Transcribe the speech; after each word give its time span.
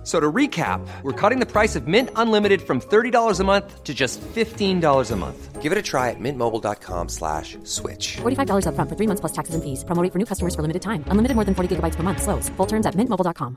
F- 0.00 0.06
So 0.06 0.18
to 0.18 0.32
recap, 0.32 0.80
we're 1.02 1.12
cutting 1.12 1.40
the 1.40 1.46
price 1.46 1.76
of 1.76 1.86
Mint 1.86 2.08
Unlimited 2.16 2.62
from 2.62 2.80
$30 2.80 3.38
a 3.40 3.44
month 3.44 3.84
to 3.84 3.92
just 3.92 4.18
$15 4.34 5.10
a 5.10 5.16
month. 5.16 5.60
Give 5.60 5.72
it 5.72 5.76
a 5.78 5.82
try 5.82 6.08
at 6.08 6.16
mintmobile.com 6.18 7.08
slash 7.10 7.58
switch. 7.64 8.16
$45 8.22 8.64
upfront 8.64 8.88
for 8.88 8.96
three 8.96 9.06
months 9.06 9.20
plus 9.20 9.32
taxes 9.32 9.54
and 9.54 9.62
fees. 9.62 9.84
Promo 9.84 10.02
rate 10.02 10.10
for 10.12 10.18
new 10.18 10.24
customers 10.24 10.54
for 10.54 10.62
limited 10.62 10.80
time. 10.80 11.04
Unlimited 11.08 11.34
more 11.34 11.44
than 11.44 11.54
40 11.54 11.76
gigabytes 11.76 11.96
per 11.96 12.02
month. 12.02 12.22
Slows. 12.22 12.48
Full 12.56 12.66
terms 12.66 12.86
at 12.86 12.94
mintmobile.com. 12.94 13.56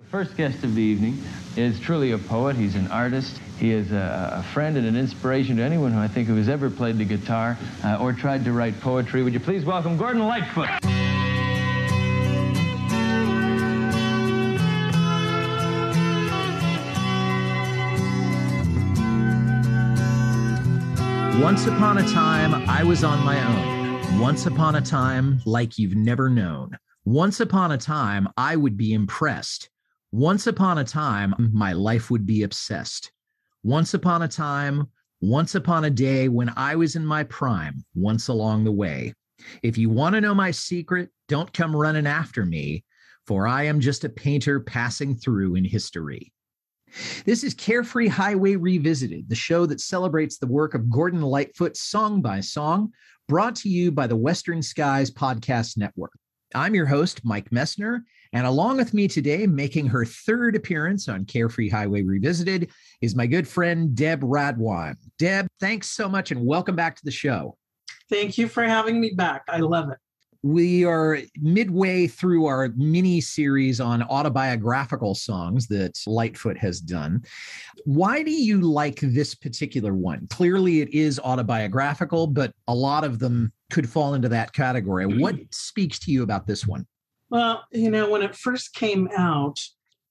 The 0.00 0.06
first 0.10 0.36
guest 0.36 0.64
of 0.64 0.74
the 0.74 0.82
evening 0.82 1.18
is 1.56 1.78
truly 1.80 2.10
a 2.12 2.18
poet. 2.18 2.56
He's 2.56 2.74
an 2.74 2.88
artist. 2.90 3.38
He 3.58 3.70
is 3.70 3.92
a, 3.92 4.38
a 4.38 4.42
friend 4.52 4.76
and 4.76 4.86
an 4.86 4.96
inspiration 4.96 5.56
to 5.58 5.62
anyone 5.62 5.92
who 5.92 6.00
I 6.00 6.08
think 6.08 6.26
who 6.28 6.36
has 6.36 6.48
ever 6.48 6.68
played 6.68 6.98
the 6.98 7.04
guitar 7.04 7.56
uh, 7.84 7.98
or 8.00 8.12
tried 8.12 8.44
to 8.44 8.52
write 8.52 8.80
poetry. 8.80 9.22
Would 9.22 9.32
you 9.34 9.40
please 9.40 9.64
welcome 9.64 9.96
Gordon 9.96 10.26
Lightfoot? 10.26 10.68
Once 21.40 21.66
upon 21.66 21.98
a 21.98 22.08
time, 22.12 22.54
I 22.68 22.84
was 22.84 23.02
on 23.02 23.22
my 23.24 23.38
own. 23.44 24.20
Once 24.20 24.46
upon 24.46 24.76
a 24.76 24.80
time, 24.80 25.40
like 25.44 25.78
you've 25.78 25.96
never 25.96 26.30
known. 26.30 26.78
Once 27.04 27.40
upon 27.40 27.72
a 27.72 27.76
time, 27.76 28.28
I 28.36 28.54
would 28.54 28.76
be 28.76 28.92
impressed. 28.92 29.68
Once 30.12 30.46
upon 30.46 30.78
a 30.78 30.84
time, 30.84 31.34
my 31.52 31.72
life 31.72 32.08
would 32.10 32.24
be 32.24 32.44
obsessed. 32.44 33.10
Once 33.64 33.94
upon 33.94 34.22
a 34.22 34.28
time, 34.28 34.88
once 35.20 35.56
upon 35.56 35.84
a 35.84 35.90
day 35.90 36.28
when 36.28 36.52
I 36.56 36.76
was 36.76 36.94
in 36.94 37.04
my 37.04 37.24
prime, 37.24 37.84
once 37.94 38.28
along 38.28 38.62
the 38.62 38.72
way. 38.72 39.12
If 39.62 39.76
you 39.76 39.90
want 39.90 40.14
to 40.14 40.20
know 40.20 40.34
my 40.34 40.52
secret, 40.52 41.10
don't 41.28 41.52
come 41.52 41.74
running 41.74 42.06
after 42.06 42.44
me, 42.46 42.84
for 43.26 43.48
I 43.48 43.64
am 43.64 43.80
just 43.80 44.04
a 44.04 44.08
painter 44.08 44.60
passing 44.60 45.16
through 45.16 45.56
in 45.56 45.64
history. 45.64 46.32
This 47.24 47.42
is 47.42 47.54
Carefree 47.54 48.08
Highway 48.08 48.56
Revisited, 48.56 49.28
the 49.28 49.34
show 49.34 49.66
that 49.66 49.80
celebrates 49.80 50.38
the 50.38 50.46
work 50.46 50.74
of 50.74 50.90
Gordon 50.90 51.22
Lightfoot 51.22 51.76
song 51.76 52.22
by 52.22 52.40
song, 52.40 52.92
brought 53.28 53.56
to 53.56 53.68
you 53.68 53.90
by 53.90 54.06
the 54.06 54.16
Western 54.16 54.62
Skies 54.62 55.10
Podcast 55.10 55.76
Network. 55.76 56.12
I'm 56.54 56.74
your 56.74 56.86
host, 56.86 57.24
Mike 57.24 57.50
Messner, 57.50 58.02
and 58.32 58.46
along 58.46 58.76
with 58.76 58.94
me 58.94 59.08
today, 59.08 59.46
making 59.46 59.86
her 59.86 60.04
third 60.04 60.54
appearance 60.54 61.08
on 61.08 61.24
Carefree 61.24 61.68
Highway 61.68 62.02
Revisited, 62.02 62.70
is 63.00 63.16
my 63.16 63.26
good 63.26 63.48
friend, 63.48 63.94
Deb 63.94 64.20
Radwan. 64.20 64.94
Deb, 65.18 65.48
thanks 65.58 65.90
so 65.90 66.08
much 66.08 66.30
and 66.30 66.46
welcome 66.46 66.76
back 66.76 66.94
to 66.96 67.04
the 67.04 67.10
show. 67.10 67.56
Thank 68.08 68.38
you 68.38 68.46
for 68.46 68.62
having 68.62 69.00
me 69.00 69.14
back. 69.16 69.42
I 69.48 69.58
love 69.58 69.90
it. 69.90 69.98
We 70.44 70.84
are 70.84 71.20
midway 71.40 72.06
through 72.06 72.44
our 72.44 72.68
mini 72.76 73.22
series 73.22 73.80
on 73.80 74.02
autobiographical 74.02 75.14
songs 75.14 75.66
that 75.68 75.98
Lightfoot 76.06 76.58
has 76.58 76.80
done. 76.80 77.24
Why 77.86 78.22
do 78.22 78.30
you 78.30 78.60
like 78.60 79.00
this 79.00 79.34
particular 79.34 79.94
one? 79.94 80.26
Clearly, 80.28 80.82
it 80.82 80.92
is 80.92 81.18
autobiographical, 81.18 82.26
but 82.26 82.52
a 82.68 82.74
lot 82.74 83.04
of 83.04 83.20
them 83.20 83.54
could 83.70 83.88
fall 83.88 84.12
into 84.12 84.28
that 84.28 84.52
category. 84.52 85.06
What 85.06 85.36
speaks 85.50 85.98
to 86.00 86.10
you 86.10 86.22
about 86.22 86.46
this 86.46 86.66
one? 86.66 86.86
Well, 87.30 87.64
you 87.72 87.90
know, 87.90 88.10
when 88.10 88.20
it 88.20 88.36
first 88.36 88.74
came 88.74 89.08
out, 89.16 89.58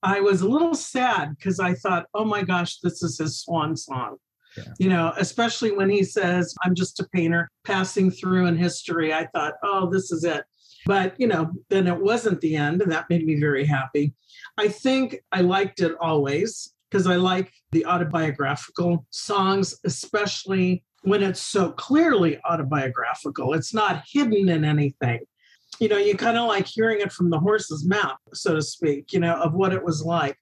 I 0.01 0.19
was 0.19 0.41
a 0.41 0.49
little 0.49 0.73
sad 0.73 1.37
because 1.37 1.59
I 1.59 1.75
thought, 1.75 2.07
oh 2.15 2.25
my 2.25 2.41
gosh, 2.41 2.79
this 2.79 3.03
is 3.03 3.19
his 3.19 3.39
swan 3.39 3.77
song. 3.77 4.17
Yeah. 4.57 4.63
You 4.79 4.89
know, 4.89 5.13
especially 5.17 5.71
when 5.71 5.89
he 5.89 6.03
says, 6.03 6.53
I'm 6.63 6.75
just 6.75 6.99
a 6.99 7.07
painter 7.09 7.49
passing 7.63 8.11
through 8.11 8.45
in 8.47 8.55
history. 8.55 9.13
I 9.13 9.27
thought, 9.27 9.53
oh, 9.63 9.89
this 9.89 10.11
is 10.11 10.23
it. 10.23 10.43
But, 10.85 11.15
you 11.17 11.27
know, 11.27 11.51
then 11.69 11.87
it 11.87 11.99
wasn't 11.99 12.41
the 12.41 12.55
end, 12.55 12.81
and 12.81 12.91
that 12.91 13.09
made 13.09 13.25
me 13.25 13.39
very 13.39 13.65
happy. 13.65 14.13
I 14.57 14.67
think 14.67 15.19
I 15.31 15.41
liked 15.41 15.81
it 15.81 15.93
always 15.99 16.73
because 16.91 17.07
I 17.07 17.15
like 17.15 17.51
the 17.71 17.85
autobiographical 17.85 19.05
songs, 19.09 19.79
especially 19.85 20.83
when 21.03 21.23
it's 21.23 21.41
so 21.41 21.71
clearly 21.71 22.39
autobiographical. 22.47 23.53
It's 23.53 23.73
not 23.73 24.03
hidden 24.11 24.49
in 24.49 24.63
anything. 24.63 25.21
You 25.79 25.87
know, 25.87 25.97
you 25.97 26.15
kind 26.15 26.37
of 26.37 26.47
like 26.47 26.67
hearing 26.67 26.99
it 26.99 27.11
from 27.11 27.29
the 27.29 27.39
horse's 27.39 27.85
mouth, 27.87 28.17
so 28.33 28.55
to 28.55 28.61
speak, 28.61 29.11
you 29.11 29.19
know, 29.19 29.35
of 29.35 29.53
what 29.53 29.73
it 29.73 29.83
was 29.83 30.03
like. 30.03 30.37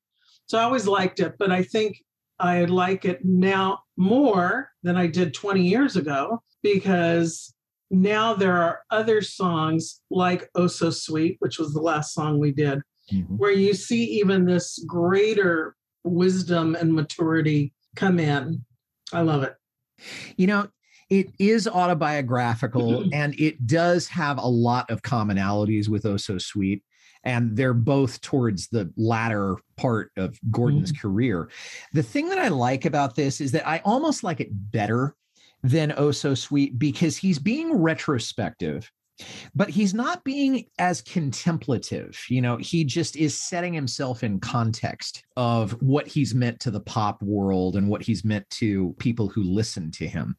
So 0.47 0.57
I 0.57 0.63
always 0.63 0.88
liked 0.88 1.19
it, 1.19 1.35
but 1.39 1.51
I 1.51 1.63
think 1.63 1.97
I 2.38 2.66
like 2.66 3.05
it 3.05 3.23
now 3.23 3.79
more 4.01 4.72
than 4.81 4.97
I 4.97 5.06
did 5.06 5.34
20 5.34 5.62
years 5.62 5.95
ago 5.95 6.41
because 6.63 7.53
now 7.91 8.34
there 8.34 8.57
are 8.57 8.79
other 8.89 9.22
songs 9.22 10.01
like 10.09 10.50
Oh 10.56 10.66
So 10.67 10.89
Sweet, 10.89 11.35
which 11.39 11.59
was 11.59 11.72
the 11.73 11.81
last 11.81 12.13
song 12.13 12.40
we 12.40 12.51
did, 12.51 12.81
Mhm. 13.11 13.38
where 13.38 13.51
you 13.51 13.73
see 13.75 14.03
even 14.19 14.45
this 14.45 14.84
greater 14.88 15.75
wisdom 16.03 16.73
and 16.73 16.94
maturity 16.94 17.73
come 17.95 18.19
in. 18.19 18.66
I 19.13 19.22
love 19.22 19.44
it. 19.44 19.56
You 20.35 20.47
know, 20.47 20.67
it 21.11 21.28
is 21.38 21.67
autobiographical 21.67 23.03
and 23.13 23.40
it 23.40 23.67
does 23.67 24.07
have 24.07 24.40
a 24.40 24.47
lot 24.47 24.90
of 24.90 25.03
commonalities 25.03 25.90
with 25.90 26.06
Oh 26.07 26.17
So 26.17 26.40
Sweet. 26.40 26.81
And 27.23 27.55
they're 27.55 27.73
both 27.73 28.19
towards 28.21 28.67
the 28.69 28.91
latter 28.97 29.57
part 29.77 30.11
of 30.17 30.39
Gordon's 30.49 30.91
mm. 30.91 30.99
career. 30.99 31.49
The 31.93 32.03
thing 32.03 32.29
that 32.29 32.39
I 32.39 32.47
like 32.47 32.85
about 32.85 33.15
this 33.15 33.39
is 33.39 33.51
that 33.51 33.67
I 33.67 33.81
almost 33.85 34.23
like 34.23 34.39
it 34.39 34.49
better 34.51 35.15
than 35.63 35.93
Oh 35.95 36.11
So 36.11 36.33
Sweet 36.33 36.79
because 36.79 37.17
he's 37.17 37.37
being 37.37 37.73
retrospective, 37.73 38.91
but 39.53 39.69
he's 39.69 39.93
not 39.93 40.23
being 40.23 40.65
as 40.79 41.01
contemplative. 41.01 42.19
You 42.27 42.41
know, 42.41 42.57
he 42.57 42.83
just 42.83 43.15
is 43.15 43.39
setting 43.39 43.73
himself 43.73 44.23
in 44.23 44.39
context 44.39 45.23
of 45.37 45.73
what 45.81 46.07
he's 46.07 46.33
meant 46.33 46.59
to 46.61 46.71
the 46.71 46.79
pop 46.79 47.21
world 47.21 47.75
and 47.75 47.87
what 47.87 48.01
he's 48.01 48.25
meant 48.25 48.49
to 48.51 48.95
people 48.97 49.27
who 49.27 49.43
listen 49.43 49.91
to 49.91 50.07
him. 50.07 50.35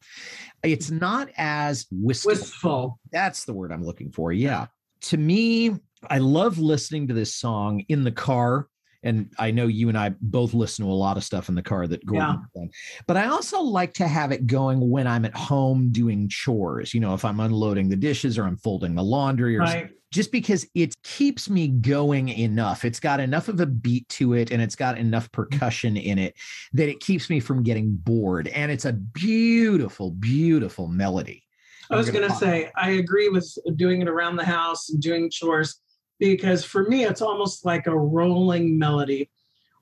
It's 0.63 0.91
not 0.91 1.29
as 1.37 1.85
wistful. 1.91 2.31
Wistful. 2.31 2.99
That's 3.11 3.45
the 3.45 3.53
word 3.53 3.71
I'm 3.71 3.85
looking 3.85 4.11
for. 4.11 4.33
Yeah. 4.33 4.67
To 5.03 5.17
me, 5.17 5.79
I 6.09 6.17
love 6.19 6.59
listening 6.59 7.07
to 7.07 7.13
this 7.13 7.33
song 7.33 7.83
in 7.89 8.03
the 8.03 8.11
car. 8.11 8.67
And 9.05 9.29
I 9.37 9.51
know 9.51 9.67
you 9.67 9.89
and 9.89 9.97
I 9.97 10.13
both 10.21 10.53
listen 10.53 10.85
to 10.85 10.91
a 10.91 10.93
lot 10.93 11.17
of 11.17 11.25
stuff 11.25 11.49
in 11.49 11.55
the 11.55 11.61
car 11.61 11.87
that 11.87 12.05
Gordon 12.05 12.41
Yeah. 12.55 12.65
But 13.05 13.17
I 13.17 13.27
also 13.27 13.59
like 13.59 13.93
to 13.95 14.07
have 14.07 14.31
it 14.31 14.47
going 14.47 14.89
when 14.89 15.07
I'm 15.07 15.25
at 15.25 15.35
home 15.35 15.91
doing 15.91 16.29
chores. 16.29 16.93
You 16.93 17.01
know, 17.01 17.13
if 17.13 17.25
I'm 17.25 17.41
unloading 17.41 17.89
the 17.89 17.97
dishes 17.97 18.37
or 18.37 18.45
I'm 18.45 18.55
folding 18.55 18.95
the 18.95 19.03
laundry 19.03 19.57
or 19.57 19.59
Right. 19.59 19.89
just 20.11 20.31
because 20.31 20.65
it 20.73 20.95
keeps 21.03 21.49
me 21.49 21.67
going 21.67 22.29
enough. 22.29 22.85
It's 22.85 23.01
got 23.01 23.19
enough 23.19 23.49
of 23.49 23.59
a 23.59 23.65
beat 23.65 24.07
to 24.09 24.35
it 24.35 24.51
and 24.51 24.61
it's 24.61 24.75
got 24.75 24.97
enough 24.97 25.29
mm-hmm. 25.31 25.57
percussion 25.57 25.97
in 25.97 26.17
it 26.17 26.35
that 26.71 26.87
it 26.87 27.01
keeps 27.01 27.29
me 27.29 27.41
from 27.41 27.61
getting 27.61 27.91
bored. 27.91 28.47
And 28.47 28.71
it's 28.71 28.85
a 28.85 28.93
beautiful, 28.93 30.11
beautiful 30.11 30.87
melody. 30.87 31.43
I 31.91 31.97
was 31.97 32.09
going 32.09 32.27
to 32.27 32.35
say, 32.35 32.71
I 32.77 32.91
agree 32.91 33.27
with 33.29 33.53
doing 33.75 34.01
it 34.01 34.07
around 34.07 34.37
the 34.37 34.45
house 34.45 34.89
and 34.89 35.01
doing 35.01 35.29
chores 35.29 35.81
because 36.19 36.63
for 36.63 36.83
me, 36.83 37.05
it's 37.05 37.21
almost 37.21 37.65
like 37.65 37.87
a 37.87 37.97
rolling 37.97 38.77
melody. 38.77 39.29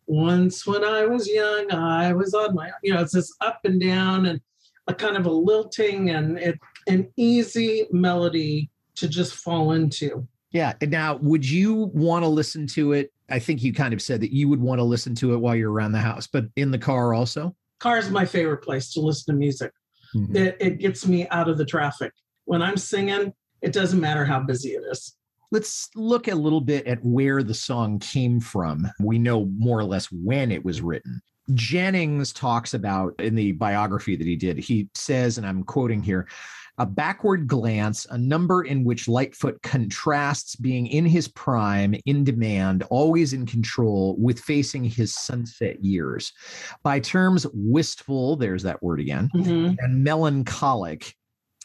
Once 0.07 0.65
when 0.65 0.83
I 0.83 1.05
was 1.05 1.27
young, 1.27 1.71
I 1.71 2.13
was 2.13 2.33
on 2.33 2.55
my, 2.55 2.71
you 2.83 2.93
know, 2.93 3.01
it's 3.01 3.13
this 3.13 3.33
up 3.41 3.61
and 3.63 3.79
down 3.79 4.25
and 4.25 4.41
a 4.87 4.93
kind 4.93 5.15
of 5.15 5.25
a 5.25 5.31
lilting 5.31 6.09
and 6.09 6.37
it, 6.37 6.59
an 6.87 7.07
easy 7.15 7.87
melody 7.91 8.69
to 8.95 9.07
just 9.07 9.35
fall 9.35 9.71
into. 9.71 10.27
Yeah. 10.51 10.73
and 10.81 10.91
Now, 10.91 11.15
would 11.21 11.47
you 11.47 11.91
want 11.93 12.23
to 12.23 12.27
listen 12.27 12.67
to 12.67 12.91
it? 12.93 13.13
I 13.29 13.39
think 13.39 13.63
you 13.63 13.73
kind 13.73 13.93
of 13.93 14.01
said 14.01 14.19
that 14.21 14.33
you 14.33 14.49
would 14.49 14.59
want 14.59 14.79
to 14.79 14.83
listen 14.83 15.15
to 15.15 15.33
it 15.33 15.37
while 15.37 15.55
you're 15.55 15.71
around 15.71 15.93
the 15.93 15.99
house, 15.99 16.27
but 16.27 16.45
in 16.57 16.71
the 16.71 16.77
car 16.77 17.13
also? 17.13 17.55
Car 17.79 17.97
is 17.97 18.09
my 18.09 18.25
favorite 18.25 18.57
place 18.63 18.91
to 18.93 18.99
listen 19.01 19.33
to 19.33 19.39
music. 19.39 19.71
Mhm. 20.13 20.35
It, 20.35 20.57
it 20.59 20.79
gets 20.79 21.07
me 21.07 21.27
out 21.29 21.47
of 21.47 21.57
the 21.57 21.65
traffic. 21.65 22.11
When 22.45 22.61
I'm 22.61 22.75
singing, 22.75 23.33
it 23.61 23.71
doesn't 23.71 23.99
matter 24.01 24.25
how 24.25 24.41
busy 24.41 24.71
it 24.71 24.83
is. 24.91 25.15
Let's 25.51 25.89
look 25.95 26.29
a 26.29 26.35
little 26.35 26.61
bit 26.61 26.87
at 26.87 27.03
where 27.03 27.43
the 27.43 27.53
song 27.53 27.99
came 27.99 28.39
from. 28.39 28.87
We 29.01 29.19
know 29.19 29.45
more 29.57 29.79
or 29.79 29.83
less 29.83 30.05
when 30.11 30.49
it 30.51 30.63
was 30.63 30.81
written. 30.81 31.21
Jennings 31.53 32.31
talks 32.31 32.73
about 32.73 33.13
in 33.19 33.35
the 33.35 33.51
biography 33.53 34.15
that 34.15 34.27
he 34.27 34.37
did, 34.37 34.57
he 34.57 34.87
says, 34.95 35.37
and 35.37 35.45
I'm 35.45 35.63
quoting 35.63 36.01
here, 36.01 36.27
a 36.77 36.85
backward 36.85 37.47
glance, 37.47 38.07
a 38.09 38.17
number 38.17 38.63
in 38.63 38.85
which 38.85 39.09
Lightfoot 39.09 39.61
contrasts 39.61 40.55
being 40.55 40.87
in 40.87 41.05
his 41.05 41.27
prime, 41.27 41.95
in 42.05 42.23
demand, 42.23 42.83
always 42.83 43.33
in 43.33 43.45
control, 43.45 44.15
with 44.17 44.39
facing 44.39 44.83
his 44.85 45.13
sunset 45.13 45.83
years. 45.83 46.31
By 46.81 47.01
terms 47.01 47.45
wistful, 47.53 48.37
there's 48.37 48.63
that 48.63 48.81
word 48.81 49.01
again, 49.01 49.29
Mhm. 49.35 49.75
and 49.79 50.03
melancholic, 50.03 51.13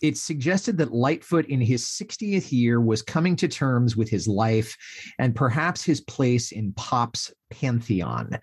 it 0.03 0.19
suggested 0.19 0.77
that 0.79 0.93
Lightfoot 0.93 1.47
in 1.47 1.61
his 1.61 1.85
60th 1.85 2.53
year 2.53 2.81
was 2.81 3.03
coming 3.03 3.37
to 3.37 3.49
terms 3.49 3.97
with 3.97 4.09
his 4.09 4.29
life 4.29 4.77
and 5.19 5.35
perhaps 5.35 5.83
his 5.83 6.01
place 6.03 6.53
in 6.53 6.73
pop's 6.75 7.33
pantheon. 7.51 8.39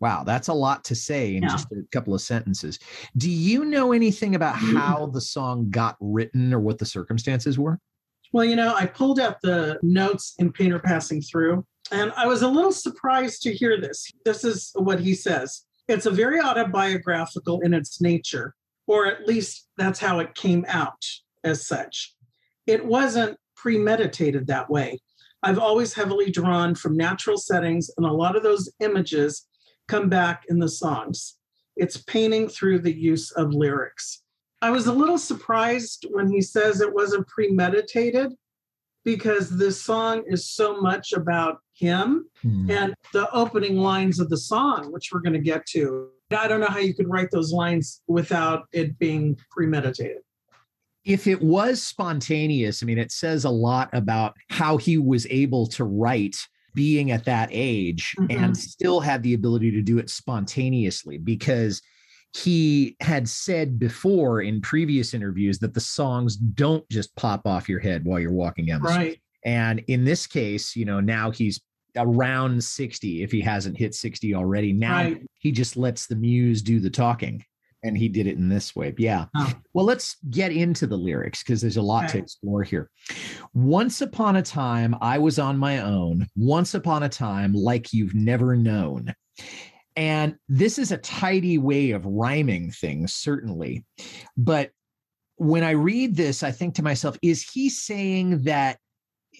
Wow, 0.00 0.22
that's 0.24 0.48
a 0.48 0.54
lot 0.54 0.84
to 0.84 0.94
say 0.94 1.34
in 1.34 1.42
just 1.42 1.66
a 1.72 1.82
couple 1.90 2.14
of 2.14 2.20
sentences. 2.20 2.78
Do 3.16 3.30
you 3.30 3.64
know 3.64 3.92
anything 3.92 4.36
about 4.36 4.54
mm-hmm. 4.54 4.76
how 4.76 5.06
the 5.06 5.20
song 5.20 5.70
got 5.70 5.96
written 6.00 6.54
or 6.54 6.60
what 6.60 6.78
the 6.78 6.86
circumstances 6.86 7.58
were? 7.58 7.78
Well, 8.32 8.44
you 8.44 8.56
know, 8.56 8.74
I 8.74 8.86
pulled 8.86 9.18
out 9.18 9.40
the 9.42 9.78
notes 9.82 10.34
in 10.38 10.52
Painter 10.52 10.78
Passing 10.78 11.22
Through, 11.22 11.64
and 11.90 12.12
I 12.16 12.26
was 12.26 12.42
a 12.42 12.48
little 12.48 12.72
surprised 12.72 13.42
to 13.42 13.52
hear 13.52 13.80
this. 13.80 14.08
This 14.24 14.44
is 14.44 14.70
what 14.74 15.00
he 15.00 15.14
says 15.14 15.64
it's 15.88 16.06
a 16.06 16.10
very 16.10 16.38
autobiographical 16.38 17.60
in 17.62 17.72
its 17.72 18.00
nature, 18.00 18.54
or 18.88 19.06
at 19.06 19.28
least 19.28 19.68
that's 19.76 20.00
how 20.00 20.18
it 20.18 20.34
came 20.34 20.64
out 20.66 21.04
as 21.44 21.66
such. 21.68 22.14
It 22.66 22.84
wasn't 22.84 23.38
premeditated 23.54 24.48
that 24.48 24.68
way. 24.68 24.98
I've 25.42 25.58
always 25.58 25.94
heavily 25.94 26.32
drawn 26.32 26.74
from 26.74 26.96
natural 26.96 27.36
settings, 27.36 27.90
and 27.96 28.04
a 28.04 28.12
lot 28.12 28.34
of 28.34 28.42
those 28.42 28.72
images 28.80 29.46
come 29.86 30.08
back 30.08 30.42
in 30.48 30.58
the 30.58 30.68
songs. 30.68 31.36
It's 31.76 31.98
painting 31.98 32.48
through 32.48 32.80
the 32.80 32.92
use 32.92 33.30
of 33.32 33.54
lyrics. 33.54 34.22
I 34.60 34.70
was 34.70 34.86
a 34.86 34.92
little 34.92 35.18
surprised 35.18 36.06
when 36.10 36.28
he 36.32 36.40
says 36.40 36.80
it 36.80 36.92
wasn't 36.92 37.28
premeditated 37.28 38.32
because 39.04 39.56
this 39.56 39.80
song 39.80 40.24
is 40.26 40.50
so 40.50 40.80
much 40.80 41.12
about 41.12 41.58
him 41.74 42.28
Hmm. 42.42 42.70
and 42.70 42.94
the 43.12 43.30
opening 43.32 43.76
lines 43.76 44.18
of 44.18 44.28
the 44.28 44.36
song, 44.36 44.90
which 44.92 45.10
we're 45.12 45.20
going 45.20 45.34
to 45.34 45.38
get 45.38 45.64
to. 45.66 46.10
I 46.30 46.48
don't 46.48 46.60
know 46.60 46.66
how 46.66 46.78
you 46.78 46.94
could 46.94 47.08
write 47.08 47.30
those 47.30 47.52
lines 47.52 48.02
without 48.06 48.64
it 48.72 48.98
being 48.98 49.38
premeditated. 49.50 50.18
if 51.04 51.26
it 51.26 51.40
was 51.40 51.82
spontaneous, 51.82 52.82
I 52.82 52.86
mean, 52.86 52.98
it 52.98 53.10
says 53.12 53.44
a 53.46 53.50
lot 53.50 53.88
about 53.94 54.34
how 54.50 54.76
he 54.76 54.98
was 54.98 55.26
able 55.30 55.66
to 55.68 55.84
write 55.84 56.36
being 56.74 57.12
at 57.12 57.24
that 57.24 57.48
age 57.50 58.14
Mhm. 58.18 58.36
and 58.38 58.56
still 58.56 59.00
had 59.00 59.22
the 59.22 59.32
ability 59.32 59.70
to 59.70 59.80
do 59.80 59.96
it 59.98 60.10
spontaneously 60.10 61.16
because 61.16 61.80
he 62.36 62.94
had 63.00 63.26
said 63.26 63.78
before 63.78 64.42
in 64.42 64.60
previous 64.60 65.14
interviews 65.14 65.58
that 65.60 65.72
the 65.72 65.80
songs 65.80 66.36
don't 66.36 66.86
just 66.90 67.14
pop 67.16 67.46
off 67.46 67.70
your 67.70 67.80
head 67.80 68.04
while 68.04 68.20
you're 68.20 68.30
walking 68.30 68.66
down 68.66 68.82
the 68.82 68.92
street. 68.92 69.20
And 69.46 69.78
in 69.86 70.04
this 70.04 70.26
case, 70.26 70.76
you 70.76 70.84
know, 70.84 71.00
now 71.00 71.30
he's 71.30 71.58
around 71.96 72.62
60 72.62 73.22
if 73.22 73.32
he 73.32 73.40
hasn't 73.40 73.76
hit 73.78 73.94
60 73.94 74.34
already. 74.34 74.72
Now 74.72 74.96
Right. 74.96 75.26
he 75.38 75.52
just 75.52 75.76
lets 75.76 76.06
the 76.06 76.16
muse 76.16 76.62
do 76.62 76.80
the 76.80 76.90
talking. 76.90 77.44
And 77.84 77.96
he 77.96 78.08
did 78.08 78.26
it 78.26 78.36
in 78.36 78.48
this 78.48 78.74
way. 78.74 78.92
Yeah. 78.98 79.26
Oh. 79.36 79.52
Well, 79.72 79.84
let's 79.84 80.16
get 80.30 80.50
into 80.50 80.84
the 80.88 80.96
lyrics 80.96 81.44
because 81.44 81.60
there's 81.60 81.76
a 81.76 81.82
lot 81.82 82.08
to 82.08 82.18
explore 82.18 82.64
here. 82.64 82.90
Once 83.54 84.00
upon 84.00 84.34
a 84.34 84.42
time, 84.42 84.96
I 85.00 85.18
was 85.18 85.38
on 85.38 85.56
my 85.56 85.78
own. 85.78 86.26
Once 86.34 86.74
upon 86.74 87.04
a 87.04 87.08
time, 87.08 87.52
like 87.52 87.92
you've 87.92 88.16
never 88.16 88.56
known. 88.56 89.14
And 89.94 90.34
this 90.48 90.78
is 90.78 90.90
a 90.90 90.98
tidy 90.98 91.56
way 91.58 91.92
of 91.92 92.04
rhyming 92.04 92.72
things, 92.72 93.14
certainly. 93.14 93.84
But 94.36 94.72
when 95.36 95.62
I 95.62 95.70
read 95.70 96.16
this, 96.16 96.42
I 96.42 96.50
think 96.50 96.74
to 96.74 96.82
myself, 96.82 97.16
is 97.22 97.48
he 97.48 97.68
saying 97.68 98.42
that 98.42 98.78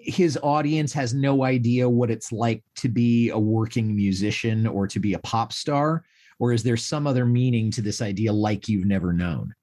his 0.00 0.39
audience 0.43 0.93
has 0.93 1.15
no 1.15 1.45
idea 1.45 1.89
what 1.89 2.11
it's 2.11 2.33
like 2.33 2.62
to 2.77 2.89
be 2.89 3.31
a 3.31 3.39
working 3.39 3.95
musician 3.95 4.67
or 4.67 4.87
to 4.87 5.00
be 5.00 5.15
a 5.15 5.19
pop 5.21 5.53
star? 5.53 6.05
Or 6.39 6.53
is 6.53 6.62
there 6.62 6.77
some 6.77 7.06
other 7.06 7.27
meaning 7.27 7.71
to 7.73 7.83
this 7.83 8.00
idea, 8.00 8.33
like 8.33 8.69
you've 8.69 8.87
never 8.87 9.12
known? 9.12 9.55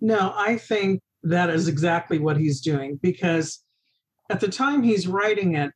No, 0.00 0.34
I 0.36 0.58
think 0.58 1.00
that 1.22 1.48
is 1.48 1.68
exactly 1.68 2.18
what 2.18 2.36
he's 2.36 2.60
doing 2.60 2.98
because 3.02 3.60
at 4.30 4.40
the 4.40 4.48
time 4.48 4.82
he's 4.82 5.06
writing 5.06 5.54
it, 5.54 5.70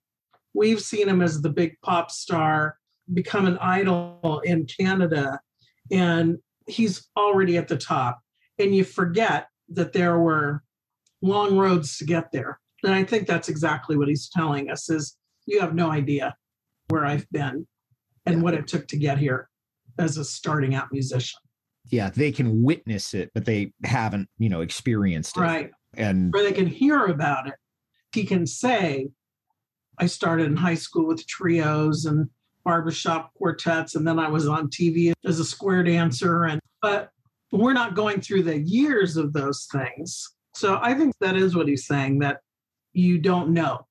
we've 0.54 0.80
seen 0.80 1.08
him 1.08 1.22
as 1.22 1.40
the 1.40 1.50
big 1.50 1.76
pop 1.82 2.10
star, 2.10 2.76
become 3.14 3.46
an 3.46 3.58
idol 3.58 4.42
in 4.44 4.66
Canada, 4.66 5.40
and 5.90 6.38
he's 6.66 7.08
already 7.16 7.56
at 7.56 7.68
the 7.68 7.76
top. 7.76 8.20
And 8.58 8.74
you 8.74 8.84
forget 8.84 9.48
that 9.70 9.92
there 9.92 10.18
were 10.18 10.62
long 11.22 11.56
roads 11.56 11.98
to 11.98 12.04
get 12.04 12.32
there. 12.32 12.58
And 12.84 12.94
I 12.94 13.04
think 13.04 13.26
that's 13.26 13.48
exactly 13.48 13.96
what 13.96 14.08
he's 14.08 14.28
telling 14.28 14.70
us 14.70 14.88
is 14.88 15.16
you 15.46 15.60
have 15.60 15.74
no 15.74 15.90
idea 15.90 16.34
where 16.88 17.04
I've 17.04 17.28
been 17.30 17.66
and 18.26 18.42
what 18.42 18.54
it 18.54 18.66
took 18.66 18.86
to 18.88 18.96
get 18.96 19.18
here 19.18 19.48
as 19.98 20.16
a 20.16 20.24
starting 20.24 20.74
out 20.74 20.88
musician. 20.92 21.40
Yeah, 21.90 22.10
they 22.10 22.30
can 22.30 22.62
witness 22.62 23.14
it, 23.14 23.30
but 23.34 23.44
they 23.44 23.72
haven't, 23.84 24.28
you 24.38 24.48
know, 24.48 24.60
experienced 24.60 25.36
it. 25.36 25.40
Right. 25.40 25.70
And 25.96 26.34
or 26.34 26.42
they 26.42 26.52
can 26.52 26.66
hear 26.66 27.06
about 27.06 27.48
it. 27.48 27.54
He 28.12 28.24
can 28.24 28.46
say, 28.46 29.08
I 29.98 30.06
started 30.06 30.46
in 30.46 30.56
high 30.56 30.74
school 30.74 31.06
with 31.06 31.26
trios 31.26 32.04
and 32.04 32.28
barbershop 32.64 33.32
quartets, 33.34 33.94
and 33.94 34.06
then 34.06 34.18
I 34.18 34.28
was 34.28 34.46
on 34.46 34.68
TV 34.68 35.12
as 35.24 35.40
a 35.40 35.44
square 35.44 35.82
dancer. 35.82 36.44
And 36.44 36.60
but 36.82 37.10
we're 37.50 37.72
not 37.72 37.94
going 37.94 38.20
through 38.20 38.42
the 38.42 38.58
years 38.58 39.16
of 39.16 39.32
those 39.32 39.66
things. 39.72 40.28
So 40.54 40.78
I 40.82 40.94
think 40.94 41.14
that 41.20 41.36
is 41.36 41.56
what 41.56 41.68
he's 41.68 41.86
saying, 41.86 42.18
that 42.20 42.40
you 42.98 43.18
don't 43.18 43.50
know. 43.50 43.84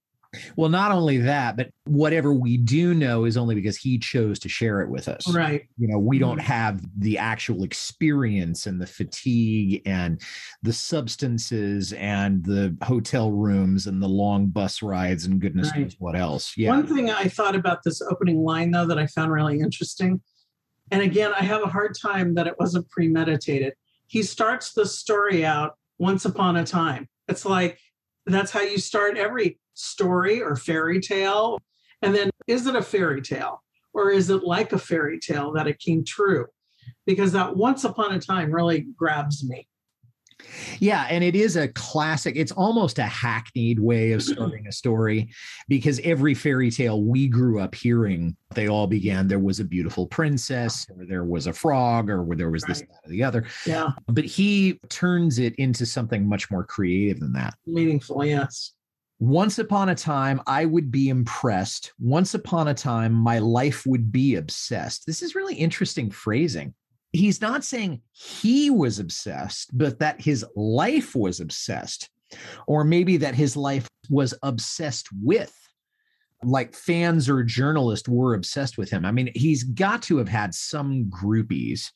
well, 0.58 0.70
not 0.70 0.92
only 0.92 1.18
that, 1.20 1.56
but 1.56 1.70
whatever 1.86 2.34
we 2.34 2.58
do 2.58 2.94
know 2.94 3.24
is 3.24 3.38
only 3.38 3.56
because 3.56 3.78
he 3.78 3.98
chose 3.98 4.38
to 4.40 4.50
share 4.50 4.82
it 4.82 4.90
with 4.90 5.08
us. 5.08 5.34
Right. 5.34 5.64
You 5.78 5.88
know, 5.88 5.98
we 5.98 6.20
don't 6.20 6.38
Mhm. 6.40 6.44
have 6.44 6.86
the 7.00 7.18
actual 7.18 7.64
experience 7.64 8.68
and 8.68 8.80
the 8.80 8.86
fatigue 8.86 9.82
and 9.86 10.22
the 10.62 10.74
substances 10.74 11.94
and 11.94 12.44
the 12.44 12.76
hotel 12.84 13.32
rooms 13.32 13.88
and 13.88 14.02
the 14.04 14.10
long 14.10 14.48
bus 14.48 14.82
rides 14.84 15.26
and 15.26 15.40
goodness 15.40 15.72
Right. 15.72 15.84
knows 15.84 15.96
what 15.98 16.16
else. 16.18 16.54
Yeah. 16.58 16.72
One 16.72 16.86
thing 16.86 17.10
I 17.10 17.30
thought 17.30 17.56
about 17.56 17.84
this 17.84 18.02
opening 18.02 18.44
line, 18.44 18.72
though, 18.72 18.86
that 18.86 19.00
I 19.00 19.08
found 19.08 19.32
really 19.32 19.62
interesting, 19.62 20.22
and 20.92 21.02
again, 21.02 21.32
I 21.34 21.44
have 21.44 21.64
a 21.64 21.68
hard 21.70 21.96
time 22.00 22.36
that 22.36 22.48
it 22.48 22.56
wasn't 22.60 22.90
premeditated. 22.90 23.74
He 24.08 24.22
starts 24.24 24.74
the 24.74 24.86
story 24.86 25.46
out 25.46 25.78
once 25.98 26.26
upon 26.26 26.58
a 26.58 26.66
time. 26.66 27.08
It's 27.30 27.46
like 27.46 27.80
that's 28.34 28.52
how 28.52 28.62
you 28.62 28.78
start 28.78 29.18
every 29.18 29.60
story 29.74 30.42
or 30.42 30.56
fairy 30.56 31.00
tale. 31.00 31.60
And 32.02 32.14
then 32.14 32.30
is 32.48 32.68
it 32.68 32.76
a 32.76 32.82
fairy 32.82 33.22
tale 33.22 33.64
or 33.94 34.12
is 34.12 34.30
it 34.30 34.44
like 34.44 34.74
a 34.74 34.80
fairy 34.80 35.20
tale 35.20 35.52
that 35.54 35.68
it 35.68 35.80
came 35.80 36.04
true? 36.04 36.46
Because 37.06 37.32
that 37.34 37.56
once 37.56 37.84
upon 37.84 38.14
a 38.14 38.20
time 38.20 38.52
really 38.52 38.86
grabs 38.96 39.48
me. 39.48 39.68
Yeah, 40.80 41.08
and 41.10 41.24
it 41.24 41.36
is 41.36 41.56
a 41.56 41.68
classic. 41.70 42.36
It's 42.36 42.52
almost 42.52 43.00
a 43.00 43.04
hackneyed 43.04 43.80
way 43.80 44.12
of 44.12 44.22
starting 44.22 44.68
a 44.68 44.72
story 44.72 45.30
because 45.68 46.00
every 46.04 46.34
fairy 46.34 46.70
tale 46.70 47.02
we 47.04 47.28
grew 47.28 47.60
up 47.60 47.74
hearing, 47.74 48.36
they 48.54 48.68
all 48.68 48.88
began 48.88 49.28
there 49.28 49.40
was 49.40 49.60
a 49.60 49.66
beautiful 49.66 50.08
princess, 50.08 50.86
or 50.96 51.06
there 51.06 51.24
was 51.26 51.48
a 51.48 51.54
frog, 51.54 52.10
or 52.10 52.26
there 52.36 52.52
was 52.52 52.64
this, 52.64 52.82
that, 52.82 52.90
or 53.06 53.10
the 53.10 53.24
other. 53.24 53.46
Yeah, 53.66 53.90
But 54.08 54.26
he 54.26 54.80
turns 54.90 55.40
it 55.40 55.56
into 55.56 55.86
something 55.86 56.28
much 56.28 56.52
more 56.52 56.64
creative 56.64 57.20
than 57.20 57.34
that. 57.34 57.56
meaningful. 57.66 58.24
Yes. 58.26 58.74
Once 59.20 59.58
upon 59.58 59.90
a 59.90 59.96
time, 59.96 60.40
I 60.46 60.66
would 60.66 60.92
be 60.92 61.10
impressed. 61.10 61.92
Once 62.00 62.36
upon 62.36 62.68
a 62.68 62.74
time, 62.76 63.14
my 63.14 63.40
life 63.40 63.84
would 63.88 64.12
be 64.12 64.36
obsessed. 64.36 65.08
This 65.08 65.24
is 65.24 65.34
really 65.34 65.56
interesting 65.56 66.12
phrasing. 66.12 66.76
He's 67.14 67.42
not 67.42 67.64
saying 67.64 68.02
he 68.12 68.70
was 68.70 69.00
obsessed, 69.00 69.78
but 69.78 70.00
that 70.00 70.22
his 70.22 70.46
life 70.56 71.16
was 71.16 71.40
obsessed, 71.40 72.10
or 72.68 72.84
maybe 72.84 73.18
that 73.18 73.36
his 73.36 73.56
life 73.56 73.88
was 74.10 74.34
obsessed 74.44 75.08
with. 75.24 75.54
Like 76.44 76.76
fans 76.76 77.30
or 77.30 77.44
journalists 77.44 78.08
were 78.08 78.36
obsessed 78.36 78.78
with 78.78 78.92
him. 78.92 79.06
I 79.06 79.12
mean, 79.12 79.32
he's 79.34 79.64
got 79.64 80.04
to 80.04 80.18
have 80.18 80.30
had 80.30 80.54
some 80.54 81.06
groupies 81.06 81.92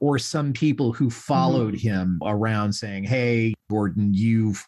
or 0.00 0.18
some 0.18 0.52
people 0.52 0.92
who 0.92 1.06
mm-hmm. 1.06 1.18
followed 1.18 1.74
him 1.74 2.20
around 2.22 2.74
saying, 2.74 3.04
Hey, 3.04 3.54
Gordon, 3.70 4.12
you've 4.12 4.62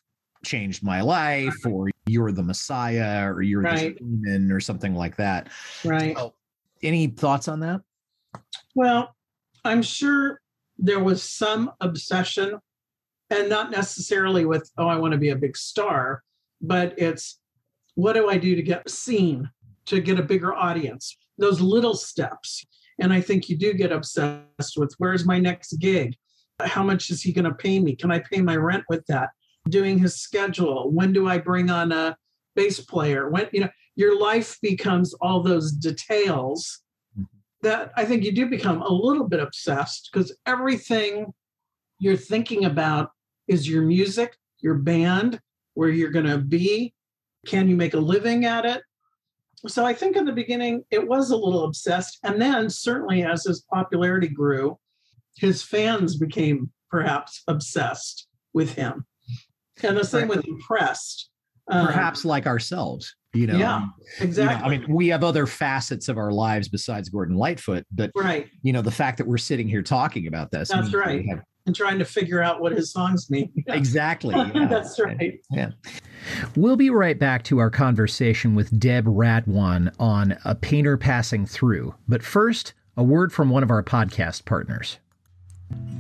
changed 0.45 0.83
my 0.83 1.00
life, 1.00 1.55
or 1.67 1.90
you're 2.07 2.33
the 2.33 2.43
Messiah, 2.43 3.31
or 3.31 3.43
you're 3.43 3.61
Right. 3.61 3.99
the 3.99 4.05
demon, 4.05 4.50
or 4.50 4.61
something 4.61 4.95
like 4.95 5.17
that. 5.17 5.49
Right. 5.85 6.17
Oh, 6.17 6.35
any 6.83 7.09
thoughts 7.09 7.49
on 7.49 7.61
that? 7.61 7.83
Well, 8.75 9.14
I'm 9.65 9.83
sure 9.83 10.41
there 10.79 11.03
was 11.03 11.23
some 11.23 11.73
obsession, 11.81 12.59
and 13.31 13.49
not 13.49 13.71
necessarily 13.71 14.45
with, 14.45 14.71
oh, 14.79 14.87
I 14.87 14.97
want 14.97 15.12
to 15.12 15.19
be 15.19 15.31
a 15.31 15.37
big 15.37 15.57
star, 15.57 16.23
but 16.61 16.95
it's 16.99 17.41
what 17.95 18.15
do 18.15 18.29
I 18.29 18.38
do 18.38 18.55
to 18.55 18.62
get 18.62 18.88
seen, 18.88 19.50
to 19.87 20.00
get 20.00 20.19
a 20.19 20.23
bigger 20.23 20.55
audience? 20.55 21.17
Those 21.37 21.61
little 21.61 21.95
steps. 21.95 22.65
And 23.00 23.12
I 23.12 23.21
think 23.21 23.49
you 23.49 23.57
do 23.57 23.75
get 23.75 23.93
obsessed 23.93 24.77
with 24.77 24.95
where's 24.99 25.25
my 25.25 25.38
next 25.38 25.77
gig? 25.79 26.15
How 26.61 26.83
much 26.83 27.11
is 27.11 27.23
he 27.23 27.33
going 27.33 27.45
to 27.45 27.55
pay 27.55 27.79
me? 27.79 27.95
Can 27.95 28.11
I 28.11 28.21
pay 28.21 28.41
my 28.41 28.57
rent 28.57 28.85
with 28.88 29.05
that? 29.07 29.31
Doing 29.69 29.99
his 29.99 30.17
schedule. 30.17 30.91
When 30.91 31.12
do 31.12 31.29
I 31.29 31.38
bring 31.38 31.71
on 31.71 31.93
a 31.93 32.17
bass 32.57 32.81
player? 32.81 33.29
When, 33.31 33.49
you 33.53 33.61
know, 33.61 33.69
your 33.95 34.19
life 34.19 34.59
becomes 34.62 35.15
all 35.15 35.43
those 35.43 35.73
details 35.73 36.83
that 37.62 37.93
I 37.97 38.05
think 38.05 38.25
you 38.25 38.33
do 38.33 38.47
become 38.47 38.83
a 38.83 38.93
little 38.93 39.29
bit 39.29 39.41
obsessed 39.41 40.11
because 40.12 40.37
everything 40.47 41.33
you're 41.99 42.17
thinking 42.17 42.65
about 42.65 43.11
is 43.49 43.69
your 43.69 43.83
music 43.83 44.37
your 44.61 44.75
band, 44.75 45.41
where 45.75 45.88
you're 45.88 46.11
going 46.11 46.27
to 46.27 46.38
be. 46.38 46.95
Can 47.47 47.69
you 47.69 47.77
make 47.77 47.95
a 47.95 48.00
living 48.00 48.45
at 48.45 48.65
it? 48.65 48.83
So 49.67 49.85
I 49.85 49.93
think 49.93 50.17
in 50.17 50.25
the 50.25 50.33
beginning 50.33 50.85
it 50.91 51.07
was 51.07 51.31
a 51.31 51.37
little 51.37 51.65
obsessed. 51.65 52.19
And 52.23 52.41
then 52.41 52.71
certainly 52.71 53.25
as 53.25 53.45
his 53.45 53.65
popularity 53.73 54.29
grew, 54.29 54.79
his 55.37 55.62
fans 55.62 56.17
became 56.17 56.71
perhaps 56.91 57.43
obsessed 57.49 58.29
with 58.53 58.75
him. 58.75 59.07
And 59.83 59.97
the 59.97 60.05
same 60.05 60.29
with 60.29 60.47
impressed. 60.47 61.31
Um, 61.71 61.87
Perhaps 61.87 62.25
like 62.25 62.47
ourselves, 62.47 63.15
you 63.35 63.47
know. 63.47 63.57
Yeah, 63.57 63.81
you 63.81 63.87
know, 63.87 63.93
exactly. 64.21 64.65
I 64.67 64.79
mean, 64.79 64.93
we 64.93 65.09
have 65.09 65.25
other 65.25 65.47
facets 65.47 66.09
of 66.09 66.19
our 66.19 66.33
lives 66.33 66.69
besides 66.69 67.09
Gordon 67.09 67.37
Lightfoot, 67.37 67.85
but 67.93 68.11
right. 68.17 68.47
you 68.63 68.73
know, 68.73 68.83
the 68.83 68.91
fact 68.91 69.19
that 69.19 69.27
we're 69.27 69.39
sitting 69.39 69.69
here 69.69 69.83
talking 69.83 70.27
about 70.27 70.51
this. 70.51 70.69
That's 70.69 70.93
right. 70.95 71.25
have- 71.29 71.43
And 71.67 71.77
trying 71.77 71.99
to 71.99 72.05
figure 72.05 72.43
out 72.43 72.61
what 72.61 72.73
his 72.73 72.93
songs 72.93 73.31
mean. 73.31 73.53
exactly. 73.69 74.35
yeah. 74.55 74.67
That's 74.67 74.99
right. 74.99 75.39
Yeah. 75.51 75.71
We'll 76.57 76.77
be 76.77 76.91
right 76.91 77.19
back 77.19 77.45
to 77.45 77.59
our 77.59 77.71
conversation 77.71 78.55
with 78.55 78.79
Deb 78.79 79.05
Radwan 79.05 79.95
on 79.99 80.37
A 80.45 80.55
Painter 80.55 80.97
Passing 80.97 81.47
Through. 81.47 81.95
But 82.09 82.23
first, 82.23 82.73
a 82.97 83.03
word 83.05 83.33
from 83.33 83.51
one 83.51 83.63
of 83.63 83.71
our 83.71 83.83
podcast 83.83 84.45
partners. 84.45 84.99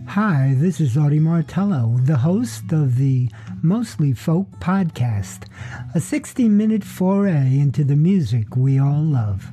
Hi, 0.08 0.54
this 0.56 0.80
is 0.80 0.96
Audie 0.96 1.20
Martello, 1.20 1.98
the 2.02 2.16
host 2.16 2.72
of 2.72 2.96
the 2.96 3.30
Mostly 3.62 4.14
Folk 4.14 4.50
podcast, 4.58 5.44
a 5.94 6.00
60 6.00 6.48
minute 6.48 6.82
foray 6.82 7.58
into 7.58 7.84
the 7.84 7.94
music 7.94 8.56
we 8.56 8.80
all 8.80 9.02
love. 9.02 9.50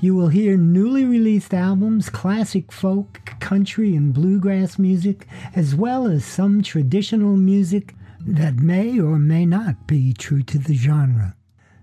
You 0.00 0.14
will 0.14 0.28
hear 0.28 0.56
newly 0.56 1.04
released 1.04 1.54
albums, 1.54 2.10
classic 2.10 2.72
folk, 2.72 3.20
country, 3.40 3.94
and 3.94 4.12
bluegrass 4.12 4.78
music, 4.78 5.26
as 5.54 5.74
well 5.74 6.06
as 6.06 6.24
some 6.24 6.62
traditional 6.62 7.36
music 7.36 7.94
that 8.26 8.56
may 8.56 9.00
or 9.00 9.18
may 9.18 9.46
not 9.46 9.86
be 9.86 10.12
true 10.12 10.42
to 10.42 10.58
the 10.58 10.74
genre. 10.74 11.36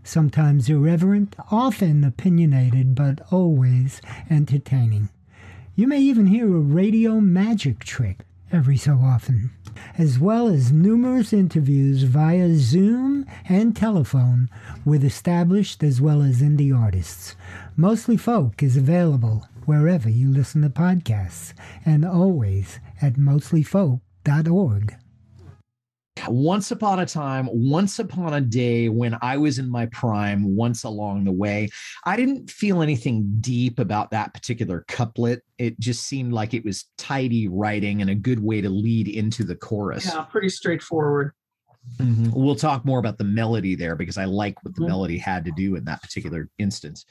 Sometimes 0.04 0.70
irreverent, 0.70 1.36
often 1.50 2.04
opinionated, 2.04 2.94
but 2.94 3.22
always 3.32 4.02
entertaining. 4.30 5.10
You 5.78 5.86
may 5.86 6.00
even 6.00 6.26
hear 6.26 6.48
a 6.48 6.60
radio 6.60 7.22
magic 7.22 7.84
trick 7.84 8.26
every 8.52 8.78
so 8.78 8.94
often, 8.96 9.52
as 9.96 10.18
well 10.18 10.48
as 10.48 10.72
numerous 10.72 11.32
interviews 11.32 12.02
via 12.02 12.56
Zoom 12.56 13.28
and 13.48 13.76
telephone 13.76 14.50
with 14.86 15.04
established 15.04 15.84
as 15.84 16.02
well 16.02 16.24
as 16.24 16.42
indie 16.42 16.76
artists. 16.76 17.36
Mostly 17.76 18.18
Folk 18.18 18.64
is 18.64 18.76
available 18.76 19.48
wherever 19.68 20.10
you 20.10 20.32
listen 20.32 20.64
to 20.64 20.70
podcasts 20.72 21.54
and 21.86 22.04
always 22.04 22.80
at 23.00 23.14
mostlyfolk.org. 23.14 24.96
Once 26.28 26.72
upon 26.72 27.00
a 27.00 27.06
time, 27.06 27.50
once 27.52 28.00
upon 28.00 28.34
a 28.34 28.42
day, 28.42 28.90
when 28.90 29.18
I 29.22 29.38
was 29.38 29.60
in 29.60 29.70
my 29.70 29.86
prime, 29.88 30.56
once 30.56 30.84
along 30.84 31.24
the 31.24 31.32
way, 31.32 31.70
I 32.06 32.16
didn't 32.16 32.50
feel 32.50 32.82
anything 32.82 33.38
deep 33.40 33.80
about 33.80 34.12
that 34.12 34.34
particular 34.34 34.86
couplet. 34.88 35.44
It 35.58 35.80
just 35.80 36.04
seemed 36.04 36.34
like 36.34 36.54
it 36.54 36.66
was 36.66 36.86
tidy 36.98 37.48
writing 37.48 38.02
and 38.02 38.10
a 38.10 38.16
good 38.16 38.42
way 38.42 38.62
to 38.62 38.70
lead 38.70 39.08
into 39.08 39.44
the 39.44 39.56
chorus. 39.56 40.06
Yeah, 40.06 40.22
pretty 40.24 40.50
straightforward. 40.50 41.34
Mhm. 42.00 42.32
We'll 42.34 42.56
talk 42.56 42.86
more 42.86 43.00
about 43.00 43.18
the 43.18 43.24
melody 43.24 43.76
there 43.76 43.96
because 43.96 44.18
I 44.18 44.26
like 44.26 44.64
what 44.64 44.76
the 44.76 44.82
Mhm. 44.82 44.88
melody 44.88 45.18
had 45.18 45.46
to 45.46 45.52
do 45.52 45.76
in 45.76 45.86
that 45.86 46.02
particular 46.02 46.50
instance. 46.58 47.06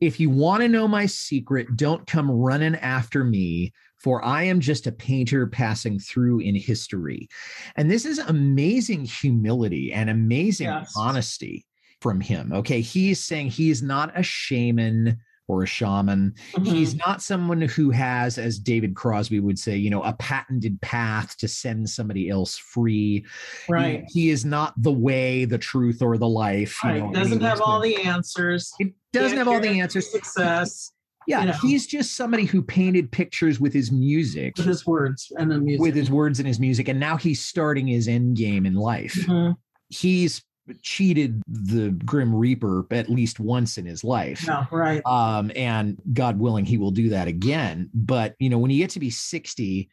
If 0.00 0.18
you 0.18 0.30
want 0.30 0.62
to 0.62 0.68
know 0.68 0.88
my 0.88 1.06
secret, 1.06 1.76
don't 1.76 2.06
come 2.06 2.30
running 2.30 2.74
after 2.76 3.22
me, 3.24 3.72
for 4.02 4.24
I 4.24 4.44
am 4.44 4.60
just 4.60 4.86
a 4.86 4.92
painter 4.92 5.46
passing 5.46 5.98
through 5.98 6.40
in 6.40 6.54
history. 6.54 7.28
And 7.76 7.90
this 7.90 8.04
is 8.04 8.18
amazing 8.18 9.04
humility 9.04 9.92
and 9.92 10.10
amazing 10.10 10.68
Yes. 10.68 10.92
honesty 10.96 11.64
from 12.00 12.20
him. 12.20 12.52
Okay. 12.52 12.80
He's 12.80 13.22
saying 13.22 13.50
he's 13.50 13.82
not 13.82 14.12
a 14.18 14.22
shaman 14.22 15.18
or 15.48 15.62
a 15.62 15.66
shaman. 15.66 16.34
Mhm. 16.54 16.66
He's 16.66 16.94
not 16.96 17.22
someone 17.22 17.60
who 17.62 17.90
has, 17.90 18.38
as 18.38 18.58
David 18.58 18.94
Crosby 18.96 19.40
would 19.40 19.58
say, 19.58 19.76
you 19.76 19.90
know, 19.90 20.02
a 20.02 20.12
patented 20.14 20.80
path 20.80 21.36
to 21.38 21.48
send 21.48 21.88
somebody 21.88 22.28
else 22.28 22.56
free. 22.56 23.24
Right. 23.68 24.04
he 24.08 24.30
is 24.30 24.44
not 24.44 24.74
the 24.82 24.92
way, 24.92 25.44
the 25.44 25.58
truth, 25.58 26.02
or 26.02 26.18
the 26.18 26.28
life. 26.28 26.78
you 26.84 26.90
Right. 26.90 27.02
know, 27.04 27.12
Doesn't 27.12 27.40
have 27.42 27.60
all 27.60 27.80
the 27.80 27.96
answers. 27.96 28.72
It 28.78 28.92
doesn't 29.12 29.38
have 29.38 29.48
all 29.48 29.60
the 29.60 29.80
answers. 29.80 30.10
Success 30.10 30.90
Yeah, 31.26 31.40
you 31.40 31.46
know. 31.46 31.52
he's 31.62 31.86
just 31.86 32.14
somebody 32.16 32.44
who 32.44 32.62
painted 32.62 33.10
pictures 33.12 33.58
with 33.60 33.72
his 33.72 33.90
music, 33.92 34.56
with 34.56 34.66
his 34.66 34.86
words 34.86 35.30
and 35.38 35.50
the 35.50 35.58
music. 35.58 35.80
with 35.80 35.94
his 35.94 36.10
words 36.10 36.38
and 36.38 36.46
his 36.48 36.58
music, 36.60 36.88
and 36.88 36.98
now 37.00 37.16
he's 37.16 37.40
starting 37.44 37.86
his 37.86 38.08
end 38.08 38.36
game 38.36 38.64
in 38.66 38.74
life. 38.74 39.14
Mhm. 39.26 39.56
He's 39.88 40.42
cheated 40.82 41.42
the 41.46 41.90
Grim 41.90 42.34
Reaper 42.34 42.86
at 42.90 43.08
least 43.08 43.40
once 43.40 43.78
in 43.78 43.86
his 43.86 44.02
life. 44.04 44.44
Yeah, 44.46 44.66
right. 44.70 45.02
um, 45.06 45.50
and 45.54 46.00
God 46.12 46.38
willing, 46.38 46.64
he 46.64 46.78
will 46.78 46.90
do 46.90 47.08
that 47.10 47.28
again. 47.28 47.90
But 47.94 48.34
you 48.38 48.48
know, 48.48 48.58
when 48.58 48.70
you 48.70 48.78
get 48.78 48.90
to 48.90 49.00
be 49.00 49.10
sixty, 49.10 49.90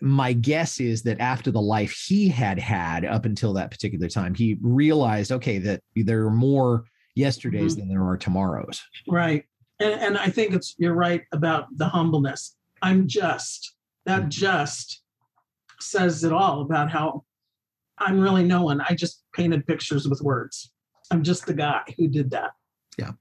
my 0.00 0.32
guess 0.32 0.80
is 0.80 1.02
that 1.02 1.20
after 1.20 1.50
the 1.50 1.60
life 1.60 1.92
he 1.92 2.28
had 2.28 2.58
had 2.58 3.04
up 3.04 3.24
until 3.24 3.52
that 3.54 3.70
particular 3.70 4.08
time, 4.08 4.34
he 4.34 4.58
realized, 4.62 5.32
okay, 5.32 5.58
that 5.58 5.82
there 5.94 6.24
are 6.26 6.30
more 6.30 6.84
yesterdays 7.14 7.76
than 7.76 7.88
there 7.88 8.04
are 8.04 8.16
tomorrows. 8.16 8.82
Right. 9.08 9.44
And, 9.78 10.00
and 10.00 10.18
I 10.18 10.28
think 10.28 10.54
it's 10.54 10.74
you're 10.78 10.94
right 10.94 11.22
about 11.32 11.66
the 11.76 11.88
humbleness. 11.88 12.56
I'm 12.82 13.06
just. 13.06 13.74
That 14.06 14.30
just 14.30 15.02
says 15.78 16.24
it 16.24 16.32
all 16.32 16.62
about 16.62 16.90
how 16.90 17.22
I'm 18.00 18.18
really 18.18 18.42
no 18.42 18.62
one. 18.62 18.80
I 18.80 18.94
just 18.94 19.24
painted 19.34 19.66
pictures 19.66 20.08
with 20.08 20.20
words. 20.22 20.72
I'm 21.10 21.22
just 21.22 21.46
the 21.46 21.54
guy 21.54 21.82
who 21.96 22.08
did 22.08 22.30
that. 22.30 22.52
Yeah. 22.98 23.12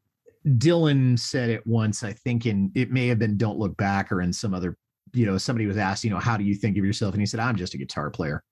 Dylan 0.47 1.19
said 1.19 1.49
it 1.49 1.65
once, 1.67 2.03
I 2.03 2.13
think 2.13 2.45
in 2.45 2.71
it 2.75 2.91
may 2.91 3.07
have 3.07 3.19
been 3.19 3.37
Don't 3.37 3.59
Look 3.59 3.75
Back 3.77 4.11
or 4.11 4.21
in 4.21 4.31
some 4.31 4.53
other, 4.53 4.77
you 5.13 5.25
know, 5.25 5.37
somebody 5.37 5.65
was 5.65 5.77
asked, 5.77 6.03
you 6.03 6.09
know, 6.09 6.19
how 6.19 6.37
do 6.37 6.43
you 6.43 6.55
think 6.55 6.77
of 6.77 6.85
yourself? 6.85 7.13
And 7.13 7.21
he 7.21 7.25
said, 7.25 7.39
I'm 7.39 7.55
just 7.55 7.73
a 7.73 7.77
guitar 7.77 8.09
player. 8.09 8.43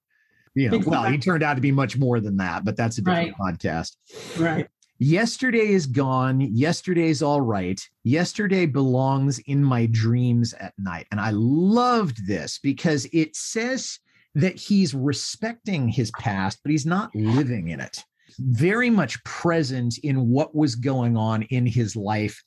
You 0.53 0.69
know, 0.69 0.81
well, 0.85 1.03
he 1.03 1.17
turned 1.19 1.43
out 1.43 1.53
to 1.53 1.61
be 1.61 1.71
much 1.71 1.97
more 1.97 2.19
than 2.19 2.37
that, 2.37 2.65
but 2.65 2.75
that's 2.75 2.97
a 2.97 3.01
different 3.01 3.37
podcast. 3.37 3.95
Right. 4.37 4.67
Yesterday 4.99 5.69
is 5.69 5.85
gone. 5.85 6.41
Yesterday's 6.41 7.21
all 7.21 7.41
right. 7.41 7.79
Yesterday 8.03 8.65
belongs 8.65 9.37
in 9.39 9.63
my 9.63 9.85
dreams 9.85 10.53
at 10.53 10.73
night. 10.79 11.05
And 11.11 11.21
I 11.21 11.29
loved 11.31 12.25
this 12.27 12.59
because 12.61 13.07
it 13.13 13.35
says 13.35 13.99
that 14.37 14.55
he's 14.55 14.93
respecting 14.93 15.89
his 15.89 16.11
past, 16.19 16.59
but 16.63 16.71
he's 16.71 16.85
not 16.85 17.13
living 17.15 17.69
in 17.69 17.79
it. 17.79 18.03
Very 18.37 18.91
much 18.91 19.21
present 19.23 19.97
in 20.03 20.29
what 20.29 20.55
was 20.55 20.75
going 20.75 21.17
on 21.17 21.41
in 21.43 21.65
his 21.65 21.95
life 21.95 22.43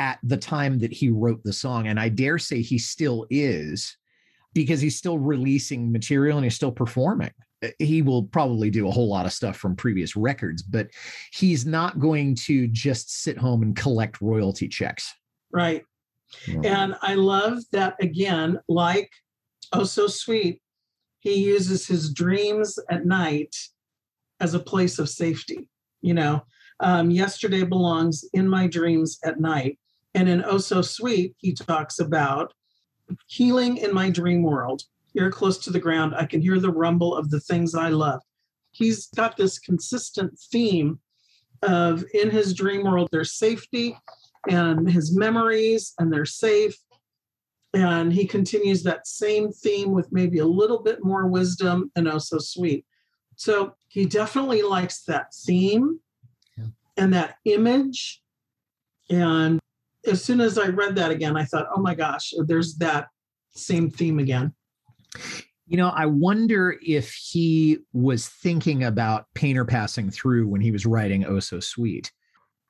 at 0.00 0.18
the 0.24 0.36
time 0.36 0.80
that 0.80 0.92
he 0.92 1.10
wrote 1.10 1.40
the 1.44 1.52
song. 1.52 1.86
And 1.86 2.00
I 2.00 2.08
dare 2.08 2.38
say 2.38 2.60
he 2.60 2.76
still 2.76 3.24
is 3.30 3.96
because 4.52 4.80
he's 4.80 4.98
still 4.98 5.16
releasing 5.16 5.92
material 5.92 6.38
and 6.38 6.44
he's 6.44 6.56
still 6.56 6.72
performing. 6.72 7.30
He 7.78 8.02
will 8.02 8.24
probably 8.24 8.68
do 8.68 8.88
a 8.88 8.90
whole 8.90 9.08
lot 9.08 9.26
of 9.26 9.32
stuff 9.32 9.56
from 9.56 9.76
previous 9.76 10.16
records, 10.16 10.62
but 10.62 10.88
he's 11.32 11.64
not 11.64 12.00
going 12.00 12.34
to 12.46 12.66
just 12.66 13.22
sit 13.22 13.38
home 13.38 13.62
and 13.62 13.76
collect 13.76 14.20
royalty 14.20 14.66
checks. 14.66 15.14
Right. 15.52 15.84
And 16.64 16.96
I 17.00 17.14
love 17.14 17.60
that 17.70 17.94
again, 18.00 18.58
like 18.68 19.08
Oh 19.72 19.84
So 19.84 20.08
Sweet, 20.08 20.60
he 21.20 21.34
uses 21.34 21.86
his 21.86 22.12
dreams 22.12 22.78
at 22.90 23.06
night 23.06 23.54
as 24.40 24.54
a 24.54 24.60
place 24.60 24.98
of 24.98 25.08
safety. 25.08 25.66
You 26.00 26.14
know, 26.14 26.42
um, 26.80 27.10
yesterday 27.10 27.64
belongs 27.64 28.24
in 28.32 28.48
my 28.48 28.66
dreams 28.66 29.18
at 29.24 29.40
night. 29.40 29.78
And 30.14 30.28
in 30.28 30.44
Oh 30.44 30.58
So 30.58 30.82
Sweet, 30.82 31.34
he 31.38 31.52
talks 31.52 31.98
about 31.98 32.52
healing 33.26 33.78
in 33.78 33.92
my 33.92 34.10
dream 34.10 34.42
world. 34.42 34.82
Here 35.14 35.30
close 35.30 35.58
to 35.58 35.70
the 35.70 35.80
ground, 35.80 36.14
I 36.16 36.26
can 36.26 36.40
hear 36.40 36.60
the 36.60 36.70
rumble 36.70 37.14
of 37.14 37.30
the 37.30 37.40
things 37.40 37.74
I 37.74 37.88
love. 37.88 38.20
He's 38.70 39.08
got 39.08 39.36
this 39.36 39.58
consistent 39.58 40.38
theme 40.52 41.00
of 41.62 42.04
in 42.14 42.30
his 42.30 42.54
dream 42.54 42.84
world, 42.84 43.08
there's 43.10 43.32
safety 43.32 43.96
and 44.48 44.88
his 44.88 45.16
memories, 45.16 45.94
and 45.98 46.12
they're 46.12 46.24
safe. 46.24 46.76
And 47.74 48.12
he 48.12 48.26
continues 48.26 48.82
that 48.84 49.06
same 49.06 49.52
theme 49.52 49.92
with 49.92 50.10
maybe 50.10 50.38
a 50.38 50.46
little 50.46 50.82
bit 50.82 51.04
more 51.04 51.26
wisdom 51.26 51.90
and 51.96 52.08
oh 52.08 52.18
so 52.18 52.38
sweet. 52.38 52.84
So 53.36 53.74
he 53.88 54.06
definitely 54.06 54.62
likes 54.62 55.02
that 55.04 55.32
theme 55.34 56.00
Yeah. 56.56 56.64
and 56.96 57.12
that 57.14 57.36
image. 57.44 58.22
And 59.10 59.60
as 60.06 60.24
soon 60.24 60.40
as 60.40 60.58
I 60.58 60.68
read 60.68 60.96
that 60.96 61.10
again, 61.10 61.36
I 61.36 61.44
thought, 61.44 61.66
oh 61.74 61.80
my 61.80 61.94
gosh, 61.94 62.32
there's 62.46 62.76
that 62.76 63.08
same 63.54 63.90
theme 63.90 64.18
again. 64.18 64.54
You 65.66 65.76
know, 65.76 65.88
I 65.90 66.06
wonder 66.06 66.78
if 66.82 67.12
he 67.12 67.78
was 67.92 68.28
thinking 68.28 68.84
about 68.84 69.26
Painter 69.34 69.66
passing 69.66 70.10
through 70.10 70.48
when 70.48 70.62
he 70.62 70.70
was 70.70 70.86
writing 70.86 71.26
Oh 71.26 71.40
So 71.40 71.60
Sweet. 71.60 72.10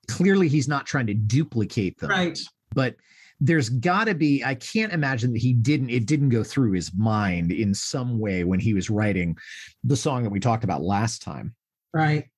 Clearly, 0.08 0.48
he's 0.48 0.66
not 0.68 0.86
trying 0.86 1.06
to 1.06 1.14
duplicate 1.14 1.98
them. 1.98 2.10
Right. 2.10 2.38
but 2.74 2.96
there's 3.40 3.68
got 3.68 4.04
to 4.04 4.14
be 4.14 4.42
i 4.44 4.54
can't 4.54 4.92
imagine 4.92 5.32
that 5.32 5.38
he 5.40 5.52
didn't 5.52 5.90
it 5.90 6.06
didn't 6.06 6.30
go 6.30 6.42
through 6.42 6.72
his 6.72 6.92
mind 6.94 7.52
in 7.52 7.72
some 7.72 8.18
way 8.18 8.44
when 8.44 8.60
he 8.60 8.74
was 8.74 8.90
writing 8.90 9.36
the 9.84 9.96
song 9.96 10.22
that 10.22 10.30
we 10.30 10.40
talked 10.40 10.64
about 10.64 10.82
last 10.82 11.22
time. 11.22 11.54
Right. 11.94 12.28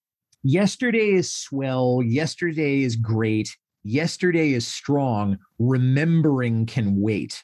yesterday 0.43 1.11
is 1.11 1.33
swell 1.33 2.03
yesterday 2.05 2.83
is 2.83 2.97
great 2.97 3.57
yesterday 3.83 4.53
is 4.53 4.67
strong 4.67 5.39
remembering 5.59 6.67
can 6.67 7.01
wait. 7.01 7.43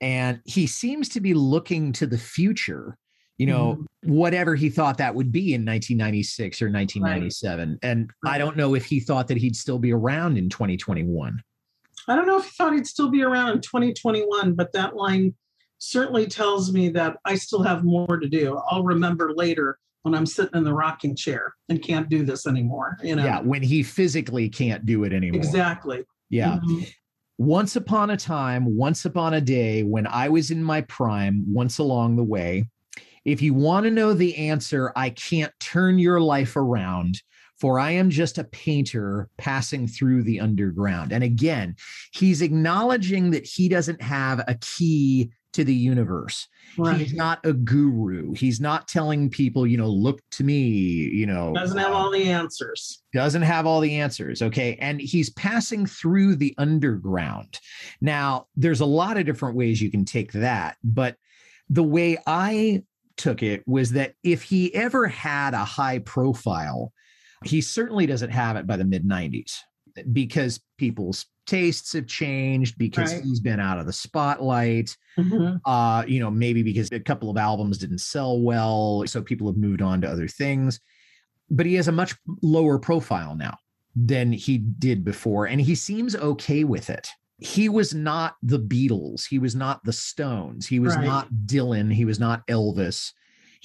And 0.00 0.40
he 0.44 0.66
seems 0.66 1.08
to 1.10 1.20
be 1.20 1.34
looking 1.34 1.92
to 1.94 2.06
the 2.06 2.18
future 2.18 2.98
you 3.38 3.46
know 3.46 3.74
mm-hmm. 3.74 4.12
whatever 4.12 4.54
he 4.54 4.70
thought 4.70 4.98
that 4.98 5.14
would 5.14 5.30
be 5.30 5.52
in 5.52 5.64
1996 5.64 6.62
or 6.62 6.70
1997 6.70 7.78
and 7.82 8.10
i 8.24 8.38
don't 8.38 8.56
know 8.56 8.74
if 8.74 8.86
he 8.86 8.98
thought 8.98 9.28
that 9.28 9.36
he'd 9.36 9.54
still 9.54 9.78
be 9.78 9.92
around 9.92 10.38
in 10.38 10.48
2021 10.48 11.42
I 12.08 12.14
don't 12.14 12.26
know 12.26 12.38
if 12.38 12.44
he 12.44 12.50
thought 12.50 12.72
he'd 12.74 12.86
still 12.86 13.10
be 13.10 13.22
around 13.22 13.50
in 13.52 13.60
2021, 13.60 14.54
but 14.54 14.72
that 14.72 14.94
line 14.96 15.34
certainly 15.78 16.26
tells 16.26 16.72
me 16.72 16.88
that 16.90 17.18
I 17.24 17.34
still 17.34 17.62
have 17.62 17.84
more 17.84 18.18
to 18.18 18.28
do. 18.28 18.58
I'll 18.70 18.84
remember 18.84 19.32
later 19.34 19.78
when 20.02 20.14
I'm 20.14 20.24
sitting 20.26 20.56
in 20.56 20.64
the 20.64 20.72
rocking 20.72 21.16
chair 21.16 21.54
and 21.68 21.82
can't 21.82 22.08
do 22.08 22.24
this 22.24 22.46
anymore. 22.46 22.96
You 23.02 23.16
know. 23.16 23.24
yeah 23.24 23.40
when 23.40 23.62
he 23.62 23.82
physically 23.82 24.48
can't 24.48 24.86
do 24.86 25.02
it 25.04 25.12
anymore 25.12 25.38
Exactly. 25.38 26.04
yeah 26.30 26.60
Mhm. 26.64 26.88
once 27.38 27.74
upon 27.76 28.10
a 28.10 28.16
time 28.16 28.76
once 28.76 29.04
upon 29.04 29.34
a 29.34 29.40
day 29.40 29.82
when 29.82 30.06
i 30.06 30.28
was 30.28 30.50
in 30.50 30.62
my 30.62 30.80
prime 30.82 31.44
once 31.52 31.78
along 31.78 32.16
the 32.16 32.24
way 32.24 32.64
if 33.24 33.42
you 33.42 33.52
want 33.52 33.84
to 33.84 33.90
know 33.90 34.14
the 34.14 34.36
answer 34.36 34.92
i 34.96 35.10
can't 35.10 35.52
turn 35.60 35.98
your 35.98 36.20
life 36.20 36.56
around 36.56 37.20
for 37.60 37.78
i 37.78 37.90
am 37.90 38.10
just 38.10 38.38
a 38.38 38.44
painter 38.44 39.28
passing 39.38 39.86
through 39.86 40.22
the 40.22 40.40
underground 40.40 41.12
and 41.12 41.24
again 41.24 41.74
he's 42.12 42.42
acknowledging 42.42 43.30
that 43.30 43.44
he 43.46 43.68
doesn't 43.68 44.00
have 44.02 44.40
a 44.48 44.54
key 44.60 45.30
to 45.52 45.64
the 45.64 45.74
universe 45.74 46.48
Right. 46.76 46.98
he's 46.98 47.14
not 47.14 47.38
a 47.46 47.52
guru 47.54 48.34
he's 48.34 48.60
not 48.60 48.88
telling 48.88 49.30
people 49.30 49.66
you 49.66 49.78
know 49.78 49.88
look 49.88 50.20
to 50.32 50.44
me 50.44 50.58
you 50.64 51.24
know 51.24 51.54
Doesn't 51.54 51.78
have 51.78 51.92
all 51.92 52.10
the 52.10 52.28
answers. 52.28 53.02
doesn't 53.14 53.42
have 53.42 53.64
all 53.66 53.80
the 53.80 53.94
answers. 53.98 54.42
Okay. 54.42 54.76
And 54.80 55.00
he's 55.00 55.30
passing 55.30 55.86
through 55.86 56.36
the 56.36 56.54
underground. 56.58 57.58
Now, 58.02 58.48
there's 58.56 58.80
a 58.80 58.84
lot 58.86 59.16
of 59.16 59.24
different 59.24 59.56
ways 59.56 59.80
you 59.80 59.90
can 59.90 60.04
take 60.04 60.32
that, 60.32 60.76
but 60.84 61.16
the 61.70 61.84
way 61.84 62.18
I 62.26 62.82
took 63.16 63.42
it 63.42 63.62
was 63.66 63.92
that 63.92 64.12
if 64.22 64.42
he 64.42 64.74
ever 64.74 65.06
had 65.08 65.54
a 65.54 65.64
high 65.64 66.00
profile, 66.00 66.92
he 67.44 67.60
certainly 67.60 68.06
doesn't 68.06 68.30
have 68.30 68.56
it 68.56 68.66
by 68.66 68.76
the 68.76 68.84
mid 68.84 69.04
90s 69.04 69.52
because 70.12 70.60
people's 70.78 71.26
tastes 71.46 71.92
have 71.92 72.06
changed 72.06 72.76
because 72.76 73.12
Right. 73.14 73.22
he's 73.24 73.40
been 73.40 73.60
out 73.60 73.78
of 73.78 73.86
the 73.86 73.92
spotlight 73.92 74.96
Mhm. 75.18 75.60
uh 75.64 76.04
you 76.06 76.18
know 76.20 76.30
maybe 76.30 76.62
because 76.62 76.90
a 76.92 77.00
couple 77.00 77.30
of 77.30 77.36
albums 77.36 77.78
didn't 77.78 78.00
sell 78.00 78.40
well 78.40 79.04
so 79.06 79.22
people 79.22 79.46
have 79.46 79.56
moved 79.56 79.80
on 79.80 80.00
to 80.00 80.08
other 80.08 80.28
things 80.28 80.80
but 81.50 81.64
he 81.64 81.74
has 81.74 81.88
a 81.88 81.92
much 81.92 82.14
lower 82.42 82.78
profile 82.78 83.36
now 83.36 83.56
than 83.94 84.32
he 84.32 84.58
did 84.58 85.04
before 85.04 85.46
and 85.46 85.60
he 85.60 85.74
seems 85.74 86.14
okay 86.16 86.64
with 86.64 86.90
it 86.90 87.08
he 87.38 87.68
was 87.68 87.94
not 87.94 88.34
the 88.42 88.58
beatles 88.58 89.26
he 89.28 89.38
was 89.38 89.54
not 89.54 89.82
the 89.84 89.92
stones 89.92 90.66
he 90.66 90.80
was 90.80 90.96
Right. 90.96 91.06
not 91.06 91.28
dylan 91.46 91.92
he 91.94 92.04
was 92.04 92.18
not 92.18 92.46
elvis 92.48 93.12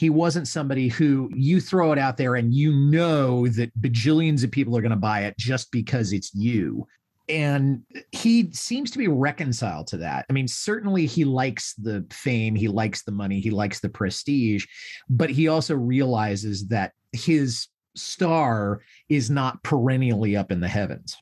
he 0.02 0.10
wasn't 0.10 0.48
somebody 0.48 0.88
who 0.88 1.30
you 1.32 1.62
throw 1.62 1.92
it 1.92 2.00
out 2.00 2.18
there 2.18 2.34
and 2.34 2.56
you 2.56 2.74
know 2.74 3.48
that 3.50 3.72
bajillions 3.82 4.44
of 4.44 4.50
people 4.50 4.76
are 4.76 4.82
going 4.82 4.90
to 4.90 4.96
buy 4.96 5.26
it 5.26 5.38
just 5.38 5.72
because 5.72 6.12
it's 6.12 6.34
you 6.34 6.88
and 7.30 7.84
he 8.12 8.52
seems 8.52 8.90
to 8.90 8.98
be 8.98 9.08
reconciled 9.08 9.86
to 9.88 9.98
that. 9.98 10.26
I 10.28 10.34
mean, 10.34 10.48
certainly 10.48 11.06
he 11.06 11.24
likes 11.24 11.76
the 11.76 12.04
fame, 12.10 12.56
he 12.56 12.68
likes 12.68 13.04
the 13.04 13.12
money, 13.12 13.40
he 13.40 13.52
likes 13.52 13.80
the 13.80 13.90
prestige, 13.90 14.66
but 15.08 15.30
he 15.30 15.48
also 15.48 15.76
realizes 15.76 16.68
that 16.70 16.94
his 17.12 17.68
star 17.96 18.82
is 19.08 19.30
not 19.30 19.62
perennially 19.62 20.36
up 20.36 20.52
in 20.52 20.62
the 20.62 20.68
heavens. 20.68 21.16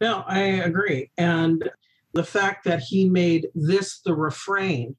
No, 0.00 0.24
I 0.26 0.38
agree. 0.38 1.10
And 1.18 1.68
the 2.14 2.24
fact 2.24 2.64
that 2.64 2.80
he 2.80 3.06
made 3.06 3.48
this 3.54 4.00
the 4.00 4.14
refrain 4.14 4.96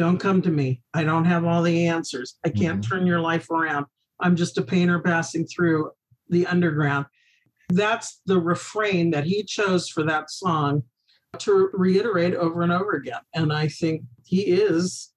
don't 0.00 0.16
come 0.16 0.40
to 0.40 0.50
me. 0.50 0.80
I 0.94 1.04
don't 1.04 1.26
have 1.26 1.44
all 1.44 1.62
the 1.62 1.86
answers. 1.86 2.38
I 2.42 2.48
can't 2.48 2.80
mm-hmm. 2.80 2.90
turn 2.90 3.06
your 3.06 3.20
life 3.20 3.50
around. 3.50 3.84
I'm 4.18 4.34
just 4.34 4.56
a 4.56 4.62
painter 4.62 4.98
passing 4.98 5.46
through 5.46 5.90
the 6.30 6.46
underground. 6.46 7.04
That's 7.68 8.22
the 8.24 8.40
refrain 8.40 9.10
that 9.10 9.24
he 9.24 9.42
chose 9.42 9.90
for 9.90 10.02
that 10.04 10.30
song 10.30 10.84
to 11.40 11.68
reiterate 11.74 12.34
over 12.34 12.62
and 12.62 12.72
over 12.72 12.92
again. 12.92 13.20
And 13.34 13.52
I 13.52 13.68
think 13.68 14.04
he 14.24 14.40
is 14.40 15.12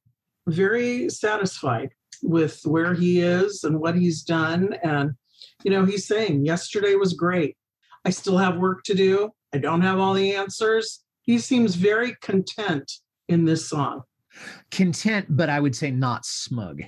very 0.47 1.09
satisfied 1.09 1.91
with 2.21 2.59
where 2.65 2.93
he 2.93 3.21
is 3.21 3.63
and 3.63 3.79
what 3.79 3.95
he's 3.95 4.21
done. 4.21 4.73
And, 4.83 5.11
you 5.63 5.71
know, 5.71 5.85
he's 5.85 6.05
saying, 6.05 6.45
yesterday 6.45 6.95
was 6.95 7.13
great. 7.13 7.55
I 8.03 8.09
still 8.09 8.37
have 8.37 8.57
work 8.57 8.83
to 8.83 8.93
do. 8.93 9.31
I 9.53 9.59
don't 9.59 9.81
have 9.81 9.97
all 9.97 10.13
the 10.13 10.35
answers. 10.35 11.05
He 11.21 11.39
seems 11.39 11.75
very 11.75 12.17
content 12.21 12.91
in 13.29 13.45
this 13.45 13.69
song. 13.69 14.03
Content, 14.71 15.27
but 15.29 15.49
I 15.49 15.59
would 15.59 15.75
say 15.75 15.91
not 15.91 16.25
smug. 16.25 16.81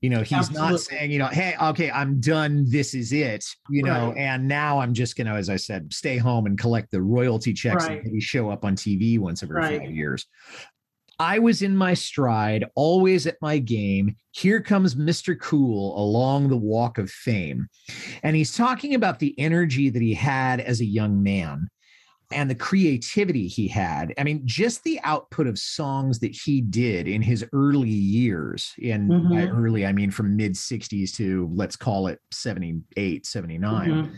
You 0.00 0.10
know, 0.10 0.22
he's 0.22 0.50
not 0.50 0.80
saying, 0.80 1.12
you 1.12 1.20
know, 1.20 1.28
hey, 1.28 1.54
okay, 1.62 1.88
I'm 1.88 2.18
done. 2.20 2.64
This 2.68 2.92
is 2.92 3.12
it. 3.12 3.44
You 3.70 3.84
know, 3.84 4.08
Right. 4.08 4.16
and 4.16 4.48
now 4.48 4.80
I'm 4.80 4.94
just 4.94 5.14
going 5.16 5.28
to, 5.28 5.34
as 5.34 5.48
I 5.48 5.54
said, 5.54 5.92
stay 5.94 6.16
home 6.16 6.46
and 6.46 6.58
collect 6.58 6.90
the 6.90 7.00
royalty 7.00 7.52
checks 7.52 7.86
Right. 7.86 7.98
and 7.98 8.04
maybe 8.06 8.20
show 8.20 8.50
up 8.50 8.64
on 8.64 8.74
TV 8.74 9.20
once 9.20 9.44
every 9.44 9.56
Right. 9.60 9.80
five 9.80 9.92
years. 9.92 10.26
I 11.20 11.38
was 11.38 11.62
in 11.62 11.76
my 11.76 11.94
stride, 11.94 12.64
always 12.74 13.28
at 13.28 13.36
my 13.40 13.58
game. 13.58 14.16
Here 14.32 14.60
comes 14.60 14.96
Mr. 14.96 15.38
Cool 15.38 15.96
along 15.96 16.48
the 16.48 16.56
walk 16.56 16.98
of 16.98 17.08
fame. 17.08 17.68
And 18.24 18.34
he's 18.34 18.56
talking 18.56 18.94
about 18.96 19.20
the 19.20 19.38
energy 19.38 19.88
that 19.88 20.02
he 20.02 20.14
had 20.14 20.58
as 20.58 20.80
a 20.80 20.84
young 20.84 21.22
man 21.22 21.68
and 22.32 22.50
the 22.50 22.54
creativity 22.54 23.46
he 23.46 23.68
had. 23.68 24.12
I 24.18 24.24
mean, 24.24 24.42
just 24.44 24.82
the 24.84 25.00
output 25.04 25.46
of 25.46 25.58
songs 25.58 26.18
that 26.20 26.34
he 26.34 26.60
did 26.60 27.06
in 27.08 27.22
his 27.22 27.44
early 27.52 27.88
years, 27.88 28.74
and 28.82 29.08
by 29.08 29.46
Mhm. 29.46 29.56
early, 29.56 29.86
I 29.86 29.92
mean 29.92 30.10
from 30.10 30.36
mid 30.36 30.56
60s 30.56 31.12
to 31.16 31.50
let's 31.54 31.76
call 31.76 32.06
it 32.08 32.20
78, 32.30 33.26
79. 33.26 33.90
Mhm. 33.90 34.10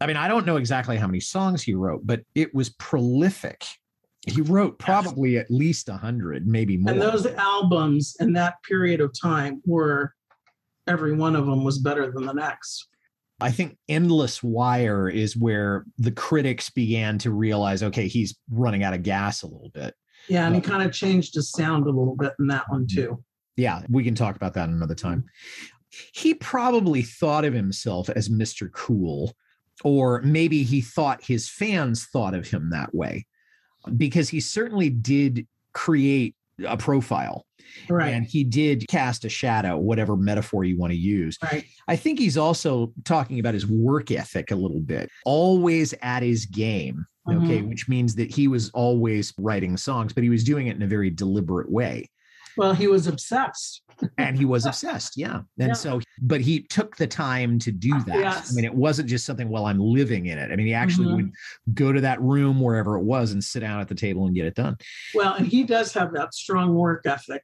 I 0.00 0.06
mean, 0.06 0.16
I 0.16 0.26
don't 0.28 0.46
know 0.46 0.56
exactly 0.56 0.96
how 0.96 1.06
many 1.06 1.20
songs 1.20 1.62
he 1.62 1.74
wrote, 1.74 2.06
but 2.06 2.22
it 2.34 2.54
was 2.54 2.70
prolific. 2.70 3.64
He 4.26 4.40
wrote 4.40 4.78
probably 4.78 5.36
at 5.38 5.50
least 5.50 5.88
a 5.88 5.94
hundred, 5.96 6.46
maybe 6.46 6.76
more. 6.76 6.92
And 6.92 7.02
those 7.02 7.26
albums 7.26 8.16
in 8.20 8.32
that 8.34 8.54
period 8.66 9.00
of 9.00 9.12
time 9.20 9.60
were 9.66 10.14
every 10.86 11.14
one 11.14 11.36
of 11.36 11.46
them 11.46 11.64
was 11.64 11.78
better 11.78 12.10
than 12.10 12.26
the 12.26 12.32
next. 12.32 12.88
I 13.42 13.50
think 13.50 13.76
Endless 13.88 14.42
Wire 14.42 15.08
is 15.08 15.36
where 15.36 15.84
the 15.98 16.12
critics 16.12 16.70
began 16.70 17.18
to 17.18 17.30
realize, 17.30 17.82
okay, 17.82 18.08
he's 18.08 18.36
running 18.50 18.82
out 18.82 18.94
of 18.94 19.02
gas 19.02 19.42
a 19.42 19.46
little 19.46 19.70
bit. 19.74 19.94
Yeah, 20.28 20.46
and 20.46 20.54
he 20.54 20.62
um, 20.62 20.68
kind 20.68 20.82
of 20.82 20.92
changed 20.92 21.34
his 21.34 21.50
sound 21.50 21.86
a 21.86 21.90
little 21.90 22.16
bit 22.16 22.32
in 22.38 22.46
that 22.46 22.64
one 22.68 22.86
too. 22.86 23.22
Yeah, 23.56 23.82
we 23.88 24.04
can 24.04 24.14
talk 24.14 24.36
about 24.36 24.54
that 24.54 24.68
another 24.68 24.94
time. 24.94 25.20
Mm-hmm. 25.20 25.76
He 26.14 26.34
probably 26.34 27.02
thought 27.02 27.44
of 27.44 27.52
himself 27.52 28.08
as 28.08 28.28
Mr. 28.28 28.72
Cool, 28.72 29.34
or 29.84 30.22
maybe 30.22 30.62
he 30.62 30.80
thought 30.80 31.24
his 31.24 31.48
fans 31.48 32.06
thought 32.06 32.34
of 32.34 32.48
him 32.48 32.70
that 32.70 32.94
way 32.94 33.26
because 33.96 34.28
he 34.28 34.40
certainly 34.40 34.88
did 34.88 35.46
create 35.74 36.34
a 36.66 36.76
profile 36.76 37.46
Right. 37.88 38.10
and 38.12 38.26
he 38.26 38.44
did 38.44 38.86
cast 38.88 39.24
a 39.24 39.28
shadow, 39.28 39.78
whatever 39.78 40.16
metaphor 40.16 40.64
you 40.64 40.76
want 40.78 40.92
to 40.92 40.98
use. 40.98 41.38
Right. 41.42 41.64
I 41.88 41.96
think 41.96 42.18
he's 42.18 42.36
also 42.36 42.92
talking 43.04 43.38
about 43.40 43.54
his 43.54 43.66
work 43.66 44.10
ethic 44.10 44.50
a 44.50 44.56
little 44.56 44.80
bit, 44.80 45.08
always 45.24 45.94
at 46.02 46.22
his 46.22 46.46
game. 46.46 47.06
Okay, 47.28 47.60
Mhm. 47.62 47.68
which 47.68 47.88
means 47.88 48.16
that 48.16 48.34
he 48.34 48.48
was 48.48 48.68
always 48.70 49.32
writing 49.38 49.76
songs, 49.76 50.12
but 50.12 50.24
he 50.24 50.28
was 50.30 50.42
doing 50.42 50.66
it 50.66 50.74
in 50.74 50.82
a 50.82 50.88
very 50.88 51.08
deliberate 51.08 51.70
way. 51.70 52.10
Well, 52.56 52.74
he 52.74 52.88
was 52.88 53.06
obsessed. 53.06 53.81
And 54.18 54.36
he 54.36 54.44
was 54.44 54.66
obsessed. 54.66 55.16
Yeah. 55.16 55.36
And 55.58 55.68
Yeah. 55.68 55.72
so, 55.72 56.00
but 56.20 56.40
he 56.40 56.62
took 56.62 56.96
the 56.96 57.06
time 57.06 57.58
to 57.60 57.72
do 57.72 58.00
that. 58.02 58.18
Yes. 58.18 58.50
I 58.50 58.54
mean, 58.54 58.64
it 58.64 58.74
wasn't 58.74 59.08
just 59.08 59.24
something, 59.26 59.48
well, 59.48 59.66
I'm 59.66 59.78
living 59.78 60.26
in 60.26 60.38
it. 60.38 60.50
I 60.52 60.56
mean, 60.56 60.66
he 60.66 60.74
actually 60.74 61.08
Mhm. 61.08 61.16
would 61.16 61.32
go 61.74 61.92
to 61.92 62.00
that 62.00 62.20
room, 62.20 62.60
wherever 62.60 62.96
it 62.96 63.04
was, 63.04 63.32
and 63.32 63.42
sit 63.42 63.60
down 63.60 63.80
at 63.80 63.88
the 63.88 63.94
table 63.94 64.26
and 64.26 64.34
get 64.34 64.46
it 64.46 64.54
done. 64.54 64.76
Well, 65.14 65.34
and 65.34 65.46
he 65.46 65.64
does 65.64 65.92
have 65.94 66.12
that 66.14 66.34
strong 66.34 66.74
work 66.74 67.06
ethic. 67.06 67.42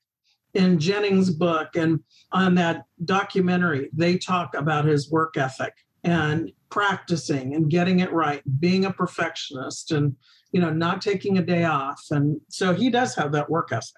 In 0.55 0.79
Jennings' 0.79 1.31
book 1.31 1.77
and 1.77 2.01
on 2.33 2.55
that 2.55 2.85
documentary, 3.05 3.91
they 3.93 4.17
talk 4.19 4.55
about 4.55 4.87
his 4.87 5.11
work 5.11 5.37
ethic 5.37 5.75
and 6.05 6.51
practicing 6.71 7.55
and 7.55 7.69
getting 7.71 8.01
it 8.01 8.13
right, 8.13 8.43
being 8.61 8.85
a 8.85 8.93
perfectionist 8.93 9.93
and 9.93 10.17
you 10.51 10.63
know, 10.63 10.71
not 10.71 11.03
taking 11.03 11.37
a 11.37 11.43
day 11.43 11.65
off. 11.65 12.03
And 12.11 12.41
so 12.49 12.73
he 12.73 12.89
does 12.89 13.15
have 13.17 13.33
that 13.33 13.51
work 13.51 13.69
ethic. 13.71 13.93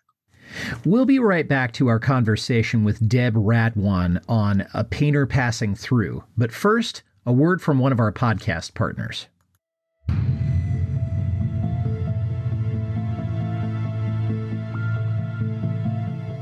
We'll 0.84 1.06
be 1.06 1.18
right 1.18 1.46
back 1.46 1.72
to 1.74 1.88
our 1.88 1.98
conversation 1.98 2.84
with 2.84 3.08
Deb 3.08 3.34
Radwan 3.34 4.22
on 4.28 4.66
A 4.74 4.84
Painter 4.84 5.26
Passing 5.26 5.74
Through. 5.74 6.24
But 6.36 6.52
first, 6.52 7.02
a 7.26 7.32
word 7.32 7.60
from 7.60 7.78
one 7.78 7.92
of 7.92 8.00
our 8.00 8.12
podcast 8.12 8.74
partners. 8.74 9.26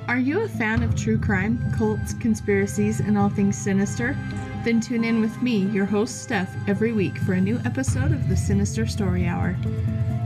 Are 0.09 0.18
you 0.18 0.40
a 0.40 0.49
fan 0.49 0.83
of 0.83 0.97
true 0.97 1.18
crime, 1.18 1.73
cults, 1.77 2.14
conspiracies, 2.14 3.01
and 3.01 3.18
all 3.18 3.29
things 3.29 3.57
sinister? 3.57 4.16
Then 4.64 4.81
tune 4.81 5.05
in 5.05 5.21
with 5.21 5.40
me, 5.40 5.59
your 5.66 5.87
host 5.87 6.23
Steph, 6.23 6.55
every 6.66 6.92
week 6.92 7.16
for 7.18 7.33
a 7.33 7.40
new 7.40 7.59
episode 7.64 8.12
of 8.12 8.29
the 8.29 8.37
Sinister 8.37 8.87
Story 8.87 9.27
Hour. 9.27 9.57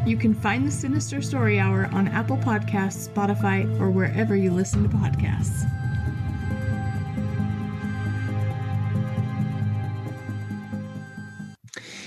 You 0.06 0.16
can 0.16 0.34
find 0.34 0.66
the 0.66 0.70
Sinister 0.70 1.22
Story 1.22 1.60
Hour 1.60 1.88
on 1.92 2.08
Apple 2.08 2.38
Podcasts, 2.38 3.08
Spotify, 3.08 3.80
or 3.80 3.90
wherever 3.90 4.34
you 4.34 4.50
listen 4.50 4.82
to 4.82 4.88
podcasts. 4.88 5.68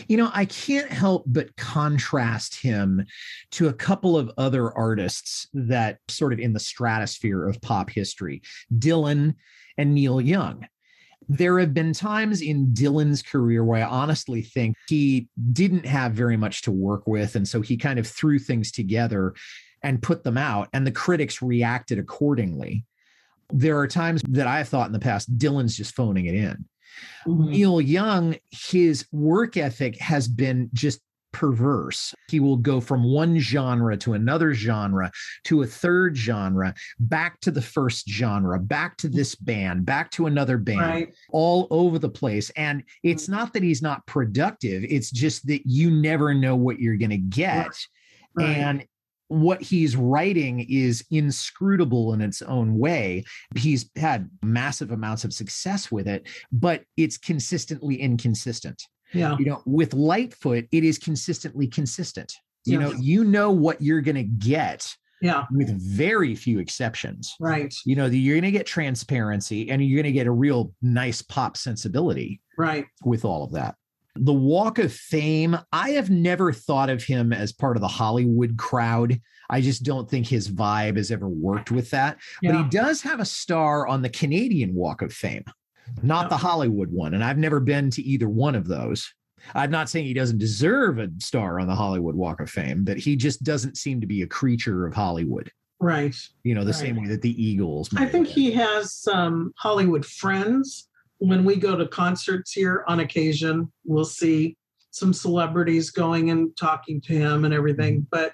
you 0.07 0.17
know, 0.17 0.29
I 0.33 0.45
can't 0.45 0.91
help 0.91 1.23
but 1.25 1.55
contrast 1.55 2.55
him 2.55 3.05
to 3.51 3.69
a 3.69 3.73
couple 3.73 4.17
of 4.17 4.31
other 4.37 4.71
artists 4.71 5.47
that 5.53 5.99
sort 6.07 6.33
of 6.33 6.39
in 6.39 6.53
the 6.53 6.59
stratosphere 6.59 7.47
of 7.47 7.61
pop 7.61 7.89
history, 7.89 8.41
Dylan 8.73 9.35
and 9.77 9.95
Neil 9.95 10.21
Young. 10.21 10.67
There 11.27 11.59
have 11.59 11.73
been 11.73 11.93
times 11.93 12.41
in 12.41 12.67
Dylan's 12.67 13.21
career 13.21 13.63
where 13.63 13.83
I 13.83 13.89
honestly 13.89 14.41
think 14.41 14.75
he 14.87 15.27
didn't 15.51 15.85
have 15.85 16.13
very 16.13 16.37
much 16.37 16.61
to 16.63 16.71
work 16.71 17.07
with. 17.07 17.35
And 17.35 17.47
so 17.47 17.61
he 17.61 17.77
kind 17.77 17.99
of 17.99 18.07
threw 18.07 18.39
things 18.39 18.71
together 18.71 19.33
and 19.83 20.01
put 20.01 20.23
them 20.23 20.37
out, 20.37 20.67
and 20.73 20.85
the 20.85 20.91
critics 20.91 21.43
reacted 21.43 21.99
accordingly. 21.99 22.83
There 23.51 23.77
are 23.77 23.87
times 23.87 24.23
that 24.29 24.47
I've 24.47 24.67
thought 24.67 24.87
in 24.87 24.93
the 24.93 24.99
past, 24.99 25.37
Dylan's 25.37 25.77
just 25.77 25.95
phoning 25.95 26.25
it 26.25 26.33
in. 26.33 26.65
Mm-hmm. 27.27 27.51
Neil 27.51 27.81
Young, 27.81 28.35
his 28.49 29.05
work 29.11 29.57
ethic 29.57 29.99
has 29.99 30.27
been 30.27 30.69
just 30.73 31.01
perverse. 31.35 32.15
He 32.29 32.39
will 32.39 32.55
go 32.55 32.79
from 32.79 33.03
one 33.03 33.37
genre 33.39 33.97
to 33.97 34.13
another 34.13 34.53
genre 34.53 35.11
to 35.43 35.63
a 35.63 35.67
third 35.67 36.15
genre, 36.15 36.73
back 36.97 37.41
to 37.41 37.51
the 37.51 37.61
first 37.61 38.09
genre, 38.09 38.57
back 38.57 38.95
to 38.97 39.09
this 39.09 39.35
band, 39.35 39.85
back 39.85 40.11
to 40.11 40.27
another 40.27 40.57
band, 40.57 40.79
right. 40.79 41.13
all 41.31 41.67
over 41.71 41.99
the 41.99 42.07
place. 42.07 42.51
And 42.51 42.85
it's 43.03 43.23
mm-hmm. 43.23 43.33
not 43.33 43.53
that 43.53 43.63
he's 43.63 43.81
not 43.81 44.07
productive, 44.07 44.85
it's 44.87 45.11
just 45.11 45.45
that 45.47 45.63
you 45.65 45.91
never 45.91 46.33
know 46.33 46.55
what 46.55 46.79
you're 46.79 46.95
going 46.95 47.09
to 47.09 47.17
get. 47.17 47.77
Right. 48.37 48.47
And 48.47 48.85
what 49.27 49.61
he's 49.61 49.97
writing 49.97 50.65
is 50.69 51.03
inscrutable 51.11 52.13
in 52.13 52.21
its 52.21 52.41
own 52.43 52.77
way. 52.77 53.25
He's 53.57 53.89
had 53.97 54.29
massive 54.41 54.91
amounts 54.91 55.25
of 55.25 55.33
success 55.33 55.91
with 55.91 56.07
it, 56.07 56.29
but 56.53 56.83
it's 56.95 57.17
consistently 57.17 57.95
inconsistent. 57.95 58.81
Yeah. 59.13 59.35
You 59.39 59.45
know, 59.45 59.61
with 59.65 59.93
Lightfoot, 59.93 60.67
it 60.71 60.83
is 60.83 60.97
consistently 60.97 61.67
consistent. 61.67 62.33
You 62.65 62.79
yes. 62.79 62.91
know, 62.91 62.99
you 62.99 63.23
know 63.23 63.51
what 63.51 63.81
you're 63.81 64.01
going 64.01 64.15
to 64.15 64.23
get. 64.23 64.95
Yeah. 65.21 65.45
With 65.51 65.69
very 65.69 66.35
few 66.35 66.59
exceptions. 66.59 67.33
Right. 67.39 67.73
You 67.85 67.95
know, 67.95 68.05
you're 68.05 68.35
going 68.35 68.43
to 68.43 68.51
get 68.51 68.65
transparency 68.65 69.69
and 69.69 69.83
you're 69.83 69.95
going 69.95 70.11
to 70.11 70.17
get 70.17 70.27
a 70.27 70.31
real 70.31 70.73
nice 70.81 71.21
pop 71.21 71.57
sensibility. 71.57 72.41
Right. 72.57 72.85
With 73.03 73.25
all 73.25 73.43
of 73.43 73.51
that. 73.53 73.75
The 74.17 74.33
Walk 74.33 74.79
of 74.79 74.93
Fame, 74.93 75.57
I 75.71 75.91
have 75.91 76.09
never 76.09 76.53
thought 76.53 76.89
of 76.89 77.03
him 77.03 77.33
as 77.33 77.51
part 77.51 77.75
of 77.75 77.81
the 77.81 77.87
Hollywood 77.87 78.57
crowd. 78.57 79.19
I 79.49 79.61
just 79.61 79.83
don't 79.83 80.09
think 80.09 80.27
his 80.27 80.49
vibe 80.49 80.97
has 80.97 81.11
ever 81.11 81.27
worked 81.27 81.71
with 81.71 81.89
that. 81.91 82.17
Yeah. 82.41 82.51
But 82.51 82.63
he 82.63 82.69
does 82.69 83.01
have 83.01 83.19
a 83.19 83.25
star 83.25 83.87
on 83.87 84.01
the 84.01 84.09
Canadian 84.09 84.73
Walk 84.73 85.01
of 85.01 85.11
Fame, 85.11 85.43
not 86.01 86.29
the 86.29 86.37
Hollywood 86.37 86.91
one. 86.91 87.13
And 87.13 87.23
I've 87.23 87.37
never 87.37 87.59
been 87.59 87.89
to 87.91 88.01
either 88.01 88.29
one 88.29 88.55
of 88.55 88.67
those. 88.67 89.13
I'm 89.53 89.71
not 89.71 89.89
saying 89.89 90.05
he 90.05 90.13
doesn't 90.13 90.39
deserve 90.39 90.97
a 90.97 91.09
star 91.19 91.59
on 91.59 91.67
the 91.67 91.75
Hollywood 91.75 92.15
Walk 92.15 92.41
of 92.41 92.49
Fame, 92.49 92.83
but 92.83 92.97
he 92.97 93.15
just 93.15 93.43
doesn't 93.43 93.77
seem 93.77 94.01
to 94.01 94.07
be 94.07 94.23
a 94.23 94.27
creature 94.27 94.87
of 94.87 94.93
Hollywood. 94.93 95.51
Right. 95.79 96.15
You 96.43 96.55
know, 96.55 96.61
the 96.61 96.71
right. 96.71 96.75
same 96.75 96.95
way 96.95 97.07
that 97.09 97.21
the 97.21 97.43
Eagles. 97.43 97.89
I 97.95 98.05
think 98.05 98.27
he 98.27 98.51
has 98.51 98.93
some 98.93 99.53
Hollywood 99.57 100.05
friends 100.05 100.87
when 101.19 101.45
we 101.45 101.55
go 101.55 101.75
to 101.75 101.87
concerts 101.87 102.51
here 102.51 102.83
on 102.87 102.99
occasion, 102.99 103.71
we'll 103.83 104.05
see 104.05 104.57
some 104.91 105.13
celebrities 105.13 105.89
going 105.89 106.29
and 106.29 106.55
talking 106.57 107.01
to 107.01 107.13
him 107.13 107.45
and 107.45 107.53
everything. 107.53 108.01
Mm-hmm. 108.01 108.07
But 108.11 108.33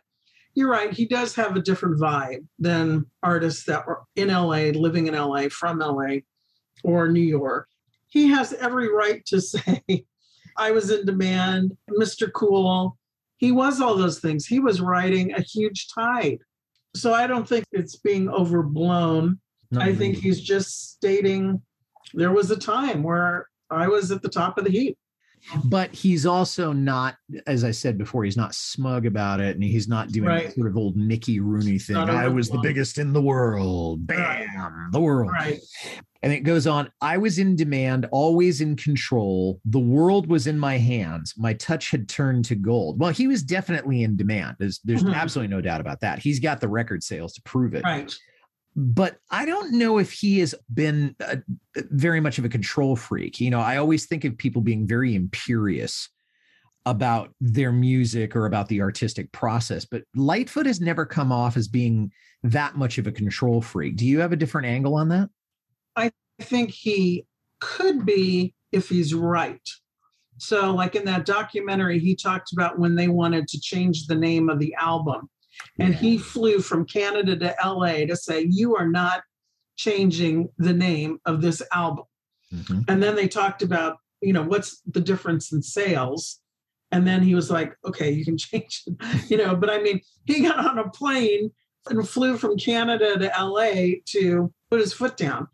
you're 0.54 0.70
right, 0.70 0.92
he 0.92 1.06
does 1.06 1.34
have 1.36 1.56
a 1.56 1.62
different 1.62 2.00
vibe 2.00 2.46
than 2.60 3.06
artists 3.24 3.64
that 3.66 3.88
were 3.88 4.04
in 4.16 4.28
LA, 4.28 4.72
living 4.78 5.08
in 5.08 5.16
LA, 5.16 5.48
from 5.50 5.80
LA 5.80 6.18
or 6.84 7.10
New 7.10 7.22
York. 7.22 7.68
He 8.08 8.28
has 8.30 8.54
every 8.54 8.94
right 8.94 9.26
to 9.28 9.42
say, 9.42 10.06
I 10.58 10.72
was 10.72 10.92
in 10.92 11.06
demand, 11.06 11.78
Mr. 11.90 12.32
Cool. 12.32 12.98
He 13.38 13.52
was 13.52 13.82
all 13.82 13.96
those 13.96 14.20
things. 14.20 14.46
He 14.46 14.60
was 14.60 14.82
riding 14.82 15.34
a 15.34 15.42
huge 15.42 15.88
tide. 15.94 16.40
So 16.96 17.14
I 17.14 17.26
don't 17.26 17.48
think 17.48 17.66
it's 17.72 17.96
being 17.96 18.30
overblown. 18.30 19.40
Not 19.72 19.84
I 19.84 19.96
think 19.96 20.18
he's 20.18 20.42
just 20.42 20.92
stating 20.92 21.62
there 22.14 22.34
was 22.34 22.52
a 22.52 22.58
time 22.58 23.04
where 23.04 23.48
I 23.70 23.88
was 23.88 24.12
at 24.12 24.22
the 24.22 24.30
top 24.30 24.58
of 24.58 24.66
the 24.66 24.72
heap. 24.72 24.98
But 25.66 25.94
he's 25.94 26.26
also 26.26 26.72
not, 26.72 27.16
as 27.48 27.64
I 27.64 27.72
said 27.72 27.98
before, 27.98 28.24
he's 28.24 28.38
not 28.38 28.56
smug 28.56 29.06
about 29.06 29.40
it, 29.40 29.56
and 29.56 29.64
he's 29.64 29.88
not 29.88 30.10
doing 30.10 30.28
right. 30.28 30.54
sort 30.54 30.68
of 30.68 30.78
old 30.78 30.96
Mickey 30.96 31.40
Rooney 31.40 31.80
thing. 31.80 31.98
I 31.98 32.28
was 32.28 32.50
the 32.50 32.60
biggest 32.60 32.98
in 32.98 33.14
the 33.14 33.22
world. 33.22 34.06
Bam, 34.08 34.18
right. 34.20 34.92
the 34.92 35.00
world. 35.00 35.32
Right. 35.32 35.60
And 36.24 36.32
it 36.32 36.42
goes 36.42 36.68
on. 36.68 36.92
I 37.02 37.18
was 37.18 37.40
in 37.40 37.56
demand, 37.56 38.08
always 38.12 38.62
in 38.62 38.76
control. 38.76 39.60
The 39.66 39.80
world 39.80 40.28
was 40.28 40.46
in 40.46 40.60
my 40.60 40.78
hands. 40.78 41.34
My 41.36 41.54
touch 41.54 41.90
had 41.90 42.08
turned 42.08 42.46
to 42.46 42.56
gold. 42.56 43.00
Well, 43.00 43.12
he 43.12 43.28
was 43.28 43.42
definitely 43.42 44.04
in 44.04 44.16
demand. 44.16 44.58
There's, 44.60 44.80
there's 44.84 45.04
mm-hmm. 45.04 45.16
absolutely 45.16 45.54
no 45.54 45.62
doubt 45.62 45.82
about 45.82 46.02
that. 46.02 46.20
He's 46.20 46.40
got 46.40 46.62
the 46.62 46.68
record 46.68 47.04
sales 47.04 47.34
to 47.34 47.42
prove 47.42 47.74
it. 47.74 47.84
Right 47.84 48.14
but 48.76 49.18
I 49.30 49.46
don't 49.46 49.74
know 49.74 49.98
if 49.98 50.12
he 50.12 50.40
has 50.40 50.56
been 50.74 51.16
very 51.76 52.22
much 52.22 52.38
of 52.38 52.46
a 52.46 52.50
control 52.50 52.96
freak. 52.96 53.40
You 53.40 53.50
know, 53.50 53.60
I 53.60 53.78
always 53.78 54.06
think 54.06 54.24
of 54.24 54.38
people 54.38 54.62
being 54.62 54.88
very 54.88 55.14
imperious 55.14 56.10
about 56.86 57.34
their 57.40 57.72
music 57.72 58.36
or 58.36 58.46
about 58.46 58.68
the 58.70 58.82
artistic 58.82 59.32
process, 59.32 59.86
but 59.86 60.04
Lightfoot 60.16 60.66
has 60.66 60.82
never 60.82 61.06
come 61.06 61.32
off 61.32 61.58
as 61.58 61.68
being 61.68 62.12
that 62.44 62.76
much 62.76 62.98
of 62.98 63.06
a 63.06 63.12
control 63.12 63.62
freak. 63.62 63.98
Do 63.98 64.06
you 64.06 64.20
have 64.20 64.32
a 64.32 64.38
different 64.38 64.68
angle 64.68 64.96
on 64.96 65.10
that? 65.10 65.30
I 65.96 66.12
think 66.42 66.72
he 66.72 67.26
could 67.60 68.06
be 68.06 68.56
if 68.72 68.90
he's 68.90 69.14
right. 69.14 69.62
So, 70.38 70.74
like 70.74 70.96
in 70.96 71.06
that 71.06 71.26
documentary, 71.26 72.00
he 72.00 72.16
talked 72.16 72.52
about 72.52 72.80
when 72.80 72.96
they 72.96 73.10
wanted 73.10 73.48
to 73.50 73.60
change 73.60 74.08
the 74.08 74.16
name 74.16 74.50
of 74.50 74.58
the 74.58 74.74
album 74.74 75.30
and 75.80 75.94
he 75.94 76.18
flew 76.18 76.60
from 76.60 76.86
Canada 76.86 77.36
to 77.38 77.56
LA 77.64 78.06
to 78.06 78.16
say, 78.16 78.46
You 78.50 78.76
are 78.76 78.88
not 78.88 79.24
changing 79.78 80.50
the 80.58 80.74
name 80.74 81.20
of 81.26 81.42
this 81.42 81.62
album. 81.74 82.06
Mm-hmm. 82.54 82.82
And 82.88 83.02
then 83.02 83.16
they 83.16 83.28
talked 83.28 83.62
about, 83.62 83.98
you 84.22 84.34
know, 84.34 84.44
what's 84.44 84.82
the 84.86 85.00
difference 85.00 85.52
in 85.52 85.62
sales? 85.62 86.40
And 86.92 87.08
then 87.08 87.24
he 87.24 87.36
was 87.36 87.50
like, 87.50 87.74
okay, 87.86 88.12
you 88.12 88.26
can 88.26 88.38
change 88.38 88.84
it, 88.86 89.32
you 89.32 89.38
know. 89.38 89.56
But 89.56 89.70
I 89.70 89.82
mean, 89.82 90.02
he 90.26 90.42
got 90.42 90.66
on 90.66 90.80
a 90.80 90.90
plane 90.90 91.52
and 91.90 92.08
flew 92.08 92.38
from 92.38 92.58
Canada 92.58 93.18
to 93.18 93.44
LA 93.44 93.96
to 94.08 94.54
put 94.70 94.80
his 94.80 94.94
foot 94.94 95.18
down. 95.18 95.48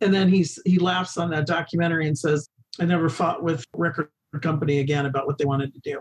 And 0.00 0.12
then 0.12 0.28
he's 0.28 0.60
he 0.64 0.78
laughs 0.78 1.16
on 1.16 1.30
that 1.30 1.46
documentary 1.46 2.06
and 2.06 2.18
says, 2.18 2.48
I 2.80 2.84
never 2.84 3.08
fought 3.08 3.42
with 3.42 3.64
record 3.74 4.10
company 4.40 4.78
again 4.78 5.06
about 5.06 5.26
what 5.26 5.38
they 5.38 5.44
wanted 5.44 5.74
to 5.74 5.80
do. 5.80 6.00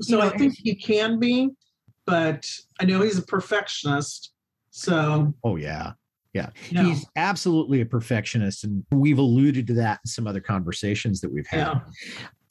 So 0.00 0.16
you 0.16 0.16
know, 0.16 0.26
I 0.26 0.36
think 0.36 0.54
he 0.56 0.74
can 0.74 1.18
be, 1.18 1.50
but 2.12 2.46
I 2.78 2.84
know 2.84 3.00
he's 3.00 3.16
a 3.16 3.22
perfectionist. 3.22 4.34
So, 4.70 5.32
oh, 5.44 5.56
yeah. 5.56 5.92
Yeah. 6.34 6.50
Know. 6.70 6.84
He's 6.84 7.06
absolutely 7.16 7.80
a 7.80 7.86
perfectionist. 7.86 8.64
And 8.64 8.84
we've 8.90 9.16
alluded 9.16 9.66
to 9.68 9.72
that 9.74 10.00
in 10.04 10.08
some 10.10 10.26
other 10.26 10.40
conversations 10.40 11.22
that 11.22 11.32
we've 11.32 11.46
had. 11.46 11.80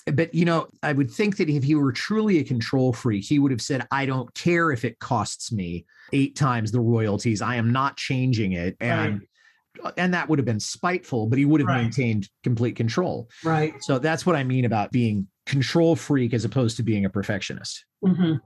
Yeah. 0.08 0.14
But, 0.14 0.34
you 0.34 0.46
know, 0.46 0.68
I 0.82 0.94
would 0.94 1.12
think 1.12 1.38
that 1.38 1.48
if 1.48 1.64
he 1.64 1.76
were 1.76 1.92
truly 1.92 2.40
a 2.40 2.44
control 2.44 2.92
freak, 2.92 3.24
he 3.24 3.38
would 3.38 3.52
have 3.52 3.62
said, 3.62 3.86
I 3.92 4.08
don't 4.08 4.34
care 4.34 4.72
if 4.72 4.84
it 4.84 4.98
costs 4.98 5.52
me 5.52 5.86
eight 6.12 6.36
times 6.36 6.72
the 6.72 6.82
royalties. 6.82 7.44
I 7.44 7.58
am 7.58 7.72
not 7.72 7.98
changing 7.98 8.54
it. 8.54 8.76
And 8.80 9.20
right 9.20 9.94
and 9.96 10.14
that 10.16 10.28
would 10.28 10.40
have 10.40 10.46
been 10.46 10.60
spiteful, 10.60 11.28
but 11.28 11.38
he 11.38 11.46
would 11.46 11.62
have 11.62 11.68
right. 11.68 11.84
maintained 11.84 12.28
complete 12.44 12.76
control. 12.76 13.30
Right. 13.44 13.74
So 13.82 14.00
that's 14.00 14.26
what 14.26 14.36
I 14.36 14.44
mean 14.44 14.66
about 14.66 14.92
being 14.92 15.28
control 15.46 15.96
freak 15.96 16.34
as 16.34 16.46
opposed 16.46 16.78
to 16.78 16.84
being 16.84 17.06
a 17.06 17.10
perfectionist. 17.10 17.86
Mm-hmm 18.04 18.38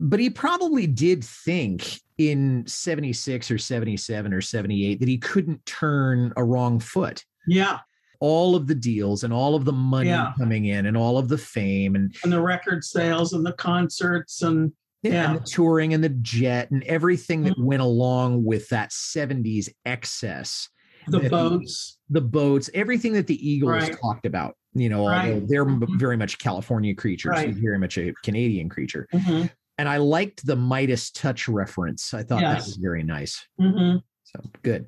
but 0.00 0.20
he 0.20 0.30
probably 0.30 0.86
did 0.86 1.24
think 1.24 2.00
in 2.18 2.64
76 2.66 3.50
or 3.50 3.58
77 3.58 4.32
or 4.32 4.40
78 4.40 5.00
that 5.00 5.08
he 5.08 5.18
couldn't 5.18 5.64
turn 5.66 6.32
a 6.36 6.44
wrong 6.44 6.78
foot. 6.78 7.24
Yeah. 7.46 7.78
All 8.20 8.56
of 8.56 8.66
the 8.66 8.74
deals 8.74 9.24
and 9.24 9.32
all 9.32 9.54
of 9.54 9.64
the 9.64 9.72
money 9.72 10.08
yeah. 10.08 10.32
coming 10.36 10.66
in 10.66 10.86
and 10.86 10.96
all 10.96 11.18
of 11.18 11.28
the 11.28 11.38
fame 11.38 11.94
and, 11.94 12.14
and 12.24 12.32
the 12.32 12.40
record 12.40 12.84
sales 12.84 13.32
and 13.32 13.46
the 13.46 13.52
concerts 13.52 14.42
and 14.42 14.72
yeah. 15.02 15.30
and 15.30 15.40
the 15.40 15.44
touring 15.44 15.94
and 15.94 16.02
the 16.02 16.08
jet 16.08 16.70
and 16.72 16.82
everything 16.84 17.44
that 17.44 17.52
mm-hmm. 17.52 17.64
went 17.64 17.82
along 17.82 18.44
with 18.44 18.68
that 18.70 18.90
70s 18.90 19.68
excess. 19.86 20.68
The 21.06 21.30
boats. 21.30 21.96
the 22.10 22.20
boats, 22.20 22.68
everything 22.74 23.14
that 23.14 23.26
the 23.26 23.48
Eagles 23.48 23.70
right. 23.70 23.98
talked 23.98 24.26
about, 24.26 24.56
you 24.74 24.90
know, 24.90 25.08
right. 25.08 25.32
although 25.32 25.46
they're 25.46 25.64
mm-hmm. 25.64 25.96
very 25.96 26.18
much 26.18 26.38
California 26.38 26.94
creatures, 26.94 27.30
right. 27.30 27.54
very 27.54 27.78
much 27.78 27.96
a 27.96 28.12
Canadian 28.22 28.68
creature. 28.68 29.08
Mm-hmm 29.14 29.46
and 29.78 29.88
I 29.88 29.98
liked 29.98 30.44
the 30.44 30.56
Midas 30.56 31.10
touch 31.10 31.48
reference. 31.48 32.12
I 32.12 32.24
thought 32.24 32.42
yes. 32.42 32.64
that 32.64 32.66
was 32.66 32.76
very 32.76 33.04
nice. 33.04 33.42
Mm-hmm. 33.60 33.98
So 34.24 34.40
good. 34.62 34.86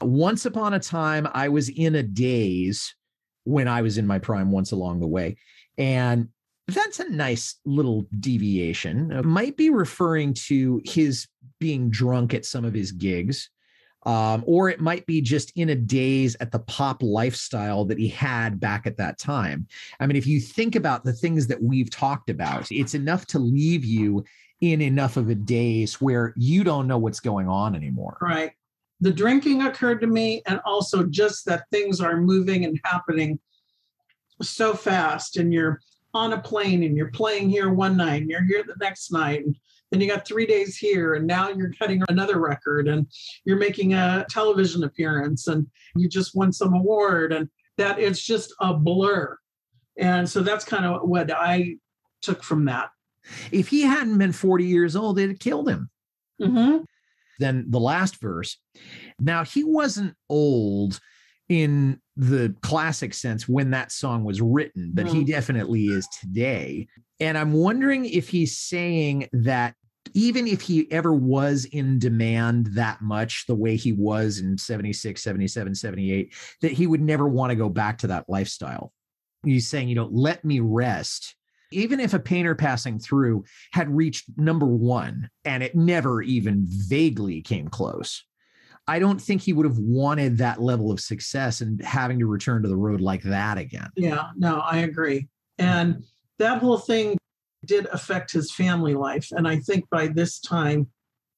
Once 0.00 0.46
upon 0.46 0.72
a 0.74 0.80
time, 0.80 1.28
I 1.34 1.48
was 1.48 1.68
in 1.68 1.96
a 1.96 2.02
daze 2.02 2.94
when 3.44 3.68
I 3.68 3.82
was 3.82 3.98
in 3.98 4.06
my 4.06 4.18
prime 4.18 4.50
once 4.50 4.72
along 4.72 5.00
the 5.00 5.06
way. 5.06 5.36
And 5.76 6.28
that's 6.68 7.00
a 7.00 7.10
nice 7.10 7.56
little 7.66 8.06
deviation. 8.20 9.10
It 9.10 9.24
might 9.24 9.56
be 9.56 9.70
referring 9.70 10.34
to 10.34 10.80
his 10.84 11.26
being 11.58 11.90
drunk 11.90 12.32
at 12.32 12.44
some 12.46 12.64
of 12.64 12.74
his 12.74 12.92
gigs. 12.92 13.50
Um, 14.04 14.44
or 14.46 14.70
it 14.70 14.80
might 14.80 15.06
be 15.06 15.20
just 15.20 15.52
in 15.56 15.70
a 15.70 15.74
daze 15.74 16.36
at 16.40 16.52
the 16.52 16.60
pop 16.60 17.02
lifestyle 17.02 17.84
that 17.86 17.98
he 17.98 18.08
had 18.08 18.60
back 18.60 18.86
at 18.86 18.96
that 18.98 19.18
time. 19.18 19.66
I 19.98 20.06
mean, 20.06 20.16
if 20.16 20.26
you 20.26 20.40
think 20.40 20.76
about 20.76 21.04
the 21.04 21.12
things 21.12 21.48
that 21.48 21.62
we've 21.62 21.90
talked 21.90 22.30
about, 22.30 22.70
it's 22.70 22.94
enough 22.94 23.26
to 23.26 23.38
leave 23.38 23.84
you 23.84 24.24
in 24.60 24.80
enough 24.80 25.16
of 25.16 25.28
a 25.28 25.34
daze 25.34 26.00
where 26.00 26.32
you 26.36 26.64
don't 26.64 26.86
know 26.86 26.98
what's 26.98 27.20
going 27.20 27.48
on 27.48 27.74
anymore. 27.74 28.18
Right. 28.20 28.52
The 29.00 29.12
drinking 29.12 29.62
occurred 29.62 30.00
to 30.00 30.06
me, 30.06 30.42
and 30.46 30.60
also 30.64 31.04
just 31.04 31.44
that 31.46 31.64
things 31.70 32.00
are 32.00 32.20
moving 32.20 32.64
and 32.64 32.80
happening 32.84 33.38
so 34.42 34.74
fast, 34.74 35.36
and 35.36 35.52
you're 35.52 35.80
on 36.14 36.32
a 36.32 36.40
plane 36.40 36.82
and 36.82 36.96
you're 36.96 37.10
playing 37.10 37.50
here 37.50 37.70
one 37.70 37.96
night 37.96 38.22
and 38.22 38.30
you're 38.30 38.44
here 38.44 38.62
the 38.62 38.74
next 38.80 39.12
night 39.12 39.44
and 39.44 39.56
then 39.90 40.00
you 40.00 40.08
got 40.08 40.26
three 40.26 40.46
days 40.46 40.76
here 40.76 41.14
and 41.14 41.26
now 41.26 41.48
you're 41.48 41.72
cutting 41.78 42.02
another 42.08 42.38
record 42.38 42.88
and 42.88 43.06
you're 43.44 43.58
making 43.58 43.94
a 43.94 44.26
television 44.30 44.84
appearance 44.84 45.46
and 45.48 45.66
you 45.96 46.08
just 46.08 46.34
won 46.34 46.52
some 46.52 46.74
award 46.74 47.32
and 47.32 47.48
that 47.76 47.98
it's 47.98 48.22
just 48.22 48.54
a 48.60 48.74
blur 48.74 49.36
and 49.98 50.28
so 50.28 50.40
that's 50.40 50.64
kind 50.64 50.84
of 50.84 51.08
what 51.08 51.30
i 51.32 51.74
took 52.20 52.42
from 52.42 52.64
that 52.64 52.90
If 53.52 53.68
he 53.68 53.82
hadn't 53.82 54.18
been 54.18 54.32
40 54.32 54.64
years 54.64 54.96
old, 54.96 55.18
it'd 55.18 55.30
have 55.30 55.38
killed 55.38 55.68
him. 55.68 55.90
mm-hmm. 56.40 56.84
Then 57.38 57.66
the 57.68 57.78
last 57.78 58.20
verse. 58.20 58.58
Now, 59.20 59.44
he 59.44 59.62
wasn't 59.62 60.14
old 60.28 60.98
in 61.48 62.00
the 62.16 62.54
classic 62.62 63.14
sense 63.14 63.48
when 63.48 63.70
that 63.70 63.92
song 63.92 64.24
was 64.24 64.40
written, 64.40 64.90
but 64.92 65.06
he 65.06 65.24
definitely 65.24 65.86
is 65.86 66.08
today. 66.20 66.88
And 67.20 67.38
I'm 67.38 67.52
wondering 67.52 68.06
if 68.06 68.28
he's 68.28 68.58
saying 68.58 69.28
that 69.32 69.74
even 70.14 70.46
if 70.46 70.60
he 70.60 70.90
ever 70.90 71.12
was 71.12 71.64
in 71.66 71.98
demand 71.98 72.66
that 72.72 73.00
much 73.00 73.46
the 73.46 73.54
way 73.54 73.76
he 73.76 73.92
was 73.92 74.38
in 74.38 74.58
76, 74.58 75.22
77, 75.22 75.74
78, 75.74 76.34
that 76.62 76.72
he 76.72 76.86
would 76.86 77.00
never 77.00 77.28
want 77.28 77.50
to 77.50 77.56
go 77.56 77.68
back 77.68 77.98
to 77.98 78.06
that 78.08 78.28
lifestyle. 78.28 78.92
He's 79.44 79.68
saying, 79.68 79.88
you 79.88 79.94
know, 79.94 80.08
let 80.10 80.44
me 80.44 80.60
rest. 80.60 81.34
Even 81.70 82.00
if 82.00 82.14
a 82.14 82.18
painter 82.18 82.54
passing 82.54 82.98
through 82.98 83.44
had 83.72 83.94
reached 83.94 84.24
number 84.36 84.66
one 84.66 85.28
and 85.44 85.62
it 85.62 85.74
never 85.74 86.22
even 86.22 86.64
vaguely 86.66 87.42
came 87.42 87.68
close, 87.68 88.24
I 88.86 88.98
don't 88.98 89.20
think 89.20 89.42
he 89.42 89.52
would 89.52 89.66
have 89.66 89.78
wanted 89.78 90.38
that 90.38 90.62
level 90.62 90.90
of 90.90 90.98
success 90.98 91.60
and 91.60 91.82
having 91.84 92.18
to 92.20 92.26
return 92.26 92.62
to 92.62 92.68
the 92.68 92.76
road 92.76 93.02
like 93.02 93.22
that 93.24 93.58
again. 93.58 93.90
Yeah, 93.96 94.30
no, 94.34 94.60
I 94.60 94.78
agree. 94.78 95.28
And 95.58 96.04
that 96.38 96.58
whole 96.58 96.78
thing 96.78 97.17
did 97.68 97.86
affect 97.92 98.32
his 98.32 98.50
family 98.50 98.94
life. 98.94 99.28
And 99.30 99.46
I 99.46 99.58
think 99.60 99.88
by 99.90 100.08
this 100.08 100.40
time 100.40 100.88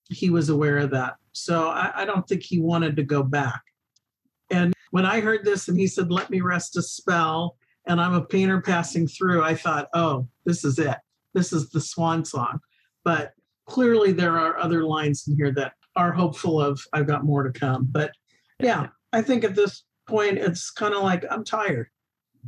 he 0.08 0.30
was 0.30 0.48
aware 0.48 0.78
of 0.78 0.90
that. 0.92 1.16
So 1.32 1.68
I, 1.68 1.92
I 1.94 2.04
don't 2.06 2.26
think 2.26 2.42
he 2.42 2.58
wanted 2.60 2.96
to 2.96 3.02
go 3.02 3.22
back. 3.22 3.60
And 4.50 4.72
when 4.90 5.04
I 5.04 5.20
heard 5.20 5.44
this 5.44 5.68
and 5.68 5.78
he 5.78 5.86
said, 5.86 6.10
let 6.10 6.30
me 6.30 6.40
rest 6.40 6.76
a 6.76 6.82
spell, 6.82 7.56
and 7.86 8.00
I'm 8.00 8.14
a 8.14 8.24
painter 8.24 8.60
passing 8.60 9.06
through, 9.06 9.42
I 9.42 9.54
thought, 9.54 9.88
oh, 9.94 10.26
this 10.44 10.64
is 10.64 10.78
it. 10.78 10.96
This 11.34 11.52
is 11.52 11.70
the 11.70 11.80
swan 11.80 12.24
song. 12.24 12.58
But 13.04 13.32
clearly 13.66 14.12
there 14.12 14.36
are 14.38 14.58
other 14.58 14.84
lines 14.84 15.26
in 15.28 15.36
here 15.36 15.52
that 15.52 15.74
are 15.96 16.12
hopeful 16.12 16.60
of 16.60 16.80
I've 16.92 17.06
got 17.06 17.24
more 17.24 17.42
to 17.42 17.58
come. 17.58 17.88
But 17.90 18.12
yeah, 18.58 18.88
I 19.12 19.22
think 19.22 19.44
at 19.44 19.54
this 19.54 19.84
point 20.08 20.38
it's 20.38 20.70
kind 20.70 20.94
of 20.94 21.02
like 21.02 21.24
I'm 21.30 21.44
tired. 21.44 21.88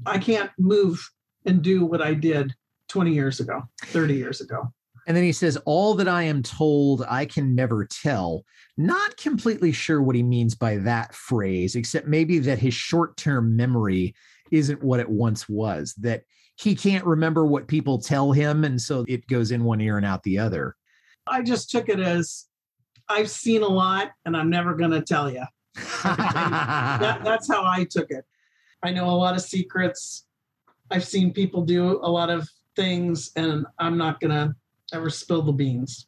I 0.05 0.19
can't 0.19 0.51
move 0.59 1.01
and 1.47 1.63
do 1.63 1.85
what 1.85 2.03
I 2.03 2.15
did 2.15 2.55
20 2.93 3.13
years 3.13 3.41
ago, 3.41 3.63
30 3.85 4.15
years 4.15 4.43
ago. 4.43 4.71
And 5.07 5.17
then 5.17 5.25
he 5.25 5.33
says, 5.33 5.57
All 5.65 5.95
that 5.95 6.09
I 6.09 6.25
am 6.25 6.43
told, 6.43 7.05
I 7.09 7.25
can 7.25 7.55
never 7.55 7.87
tell. 7.87 8.45
Not 8.77 9.17
completely 9.17 9.73
sure 9.73 10.03
what 10.03 10.15
he 10.15 10.23
means 10.23 10.55
by 10.55 10.77
that 10.77 11.15
phrase, 11.15 11.75
except 11.75 12.07
maybe 12.07 12.39
that 12.41 12.59
his 12.59 12.75
short 12.75 13.17
term 13.17 13.57
memory 13.57 14.15
isn't 14.51 14.83
what 14.83 15.01
it 15.01 15.09
once 15.09 15.49
was, 15.49 15.95
that 15.95 16.23
he 16.57 16.75
can't 16.75 17.05
remember 17.05 17.47
what 17.47 17.67
people 17.67 17.99
tell 17.99 18.31
him. 18.31 18.63
And 18.63 18.81
so 18.81 19.05
it 19.09 19.27
goes 19.27 19.51
in 19.51 19.65
one 19.65 19.81
ear 19.81 19.97
and 19.97 20.07
out 20.07 20.23
the 20.23 20.39
other. 20.39 20.77
I 21.27 21.43
just 21.43 21.71
took 21.71 21.89
it 21.89 21.99
as 21.99 22.47
I've 23.09 23.31
seen 23.31 23.63
a 23.63 23.69
lot 23.69 24.11
and 24.27 24.37
I'm 24.37 24.51
never 24.51 24.75
going 24.75 24.91
to 24.91 25.03
tell 25.03 25.31
you. 25.31 25.45
That, 26.03 27.21
that's 27.25 27.49
how 27.49 27.65
I 27.65 27.87
took 27.89 28.11
it. 28.11 28.25
I 28.83 28.91
know 28.91 29.09
a 29.09 29.15
lot 29.15 29.35
of 29.35 29.43
secrets. 29.43 30.27
I've 30.91 31.05
seen 31.05 31.33
people 31.33 31.65
do 31.65 32.01
a 32.03 32.11
lot 32.11 32.29
of 32.29 32.49
things 32.77 33.31
and 33.37 33.67
I'm 33.79 33.97
not 33.99 34.21
going 34.21 34.31
to 34.31 34.55
ever 34.93 35.11
spill 35.11 35.43
the 35.43 35.53
beans. 35.53 36.07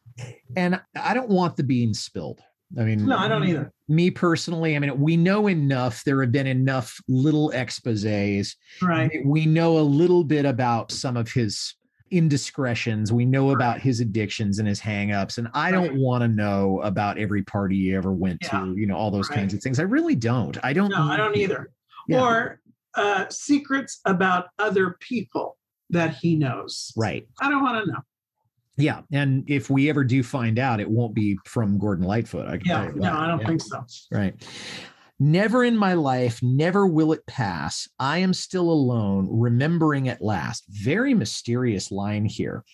and 0.56 0.80
I 1.00 1.14
don't 1.14 1.28
want 1.30 1.56
the 1.56 1.62
beans 1.64 2.00
spilled. 2.00 2.40
I 2.78 2.82
mean, 2.84 3.06
No, 3.06 3.16
I 3.16 3.28
don't 3.28 3.44
either. 3.46 3.72
Me 3.88 4.10
personally, 4.10 4.74
I 4.74 4.78
mean, 4.78 4.98
we 4.98 5.16
know 5.16 5.48
enough. 5.48 6.02
There 6.04 6.20
have 6.22 6.32
been 6.32 6.46
enough 6.46 6.98
little 7.08 7.50
exposes. 7.50 8.56
Right. 8.82 9.10
We 9.24 9.46
know 9.46 9.78
a 9.78 9.80
little 9.80 10.24
bit 10.24 10.44
about 10.44 10.90
some 10.90 11.16
of 11.16 11.30
his 11.30 11.74
indiscretions. 12.10 13.12
We 13.12 13.24
know 13.24 13.50
about 13.50 13.80
his 13.80 14.00
addictions 14.00 14.58
and 14.58 14.66
his 14.66 14.80
hangups. 14.80 15.38
And 15.38 15.48
I 15.54 15.70
don't 15.70 15.96
want 15.96 16.22
to 16.22 16.28
know 16.28 16.80
about 16.82 17.18
every 17.18 17.42
party 17.42 17.76
he 17.76 17.94
ever 17.94 18.12
went 18.12 18.38
Yeah. 18.42 18.60
to, 18.60 18.74
you 18.76 18.86
know, 18.86 18.96
all 18.96 19.10
those 19.10 19.28
Right. 19.30 19.40
kinds 19.40 19.54
of 19.54 19.60
things. 19.62 19.78
I 19.78 19.84
really 19.84 20.14
don't. 20.16 20.56
I 20.64 20.72
don't 20.72 20.90
No, 20.90 21.02
I 21.02 21.16
don't 21.16 21.36
either. 21.36 21.70
Yeah. 22.08 22.22
Or 22.22 22.60
uh, 22.96 23.28
secrets 23.30 24.00
about 24.04 24.46
other 24.58 24.96
people 25.00 25.56
that 25.90 26.14
he 26.16 26.36
knows. 26.36 26.92
right. 26.96 27.26
I 27.40 27.50
don't 27.50 27.62
want 27.62 27.84
to 27.84 27.92
know. 27.92 27.98
Yeah. 28.76 29.02
And 29.12 29.48
if 29.48 29.70
we 29.70 29.88
ever 29.88 30.02
do 30.02 30.22
find 30.24 30.58
out, 30.58 30.80
it 30.80 30.90
won't 30.90 31.14
be 31.14 31.38
from 31.44 31.78
Gordon 31.78 32.04
Lightfoot. 32.04 32.48
I 32.48 32.58
Yeah, 32.64 32.90
no. 32.94 33.12
I 33.12 33.28
don't 33.28 33.40
Yeah. 33.40 33.46
think 33.46 33.62
so. 33.62 33.84
Right. 34.10 34.34
Never 35.20 35.62
in 35.62 35.76
my 35.76 35.94
life, 35.94 36.42
never 36.42 36.84
will 36.86 37.12
it 37.12 37.24
pass. 37.26 37.88
I 38.00 38.18
am 38.18 38.34
still 38.34 38.68
alone, 38.68 39.28
remembering 39.30 40.08
at 40.08 40.20
last. 40.20 40.64
Very 40.68 41.14
mysterious 41.14 41.92
line 41.92 42.24
here. 42.24 42.64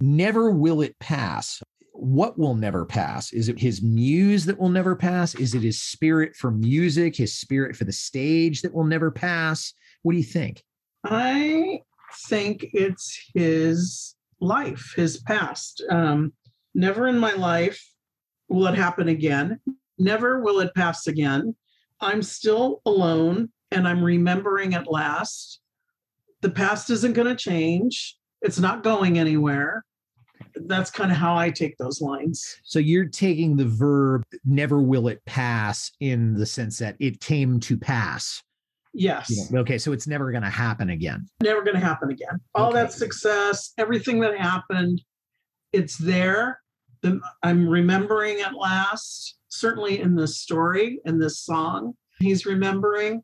Never 0.00 0.50
will 0.50 0.80
it 0.82 0.98
pass. 0.98 1.62
What 1.92 2.36
will 2.36 2.56
never 2.56 2.84
pass? 2.84 3.32
Is 3.32 3.48
it 3.48 3.60
his 3.60 3.80
muse 3.80 4.44
that 4.46 4.58
will 4.58 4.70
never 4.70 4.96
pass? 4.96 5.36
Is 5.36 5.54
it 5.54 5.62
his 5.62 5.80
spirit 5.80 6.34
for 6.34 6.50
music, 6.50 7.14
his 7.14 7.32
spirit 7.38 7.76
for 7.76 7.84
the 7.84 7.92
stage 7.92 8.62
that 8.62 8.74
will 8.74 8.82
never 8.84 9.12
pass? 9.12 9.72
What 10.02 10.12
do 10.12 10.18
you 10.18 10.24
think? 10.24 10.64
I 11.04 11.82
think 12.16 12.66
it's 12.72 13.30
his 13.34 14.14
life, 14.40 14.92
his 14.96 15.18
past. 15.18 15.82
Um, 15.90 16.32
never 16.74 17.08
in 17.08 17.18
my 17.18 17.32
life 17.32 17.82
will 18.48 18.66
it 18.66 18.74
happen 18.74 19.08
again. 19.08 19.60
Never 19.98 20.40
will 20.40 20.60
it 20.60 20.74
pass 20.74 21.06
again. 21.06 21.54
I'm 22.00 22.22
still 22.22 22.80
alone 22.84 23.50
and 23.70 23.88
I'm 23.88 24.02
remembering 24.02 24.74
at 24.74 24.90
last. 24.90 25.60
The 26.42 26.50
past 26.50 26.90
isn't 26.90 27.14
going 27.14 27.28
to 27.28 27.36
change, 27.36 28.16
it's 28.42 28.58
not 28.58 28.82
going 28.82 29.18
anywhere. 29.18 29.84
That's 30.54 30.90
kind 30.90 31.10
of 31.10 31.16
how 31.16 31.36
I 31.36 31.50
take 31.50 31.76
those 31.78 32.00
lines. 32.00 32.56
So 32.64 32.78
you're 32.78 33.06
taking 33.06 33.56
the 33.56 33.64
verb 33.64 34.24
never 34.44 34.80
will 34.80 35.08
it 35.08 35.24
pass 35.24 35.90
in 36.00 36.34
the 36.34 36.46
sense 36.46 36.78
that 36.78 36.96
it 37.00 37.20
came 37.20 37.58
to 37.60 37.76
pass. 37.76 38.42
Yes. 38.94 39.28
You 39.30 39.44
know, 39.50 39.60
okay, 39.62 39.76
so 39.78 39.92
it's 39.92 40.06
never 40.06 40.30
going 40.30 40.44
to 40.44 40.50
happen 40.50 40.90
again. 40.90 41.26
never 41.42 41.62
going 41.62 41.74
to 41.74 41.80
happen 41.84 42.10
again. 42.10 42.40
All 42.54 42.68
Okay. 42.68 42.78
that 42.82 42.92
success, 42.92 43.72
everything 43.76 44.20
that 44.20 44.38
happened, 44.38 45.02
it's 45.72 45.98
there. 45.98 46.60
The- 47.02 47.20
I'm 47.42 47.68
remembering 47.68 48.40
at 48.40 48.54
last, 48.54 49.36
certainly 49.48 50.00
in 50.00 50.14
this 50.14 50.38
story, 50.38 51.00
in 51.04 51.18
this 51.18 51.40
song, 51.40 51.94
he's 52.20 52.46
remembering, 52.46 53.22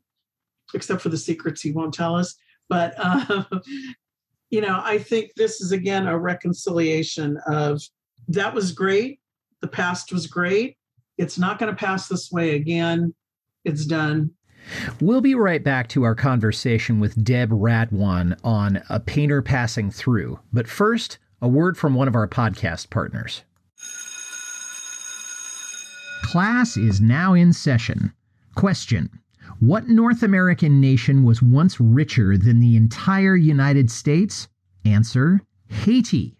except 0.73 1.01
for 1.01 1.09
the 1.09 1.17
secrets 1.17 1.61
he 1.61 1.71
won't 1.71 1.93
tell 1.93 2.15
us. 2.15 2.35
But, 2.67 2.93
uh, 2.97 3.43
you 4.49 4.59
know, 4.61 4.81
I 4.83 4.97
think 4.97 5.31
this 5.37 5.61
is 5.61 5.71
again 5.71 6.05
a 6.07 6.17
reconciliation 6.19 7.37
of 7.47 7.81
that 8.27 8.53
was 8.53 8.73
great. 8.73 9.19
The 9.61 9.67
past 9.67 10.11
was 10.11 10.27
great. 10.27 10.77
It's 11.17 11.37
not 11.37 11.59
going 11.59 11.71
to 11.71 11.75
pass 11.77 12.07
this 12.09 12.29
way 12.31 12.55
again. 12.55 13.13
It's 13.63 13.85
done. 13.85 14.31
We'll 14.99 15.21
be 15.21 15.35
right 15.35 15.63
back 15.63 15.87
to 15.89 16.03
our 16.03 16.15
conversation 16.15 16.99
with 16.99 17.23
Deb 17.23 17.49
Radwan 17.49 18.37
on 18.43 18.81
A 18.89 18.99
Painter 18.99 19.41
Passing 19.41 19.91
Through. 19.91 20.39
But 20.53 20.67
first, 20.67 21.17
a 21.41 21.47
word 21.47 21.77
from 21.77 21.95
one 21.95 22.07
of 22.07 22.15
our 22.15 22.27
podcast 22.27 22.89
partners. 22.89 23.43
Class 26.23 26.77
is 26.77 27.01
now 27.01 27.33
in 27.33 27.51
session. 27.51 28.13
Question 28.55 29.09
What 29.59 29.89
North 29.89 30.23
American 30.23 30.79
nation 30.79 31.23
was 31.23 31.41
once 31.41 31.79
richer 31.79 32.37
than 32.37 32.59
the 32.59 32.77
entire 32.77 33.35
United 33.35 33.91
States? 33.91 34.47
Answer 34.85 35.41
Haiti. 35.67 36.37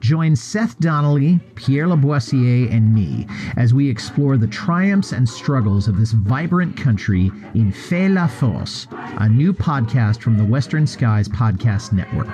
Join 0.00 0.36
Seth 0.36 0.78
Donnelly, 0.78 1.40
Pierre 1.54 1.86
Laboisiere, 1.86 2.72
and 2.72 2.94
me 2.94 3.26
as 3.56 3.74
we 3.74 3.88
explore 3.88 4.36
the 4.36 4.46
triumphs 4.46 5.12
and 5.12 5.28
struggles 5.28 5.88
of 5.88 5.98
this 5.98 6.12
vibrant 6.12 6.76
country 6.76 7.30
in 7.54 7.72
Fait 7.72 8.08
la 8.08 8.26
Force, 8.26 8.86
a 8.92 9.28
new 9.28 9.52
podcast 9.52 10.20
from 10.20 10.38
the 10.38 10.44
Western 10.44 10.86
Skies 10.86 11.28
Podcast 11.28 11.92
Network. 11.92 12.32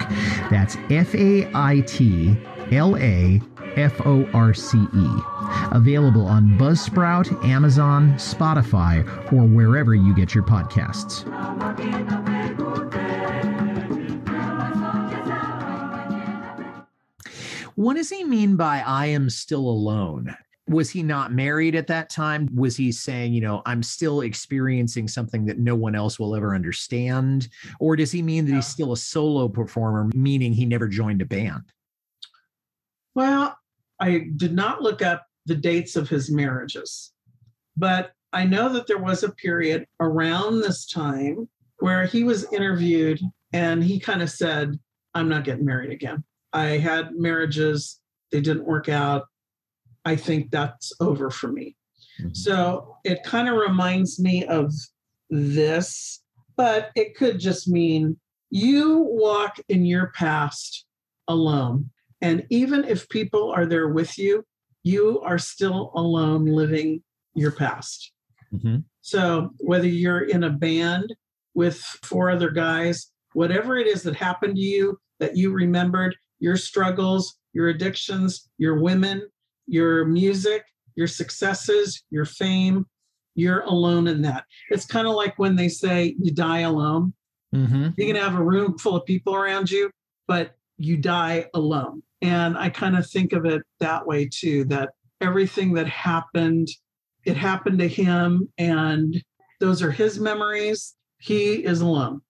That's 0.51 0.77
F 0.91 1.15
A 1.15 1.51
I 1.55 1.81
T 1.87 2.37
L 2.73 2.97
A 2.97 3.41
F 3.77 4.07
O 4.07 4.29
R 4.33 4.55
C 4.55 4.79
E. 4.79 5.09
Available 5.73 6.27
on 6.27 6.57
Buzzsprout, 6.59 7.45
Amazon, 7.45 8.13
Spotify, 8.15 9.05
or 9.33 9.45
wherever 9.45 9.95
you 9.95 10.15
get 10.15 10.35
your 10.35 10.45
podcasts. 10.45 11.25
What 17.85 17.97
does 17.97 18.09
he 18.09 18.25
mean 18.25 18.57
by 18.57 18.81
I 18.81 19.05
am 19.09 19.29
still 19.29 19.69
alone? 19.69 20.35
Was 20.71 20.89
he 20.89 21.03
not 21.03 21.35
married 21.35 21.75
at 21.75 21.87
that 21.89 22.09
time? 22.09 22.49
Was 22.55 22.79
he 22.79 22.91
saying, 22.91 23.35
you 23.35 23.43
know, 23.43 23.61
I'm 23.67 23.83
still 23.83 24.23
experiencing 24.23 25.07
something 25.07 25.45
that 25.45 25.59
no 25.59 25.75
one 25.75 25.95
else 25.95 26.19
will 26.19 26.35
ever 26.35 26.55
understand? 26.55 27.47
Or 27.81 27.95
does 27.95 28.11
he 28.11 28.23
mean 28.23 28.47
that 28.47 28.55
he's 28.55 28.67
still 28.67 28.93
a 28.93 28.97
solo 28.97 29.49
performer, 29.49 30.09
meaning 30.15 30.55
he 30.55 30.65
never 30.65 30.89
joined 30.89 31.21
a 31.21 31.27
band? 31.27 31.65
Well, 33.15 33.55
I 34.01 34.29
did 34.35 34.55
not 34.55 34.81
look 34.81 35.03
up 35.03 35.27
the 35.45 35.55
dates 35.55 35.95
of 35.95 36.09
his 36.09 36.31
marriages, 36.31 37.13
but 37.77 38.13
I 38.33 38.47
know 38.47 38.71
that 38.71 38.87
there 38.87 38.97
was 38.97 39.25
a 39.25 39.33
period 39.33 39.87
around 40.01 40.63
this 40.63 40.87
time 40.87 41.51
where 41.81 42.07
he 42.07 42.25
was 42.25 42.51
interviewed 42.51 43.21
and 43.53 43.85
he 43.85 44.01
kind 44.01 44.23
of 44.23 44.31
said, 44.31 44.79
I'm 45.13 45.29
not 45.29 45.45
getting 45.45 45.67
married 45.67 45.93
again. 45.93 46.25
I 46.55 46.79
had 46.79 47.17
marriages, 47.17 48.01
they 48.31 48.41
didn't 48.41 48.65
work 48.65 48.89
out. 48.89 49.27
I 50.05 50.17
think 50.17 50.51
that's 50.51 50.93
over 51.01 51.31
for 51.31 51.49
me. 51.49 51.77
Mm-hmm. 52.21 52.33
So 52.33 52.97
it 53.05 53.25
kind 53.25 53.49
of 53.49 53.57
reminds 53.57 54.21
me 54.21 54.47
of 54.47 54.73
this, 55.31 56.23
but 56.57 56.91
it 56.95 57.17
could 57.17 57.41
just 57.41 57.69
mean 57.69 58.17
you 58.51 59.01
walk 59.09 59.57
in 59.69 59.85
your 59.85 60.13
past 60.15 60.87
alone. 61.27 61.91
And 62.23 62.47
even 62.51 62.85
if 62.85 63.09
people 63.09 63.51
are 63.51 63.67
there 63.67 63.89
with 63.89 64.17
you, 64.17 64.45
you 64.85 65.21
are 65.21 65.39
still 65.39 65.91
alone 65.95 66.47
living 66.47 67.03
your 67.35 67.51
past. 67.51 68.13
Mm-hmm. 68.53 68.79
So 69.01 69.51
whether 69.59 69.89
you're 69.89 70.25
in 70.25 70.45
a 70.45 70.51
band 70.51 71.15
with 71.55 71.79
four 71.79 72.31
other 72.31 72.51
guys, 72.51 73.11
whatever 73.33 73.77
it 73.77 73.87
is 73.87 74.03
that 74.05 74.15
happened 74.15 74.57
to 74.57 74.63
you 74.63 75.01
that 75.19 75.37
you 75.37 75.53
remembered, 75.53 76.15
your 76.45 76.57
struggles, 76.59 77.39
your 77.55 77.69
addictions, 77.69 78.51
your 78.59 78.79
women, 78.79 79.27
your 79.67 80.05
music, 80.05 80.63
your 80.95 81.07
successes, 81.07 82.05
your 82.11 82.27
fame, 82.27 82.85
you're 83.35 83.63
alone 83.63 84.07
in 84.07 84.21
that. 84.21 84.45
It's 84.69 84.85
kind 84.85 85.09
of 85.09 85.15
like 85.15 85.39
when 85.39 85.57
they 85.57 85.71
say 85.71 86.15
you 86.21 86.31
die 86.33 86.61
alone. 86.61 87.15
Mm-hmm. 87.55 87.89
You 87.97 88.07
can 88.07 88.17
have 88.17 88.35
a 88.35 88.45
room 88.45 88.77
full 88.77 88.95
of 88.95 89.07
people 89.07 89.35
around 89.35 89.71
you, 89.71 89.91
but 90.29 90.55
you 90.77 90.99
die 90.99 91.47
alone. 91.55 92.03
And 92.21 92.59
I 92.59 92.69
kind 92.69 92.95
of 92.95 93.09
think 93.09 93.33
of 93.33 93.47
it 93.47 93.63
that 93.81 94.07
way 94.07 94.29
too 94.31 94.67
that 94.67 94.91
everything 95.23 95.73
that 95.75 95.89
happened, 95.89 96.69
it 97.25 97.39
happened 97.39 97.79
to 97.79 97.89
him, 97.89 98.53
and 98.59 99.17
those 99.61 99.83
are 99.83 99.91
his 99.91 100.21
memories. 100.21 100.95
He 101.21 101.65
is 101.65 101.81
alone 101.81 102.21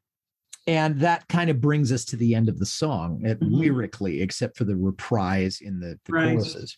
and 0.66 0.98
that 1.00 1.28
kind 1.28 1.50
of 1.50 1.60
brings 1.60 1.92
us 1.92 2.04
to 2.06 2.16
the 2.16 2.34
end 2.34 2.48
of 2.48 2.58
the 2.58 2.66
song 2.66 3.20
mm-hmm. 3.24 3.54
lyrically 3.54 4.22
except 4.22 4.56
for 4.56 4.64
the 4.64 4.76
reprise 4.76 5.60
in 5.60 5.78
the, 5.78 5.98
the 6.04 6.12
right. 6.12 6.32
choruses 6.32 6.76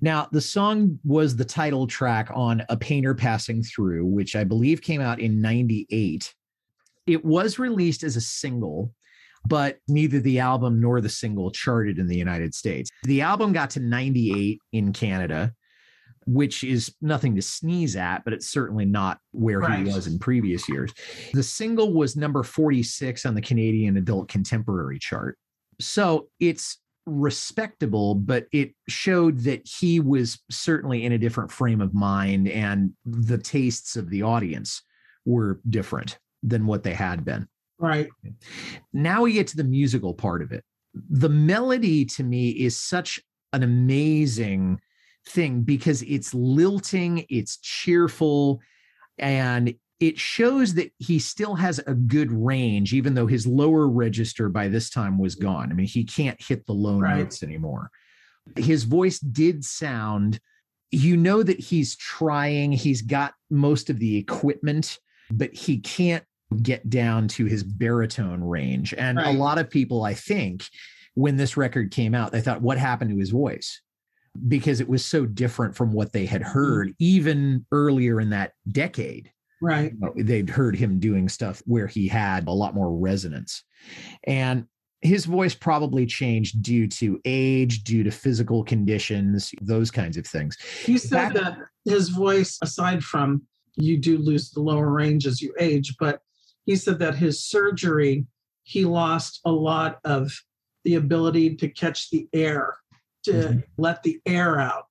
now 0.00 0.28
the 0.32 0.40
song 0.40 0.98
was 1.04 1.36
the 1.36 1.44
title 1.44 1.86
track 1.86 2.30
on 2.34 2.62
a 2.68 2.76
painter 2.76 3.14
passing 3.14 3.62
through 3.62 4.04
which 4.04 4.36
i 4.36 4.44
believe 4.44 4.82
came 4.82 5.00
out 5.00 5.20
in 5.20 5.40
98 5.40 6.34
it 7.06 7.24
was 7.24 7.58
released 7.58 8.02
as 8.02 8.16
a 8.16 8.20
single 8.20 8.92
but 9.44 9.78
neither 9.88 10.20
the 10.20 10.38
album 10.38 10.80
nor 10.80 11.00
the 11.00 11.08
single 11.08 11.50
charted 11.50 11.98
in 11.98 12.06
the 12.06 12.16
united 12.16 12.54
states 12.54 12.90
the 13.04 13.20
album 13.20 13.52
got 13.52 13.70
to 13.70 13.80
98 13.80 14.60
in 14.72 14.92
canada 14.92 15.52
which 16.26 16.64
is 16.64 16.94
nothing 17.00 17.34
to 17.36 17.42
sneeze 17.42 17.96
at, 17.96 18.24
but 18.24 18.32
it's 18.32 18.48
certainly 18.48 18.84
not 18.84 19.18
where 19.32 19.60
right. 19.60 19.78
he 19.78 19.84
was 19.84 20.06
in 20.06 20.18
previous 20.18 20.68
years. 20.68 20.92
The 21.32 21.42
single 21.42 21.92
was 21.92 22.16
number 22.16 22.42
46 22.42 23.26
on 23.26 23.34
the 23.34 23.42
Canadian 23.42 23.96
Adult 23.96 24.28
Contemporary 24.28 24.98
chart. 24.98 25.38
So 25.80 26.28
it's 26.40 26.78
respectable, 27.06 28.14
but 28.14 28.46
it 28.52 28.74
showed 28.88 29.40
that 29.40 29.66
he 29.66 30.00
was 30.00 30.40
certainly 30.50 31.04
in 31.04 31.12
a 31.12 31.18
different 31.18 31.50
frame 31.50 31.80
of 31.80 31.94
mind 31.94 32.48
and 32.48 32.92
the 33.04 33.38
tastes 33.38 33.96
of 33.96 34.08
the 34.10 34.22
audience 34.22 34.82
were 35.24 35.60
different 35.68 36.18
than 36.42 36.66
what 36.66 36.82
they 36.82 36.94
had 36.94 37.24
been. 37.24 37.48
Right. 37.78 38.08
Now 38.92 39.22
we 39.22 39.32
get 39.32 39.48
to 39.48 39.56
the 39.56 39.64
musical 39.64 40.14
part 40.14 40.42
of 40.42 40.52
it. 40.52 40.64
The 40.94 41.28
melody 41.28 42.04
to 42.04 42.22
me 42.22 42.50
is 42.50 42.78
such 42.78 43.20
an 43.52 43.62
amazing 43.62 44.80
thing 45.26 45.62
because 45.62 46.02
it's 46.02 46.34
lilting, 46.34 47.24
it's 47.28 47.58
cheerful, 47.58 48.60
and 49.18 49.74
it 50.00 50.18
shows 50.18 50.74
that 50.74 50.92
he 50.98 51.18
still 51.20 51.54
has 51.54 51.78
a 51.86 51.94
good 51.94 52.32
range, 52.32 52.92
even 52.92 53.14
though 53.14 53.28
his 53.28 53.46
lower 53.46 53.88
register 53.88 54.48
by 54.48 54.66
this 54.66 54.90
time 54.90 55.16
was 55.18 55.36
gone. 55.36 55.70
I 55.70 55.74
mean, 55.74 55.86
he 55.86 56.04
can't 56.04 56.40
hit 56.42 56.66
the 56.66 56.72
low 56.72 56.98
right. 56.98 57.18
notes 57.18 57.42
anymore. 57.42 57.90
His 58.56 58.82
voice 58.82 59.20
did 59.20 59.64
sound, 59.64 60.40
you 60.90 61.16
know, 61.16 61.44
that 61.44 61.60
he's 61.60 61.94
trying, 61.94 62.72
he's 62.72 63.02
got 63.02 63.34
most 63.48 63.90
of 63.90 64.00
the 64.00 64.16
equipment, 64.16 64.98
but 65.30 65.54
he 65.54 65.78
can't 65.78 66.24
get 66.60 66.90
down 66.90 67.28
to 67.28 67.44
his 67.44 67.62
baritone 67.62 68.42
range. 68.42 68.92
And 68.94 69.18
right. 69.18 69.34
a 69.34 69.38
lot 69.38 69.58
of 69.58 69.70
people, 69.70 70.02
I 70.02 70.14
think, 70.14 70.64
when 71.14 71.36
this 71.36 71.56
record 71.56 71.92
came 71.92 72.14
out, 72.14 72.32
they 72.32 72.40
thought, 72.40 72.60
what 72.60 72.76
happened 72.76 73.10
to 73.10 73.18
his 73.18 73.30
voice? 73.30 73.80
Because 74.48 74.80
it 74.80 74.88
was 74.88 75.04
so 75.04 75.26
different 75.26 75.76
from 75.76 75.92
what 75.92 76.12
they 76.12 76.26
had 76.26 76.42
heard 76.42 76.88
mm. 76.88 76.94
even 76.98 77.66
earlier 77.72 78.20
in 78.20 78.30
that 78.30 78.52
decade. 78.70 79.30
Right. 79.60 79.92
They'd 80.16 80.50
heard 80.50 80.74
him 80.74 80.98
doing 80.98 81.28
stuff 81.28 81.62
where 81.66 81.86
he 81.86 82.08
had 82.08 82.48
a 82.48 82.52
lot 82.52 82.74
more 82.74 82.90
resonance. 82.90 83.62
And 84.24 84.66
his 85.02 85.24
voice 85.24 85.54
probably 85.54 86.06
changed 86.06 86.62
due 86.62 86.88
to 86.88 87.20
age, 87.24 87.84
due 87.84 88.02
to 88.02 88.10
physical 88.10 88.64
conditions, 88.64 89.52
those 89.60 89.90
kinds 89.90 90.16
of 90.16 90.26
things. 90.26 90.56
He 90.84 90.98
said 90.98 91.34
that, 91.34 91.34
that 91.34 91.58
his 91.84 92.08
voice, 92.08 92.58
aside 92.62 93.04
from 93.04 93.42
you 93.76 93.98
do 93.98 94.18
lose 94.18 94.50
the 94.50 94.60
lower 94.60 94.90
range 94.90 95.26
as 95.26 95.40
you 95.40 95.54
age, 95.58 95.94
but 95.98 96.20
he 96.66 96.76
said 96.76 96.98
that 97.00 97.14
his 97.14 97.44
surgery, 97.44 98.26
he 98.64 98.84
lost 98.84 99.40
a 99.44 99.52
lot 99.52 99.98
of 100.04 100.32
the 100.84 100.94
ability 100.96 101.56
to 101.56 101.68
catch 101.68 102.10
the 102.10 102.28
air 102.32 102.74
to 103.24 103.32
mm-hmm. 103.32 103.58
let 103.78 104.02
the 104.02 104.20
air 104.26 104.58
out. 104.60 104.84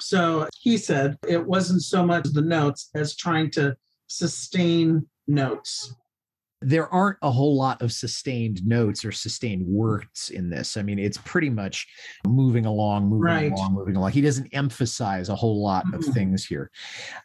So 0.00 0.48
he 0.58 0.76
said 0.76 1.18
it 1.28 1.44
wasn't 1.44 1.82
so 1.82 2.04
much 2.04 2.24
the 2.32 2.42
notes 2.42 2.90
as 2.94 3.16
trying 3.16 3.50
to 3.52 3.76
sustain 4.08 5.06
notes. 5.26 5.94
There 6.64 6.88
aren't 6.88 7.18
a 7.22 7.30
whole 7.30 7.56
lot 7.56 7.82
of 7.82 7.90
sustained 7.90 8.64
notes 8.64 9.04
or 9.04 9.10
sustained 9.10 9.66
words 9.66 10.30
in 10.30 10.48
this. 10.48 10.76
I 10.76 10.82
mean, 10.82 10.96
it's 10.96 11.18
pretty 11.18 11.50
much 11.50 11.88
moving 12.24 12.66
along, 12.66 13.08
moving 13.08 13.22
right. 13.22 13.52
along, 13.52 13.74
moving 13.74 13.96
along. 13.96 14.12
He 14.12 14.20
doesn't 14.20 14.48
emphasize 14.52 15.28
a 15.28 15.34
whole 15.34 15.60
lot 15.60 15.84
mm-hmm. 15.86 15.96
of 15.96 16.04
things 16.14 16.44
here. 16.44 16.70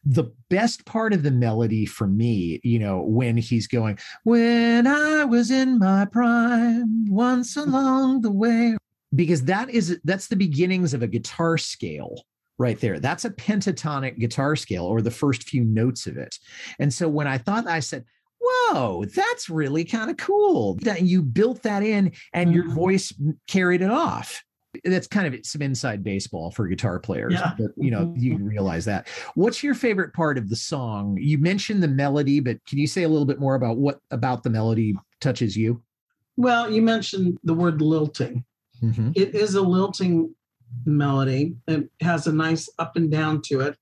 The 0.05 0.31
best 0.49 0.85
part 0.85 1.13
of 1.13 1.21
the 1.21 1.29
melody 1.29 1.85
for 1.85 2.07
me, 2.07 2.59
you 2.63 2.79
know, 2.79 3.03
when 3.03 3.37
he's 3.37 3.67
going, 3.67 3.99
When 4.23 4.87
I 4.87 5.23
was 5.23 5.51
in 5.51 5.77
my 5.77 6.05
prime, 6.05 7.05
once 7.07 7.55
along 7.57 8.21
the 8.21 8.31
way, 8.31 8.75
because 9.15 9.43
that 9.45 9.69
is 9.69 9.99
that's 10.03 10.27
the 10.27 10.35
beginnings 10.35 10.93
of 10.93 11.03
a 11.03 11.07
guitar 11.07 11.57
scale 11.57 12.23
right 12.57 12.79
there. 12.79 12.99
That's 12.99 13.25
a 13.25 13.29
pentatonic 13.29 14.17
guitar 14.17 14.55
scale 14.55 14.85
or 14.85 15.01
the 15.01 15.11
first 15.11 15.43
few 15.43 15.63
notes 15.63 16.07
of 16.07 16.17
it. 16.17 16.37
And 16.79 16.93
so 16.93 17.07
when 17.07 17.27
I 17.27 17.37
thought 17.37 17.67
I 17.67 17.79
said, 17.79 18.03
whoa, 18.41 19.05
that's 19.05 19.49
really 19.49 19.85
kind 19.85 20.09
of 20.09 20.17
cool 20.17 20.75
that 20.81 21.03
you 21.03 21.21
built 21.21 21.63
that 21.63 21.83
in 21.83 22.11
and 22.33 22.53
your 22.53 22.65
mm-hmm. 22.65 22.73
voice 22.73 23.13
carried 23.47 23.81
it 23.81 23.91
off. 23.91 24.43
That's 24.83 25.07
kind 25.07 25.33
of 25.33 25.45
some 25.45 25.61
inside 25.61 26.03
baseball 26.03 26.51
for 26.51 26.67
guitar 26.67 26.99
players. 26.99 27.33
Yeah. 27.33 27.53
But, 27.57 27.71
you 27.77 27.89
know, 27.89 28.13
you 28.15 28.35
mm-hmm. 28.35 28.45
realize 28.45 28.85
that. 28.85 29.07
What's 29.35 29.63
your 29.63 29.73
favorite 29.73 30.13
part 30.13 30.37
of 30.37 30.49
the 30.49 30.55
song? 30.55 31.17
You 31.19 31.37
mentioned 31.39 31.81
the 31.81 31.87
melody, 31.87 32.39
but 32.39 32.63
can 32.65 32.77
you 32.77 32.87
say 32.87 33.03
a 33.03 33.09
little 33.09 33.25
bit 33.25 33.39
more 33.39 33.55
about 33.55 33.77
what 33.77 33.99
about 34.11 34.43
the 34.43 34.49
melody 34.49 34.95
touches 35.19 35.55
you? 35.55 35.81
Well, 36.35 36.69
you 36.71 36.81
mentioned 36.81 37.39
the 37.43 37.55
word 37.55 37.81
lilting. 37.81 38.45
Mm-hmm. 38.83 39.11
It 39.15 39.35
is 39.35 39.55
a 39.55 39.61
lilting 39.61 40.33
melody. 40.85 41.55
It 41.67 41.89
has 42.01 42.27
a 42.27 42.33
nice 42.33 42.69
up 42.79 42.95
and 42.95 43.09
down 43.11 43.41
to 43.43 43.61
it. 43.61 43.77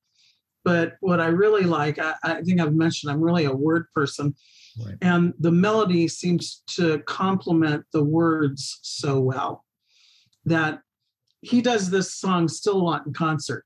But 0.64 0.94
what 1.00 1.20
I 1.20 1.28
really 1.28 1.64
like, 1.64 2.00
I, 2.00 2.16
I 2.24 2.42
think 2.42 2.60
I've 2.60 2.74
mentioned, 2.74 3.12
I'm 3.12 3.22
really 3.22 3.46
a 3.46 3.54
word 3.54 3.86
person. 3.94 4.36
Right. 4.84 4.96
And 5.02 5.34
the 5.40 5.52
melody 5.52 6.08
seems 6.08 6.64
to 6.72 7.00
complement 7.00 7.86
the 7.94 8.04
words 8.04 8.80
so 8.82 9.20
well 9.20 9.64
that 10.46 10.82
he 11.42 11.62
does 11.62 11.90
this 11.90 12.14
song 12.14 12.48
still 12.48 12.78
a 12.78 12.84
lot 12.84 13.06
in 13.06 13.14
concert. 13.14 13.66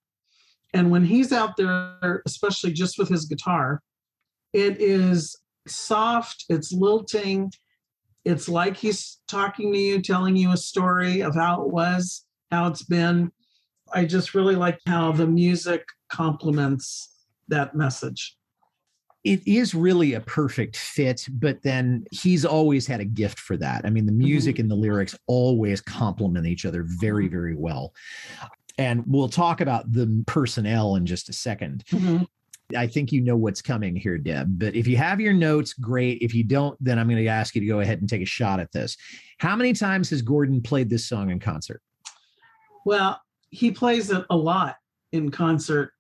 And 0.74 0.92
when 0.92 1.04
he's 1.04 1.32
out 1.32 1.58
there, 1.58 2.22
especially 2.26 2.74
just 2.74 3.00
with 3.00 3.10
his 3.10 3.26
guitar, 3.26 3.82
it 4.54 4.80
is 4.80 5.36
soft, 5.68 6.46
it's 6.50 6.72
lilting, 6.72 7.52
it's 8.30 8.48
like 8.48 8.78
he's 8.78 9.18
talking 9.28 9.74
to 9.74 9.80
you, 9.80 10.02
telling 10.02 10.36
you 10.36 10.52
a 10.52 10.58
story 10.58 11.22
of 11.22 11.34
how 11.34 11.64
it 11.64 11.70
was, 11.70 12.26
how 12.52 12.68
it's 12.68 12.84
been. 12.84 13.32
I 13.92 14.06
just 14.06 14.36
really 14.36 14.56
like 14.56 14.80
how 14.86 15.12
the 15.12 15.26
music 15.26 15.84
complements 16.10 17.26
that 17.48 17.74
message. 17.76 18.38
It 19.24 19.46
is 19.48 19.74
really 19.74 20.14
a 20.14 20.22
perfect 20.22 20.78
fit, 20.78 21.26
but 21.28 21.64
then 21.64 22.06
he's 22.12 22.46
always 22.46 22.86
had 22.86 23.00
a 23.00 23.06
gift 23.06 23.40
for 23.40 23.58
that. 23.58 23.82
I 23.84 23.90
mean, 23.90 24.06
the 24.06 24.12
music 24.12 24.56
mm-hmm. 24.56 24.62
and 24.62 24.72
the 24.72 24.76
lyrics 24.76 25.18
always 25.26 25.82
complement 25.82 26.46
each 26.46 26.66
other 26.66 26.86
very, 26.86 27.28
very 27.28 27.56
well. 27.56 27.94
And 28.78 29.04
we'll 29.08 29.28
talk 29.28 29.60
about 29.60 29.92
the 29.92 30.24
personnel 30.28 30.96
in 30.96 31.06
just 31.06 31.30
a 31.30 31.32
2nd 31.32 31.84
mm-hmm. 31.86 32.24
I 32.76 32.86
think 32.88 33.12
you 33.12 33.22
know 33.22 33.36
what's 33.36 33.62
coming 33.62 33.96
here, 33.96 34.18
Deb. 34.18 34.60
But 34.60 34.76
if 34.76 34.86
you 34.86 34.98
have 34.98 35.20
your 35.20 35.34
notes, 35.34 35.74
great. 35.74 36.22
If 36.22 36.36
you 36.36 36.44
don't, 36.44 36.78
then 36.84 37.00
I'm 37.00 37.08
going 37.08 37.22
to 37.24 37.28
ask 37.28 37.56
you 37.56 37.62
to 37.62 37.68
go 37.68 37.80
ahead 37.80 38.00
and 38.00 38.10
take 38.10 38.22
a 38.22 38.26
shot 38.26 38.60
at 38.60 38.72
this. 38.72 38.96
How 39.40 39.56
many 39.56 39.74
times 39.74 40.10
has 40.12 40.22
Gordon 40.22 40.62
played 40.62 40.90
this 40.90 41.08
song 41.08 41.32
in 41.32 41.40
concert? 41.40 41.82
Well, 42.86 43.20
he 43.50 43.72
plays 43.72 44.12
it 44.12 44.24
a 44.30 44.38
lot 44.38 44.76
in 45.12 45.32
concert, 45.32 45.92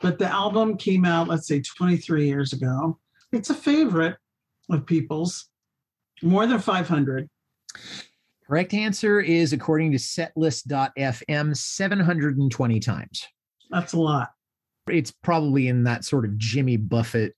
but 0.00 0.18
the 0.18 0.30
album 0.30 0.76
came 0.76 1.04
out, 1.06 1.28
let's 1.28 1.48
say, 1.48 1.62
23 1.62 2.26
years 2.26 2.52
ago. 2.52 2.98
It's 3.32 3.50
a 3.50 3.54
favorite 3.54 4.16
of 4.70 4.84
people's, 4.86 5.46
more 6.22 6.46
than 6.46 6.58
500. 6.58 7.28
Correct 8.46 8.74
answer 8.74 9.20
is, 9.20 9.54
according 9.54 9.92
to 9.92 9.98
setlist.fm, 9.98 11.56
720 11.56 12.80
times. 12.80 13.26
That's 13.70 13.94
a 13.94 13.98
lot 13.98 14.30
it's 14.88 15.10
probably 15.10 15.68
in 15.68 15.84
that 15.84 16.04
sort 16.04 16.24
of 16.24 16.36
Jimmy 16.38 16.76
Buffett 16.76 17.34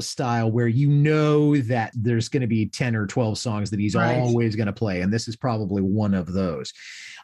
style 0.00 0.50
where 0.50 0.68
you 0.68 0.88
know 0.88 1.56
that 1.56 1.92
there's 1.94 2.28
going 2.28 2.40
to 2.40 2.46
be 2.46 2.66
10 2.66 2.94
or 2.94 3.06
12 3.06 3.38
songs 3.38 3.70
that 3.70 3.80
he's 3.80 3.94
right. 3.94 4.18
always 4.18 4.54
going 4.56 4.66
to 4.66 4.72
play 4.72 5.00
and 5.00 5.12
this 5.12 5.28
is 5.28 5.36
probably 5.36 5.82
one 5.82 6.14
of 6.14 6.32
those 6.32 6.72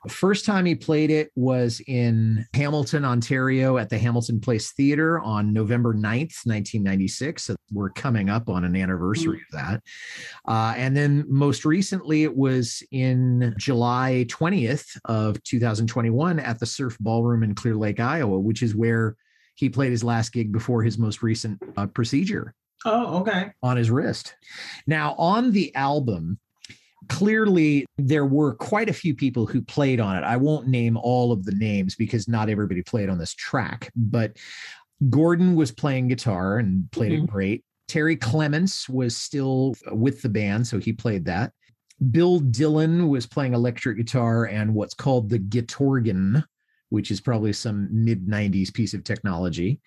the 0.02 0.10
first 0.10 0.44
time 0.44 0.66
he 0.66 0.74
played 0.74 1.10
it 1.10 1.30
was 1.36 1.80
in 1.86 2.44
hamilton 2.52 3.04
ontario 3.04 3.78
at 3.78 3.88
the 3.90 3.98
hamilton 3.98 4.40
place 4.40 4.72
theater 4.72 5.20
on 5.20 5.52
november 5.52 5.94
9th 5.94 6.44
1996 6.44 7.44
so 7.44 7.56
we're 7.72 7.90
coming 7.90 8.28
up 8.28 8.48
on 8.48 8.64
an 8.64 8.76
anniversary 8.76 9.38
mm-hmm. 9.38 9.56
of 9.56 9.62
that 9.62 9.82
uh, 10.46 10.74
and 10.76 10.96
then 10.96 11.24
most 11.28 11.64
recently 11.64 12.24
it 12.24 12.36
was 12.36 12.82
in 12.90 13.54
july 13.56 14.26
20th 14.28 14.98
of 15.04 15.42
2021 15.44 16.40
at 16.40 16.58
the 16.58 16.66
surf 16.66 16.96
ballroom 16.98 17.42
in 17.42 17.54
clear 17.54 17.76
lake 17.76 18.00
iowa 18.00 18.38
which 18.38 18.62
is 18.62 18.74
where 18.74 19.16
he 19.54 19.68
played 19.68 19.90
his 19.90 20.04
last 20.04 20.32
gig 20.32 20.52
before 20.52 20.82
his 20.82 20.98
most 20.98 21.22
recent 21.22 21.60
uh, 21.76 21.86
procedure. 21.86 22.54
Oh, 22.84 23.20
okay. 23.20 23.52
On 23.62 23.76
his 23.76 23.90
wrist. 23.90 24.34
Now, 24.86 25.14
on 25.16 25.52
the 25.52 25.74
album, 25.74 26.38
clearly 27.08 27.86
there 27.98 28.26
were 28.26 28.54
quite 28.54 28.88
a 28.88 28.94
few 28.94 29.14
people 29.14 29.46
who 29.46 29.62
played 29.62 30.00
on 30.00 30.16
it. 30.16 30.24
I 30.24 30.36
won't 30.36 30.68
name 30.68 30.96
all 30.96 31.32
of 31.32 31.44
the 31.44 31.52
names 31.52 31.94
because 31.94 32.28
not 32.28 32.48
everybody 32.48 32.82
played 32.82 33.08
on 33.08 33.18
this 33.18 33.34
track, 33.34 33.90
but 33.96 34.36
Gordon 35.10 35.54
was 35.54 35.72
playing 35.72 36.08
guitar 36.08 36.58
and 36.58 36.90
played 36.90 37.12
mm-hmm. 37.12 37.24
it 37.24 37.30
great. 37.30 37.64
Terry 37.88 38.16
Clements 38.16 38.88
was 38.88 39.16
still 39.16 39.74
with 39.90 40.22
the 40.22 40.28
band, 40.28 40.66
so 40.66 40.78
he 40.78 40.92
played 40.92 41.24
that. 41.26 41.52
Bill 42.10 42.38
Dillon 42.40 43.08
was 43.08 43.26
playing 43.26 43.54
electric 43.54 43.96
guitar 43.98 44.46
and 44.46 44.74
what's 44.74 44.94
called 44.94 45.28
the 45.28 45.38
Guitorgan, 45.38 46.44
which 46.90 47.10
is 47.10 47.20
probably 47.20 47.52
some 47.52 47.88
mid 47.90 48.26
90s 48.26 48.72
piece 48.72 48.94
of 48.94 49.04
technology. 49.04 49.80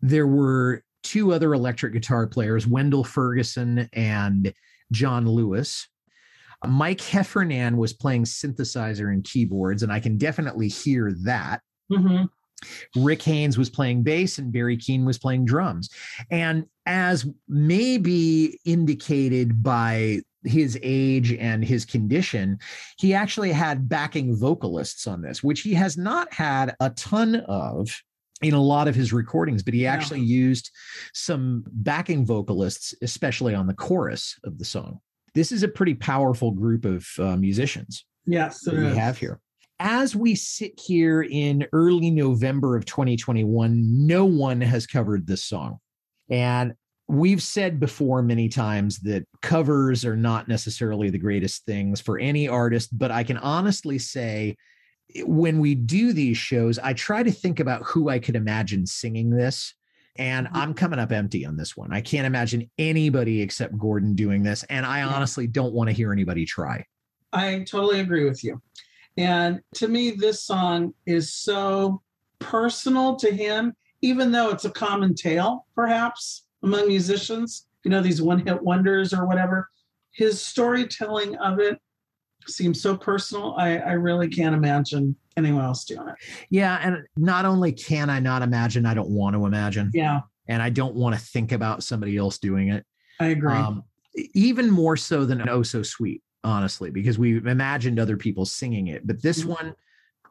There 0.00 0.26
were 0.26 0.82
two 1.02 1.32
other 1.32 1.54
electric 1.54 1.92
guitar 1.92 2.26
players, 2.26 2.66
Wendell 2.66 3.04
Ferguson 3.04 3.88
and 3.92 4.52
John 4.92 5.26
Lewis. 5.28 5.88
Mike 6.64 7.00
Heffernan 7.00 7.76
was 7.76 7.92
playing 7.92 8.24
synthesizer 8.24 9.12
and 9.12 9.24
keyboards, 9.24 9.82
and 9.82 9.92
I 9.92 9.98
can 9.98 10.16
definitely 10.16 10.68
hear 10.68 11.12
that. 11.24 11.60
Mm-hmm. 11.90 12.24
Rick 13.02 13.22
Haynes 13.22 13.58
was 13.58 13.70
playing 13.70 14.04
bass 14.04 14.38
and 14.38 14.52
Barry 14.52 14.76
Keane 14.76 15.04
was 15.04 15.18
playing 15.18 15.44
drums. 15.44 15.90
And 16.30 16.66
as 16.86 17.26
may 17.48 17.98
be 17.98 18.60
indicated 18.64 19.62
by 19.62 20.20
his 20.44 20.78
age 20.82 21.32
and 21.32 21.64
his 21.64 21.84
condition, 21.84 22.58
he 22.98 23.14
actually 23.14 23.52
had 23.52 23.88
backing 23.88 24.36
vocalists 24.36 25.06
on 25.06 25.22
this, 25.22 25.42
which 25.42 25.60
he 25.60 25.74
has 25.74 25.96
not 25.96 26.32
had 26.32 26.74
a 26.80 26.90
ton 26.90 27.36
of 27.46 28.02
in 28.42 28.54
a 28.54 28.60
lot 28.60 28.88
of 28.88 28.94
his 28.94 29.12
recordings, 29.12 29.62
but 29.62 29.72
he 29.72 29.86
actually 29.86 30.20
used 30.20 30.70
some 31.14 31.64
backing 31.68 32.26
vocalists, 32.26 32.94
especially 33.02 33.54
on 33.54 33.66
the 33.66 33.74
chorus 33.74 34.38
of 34.44 34.58
the 34.58 34.64
song. 34.64 34.98
This 35.34 35.52
is 35.52 35.62
a 35.62 35.68
pretty 35.68 35.94
powerful 35.94 36.50
group 36.50 36.84
of 36.84 37.06
uh, 37.18 37.36
musicians. 37.36 38.04
Yes, 38.26 38.66
we 38.70 38.84
have 38.96 39.16
here. 39.16 39.40
As 39.80 40.14
we 40.14 40.34
sit 40.34 40.78
here 40.78 41.22
in 41.22 41.66
early 41.72 42.10
November 42.10 42.76
of 42.76 42.84
2021, 42.84 44.06
no 44.06 44.24
one 44.24 44.60
has 44.60 44.86
covered 44.86 45.26
this 45.26 45.42
song. 45.44 45.78
And 46.30 46.74
we've 47.12 47.42
said 47.42 47.78
before 47.78 48.22
many 48.22 48.48
times 48.48 48.98
that 49.00 49.26
covers 49.42 50.02
are 50.02 50.16
not 50.16 50.48
necessarily 50.48 51.10
the 51.10 51.18
greatest 51.18 51.66
things 51.66 52.00
for 52.00 52.18
any 52.18 52.48
artist, 52.48 52.96
but 52.96 53.10
I 53.10 53.22
can 53.22 53.36
honestly 53.36 53.98
say 53.98 54.56
when 55.26 55.60
we 55.60 55.74
do 55.74 56.14
these 56.14 56.38
shows, 56.38 56.78
I 56.78 56.94
try 56.94 57.22
to 57.22 57.30
think 57.30 57.60
about 57.60 57.82
who 57.82 58.08
I 58.08 58.18
could 58.18 58.34
imagine 58.34 58.86
singing 58.86 59.28
this. 59.28 59.74
And 60.16 60.46
mm-hmm. 60.46 60.56
I'm 60.56 60.72
coming 60.72 60.98
up 60.98 61.12
empty 61.12 61.44
on 61.44 61.54
this 61.54 61.76
one. 61.76 61.92
I 61.92 62.00
can't 62.00 62.26
imagine 62.26 62.70
anybody 62.78 63.42
except 63.42 63.76
Gordon 63.76 64.14
doing 64.14 64.42
this. 64.42 64.64
And 64.64 64.86
I 64.86 65.02
honestly 65.02 65.46
don't 65.46 65.74
want 65.74 65.90
to 65.90 65.94
hear 65.94 66.14
anybody 66.14 66.46
try. 66.46 66.86
I 67.30 67.62
totally 67.68 68.00
agree 68.00 68.24
with 68.24 68.42
you. 68.42 68.62
And 69.18 69.60
to 69.74 69.86
me, 69.86 70.12
this 70.12 70.42
song 70.42 70.94
is 71.04 71.34
so 71.34 72.00
personal 72.38 73.16
to 73.16 73.30
him, 73.30 73.74
even 74.00 74.32
though 74.32 74.48
it's 74.48 74.64
a 74.64 74.70
common 74.70 75.14
tale, 75.14 75.66
perhaps 75.74 76.44
among 76.62 76.88
musicians, 76.88 77.66
you 77.84 77.90
know, 77.90 78.00
these 78.00 78.22
one 78.22 78.44
hit 78.46 78.62
wonders 78.62 79.12
or 79.12 79.26
whatever. 79.26 79.68
His 80.12 80.40
storytelling 80.44 81.36
of 81.36 81.58
it 81.58 81.78
seems 82.46 82.82
so 82.82 82.96
personal. 82.96 83.54
I, 83.56 83.78
I 83.78 83.92
really 83.92 84.28
can't 84.28 84.54
imagine 84.54 85.16
anyone 85.36 85.64
else 85.64 85.84
doing 85.84 86.08
it. 86.08 86.14
Yeah. 86.50 86.78
And 86.82 87.04
not 87.16 87.44
only 87.44 87.72
can 87.72 88.10
I 88.10 88.20
not 88.20 88.42
imagine, 88.42 88.84
I 88.84 88.94
don't 88.94 89.10
want 89.10 89.34
to 89.36 89.46
imagine. 89.46 89.90
Yeah. 89.94 90.20
And 90.48 90.60
I 90.60 90.70
don't 90.70 90.94
want 90.94 91.14
to 91.14 91.20
think 91.20 91.52
about 91.52 91.82
somebody 91.82 92.16
else 92.16 92.38
doing 92.38 92.68
it. 92.68 92.84
I 93.20 93.28
agree. 93.28 93.54
Um, 93.54 93.84
even 94.34 94.70
more 94.70 94.96
so 94.96 95.24
than 95.24 95.48
Oh 95.48 95.62
So 95.62 95.82
Sweet, 95.82 96.22
honestly, 96.44 96.90
because 96.90 97.18
we've 97.18 97.46
imagined 97.46 97.98
other 97.98 98.16
people 98.16 98.44
singing 98.44 98.88
it. 98.88 99.06
But 99.06 99.22
this 99.22 99.40
mm-hmm. 99.40 99.50
one, 99.50 99.74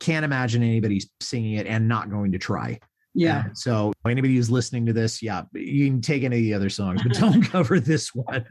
can't 0.02 0.26
imagine 0.26 0.64
anybody 0.64 1.02
singing 1.22 1.54
it 1.54 1.68
and 1.68 1.88
not 1.88 2.10
going 2.10 2.34
to 2.34 2.40
try. 2.40 2.80
Yeah. 3.14 3.46
so 3.54 3.92
anybody 4.08 4.36
who's 4.36 4.50
listening 4.50 4.86
to 4.86 4.94
this, 4.94 5.22
yeah, 5.22 5.44
you 5.54 5.88
can 5.88 6.02
take 6.02 6.24
any 6.24 6.38
of 6.38 6.44
the 6.44 6.54
other 6.54 6.70
songs, 6.70 7.04
but 7.04 7.14
don't 7.14 7.42
cover 7.52 7.80
this 7.80 8.16
one. 8.16 8.46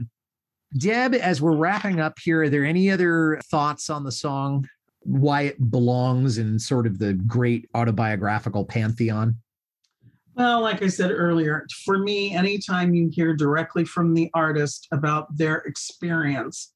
Deb, 0.79 1.15
as 1.15 1.41
we're 1.43 1.57
wrapping 1.57 2.01
up 2.01 2.19
here, 2.23 2.43
are 2.43 2.49
there 2.49 2.65
any 2.65 2.91
other 2.91 3.41
thoughts 3.51 3.91
on 3.91 4.05
the 4.05 4.13
song? 4.13 4.69
Why 5.01 5.43
it 5.43 5.71
belongs 5.71 6.39
in 6.39 6.59
sort 6.59 6.87
of 6.87 6.99
the 6.99 7.15
great 7.15 7.69
autobiographical 7.75 8.65
pantheon? 8.67 9.37
Well, 10.35 10.61
like 10.61 10.83
I 10.83 10.87
said 10.89 11.11
earlier, 11.11 11.67
for 11.85 11.99
me, 11.99 12.35
anytime 12.35 12.95
you 12.95 13.11
hear 13.13 13.35
directly 13.35 13.85
from 13.85 14.15
the 14.15 14.31
artist 14.33 14.87
about 14.93 15.37
their 15.37 15.57
experience, 15.59 16.73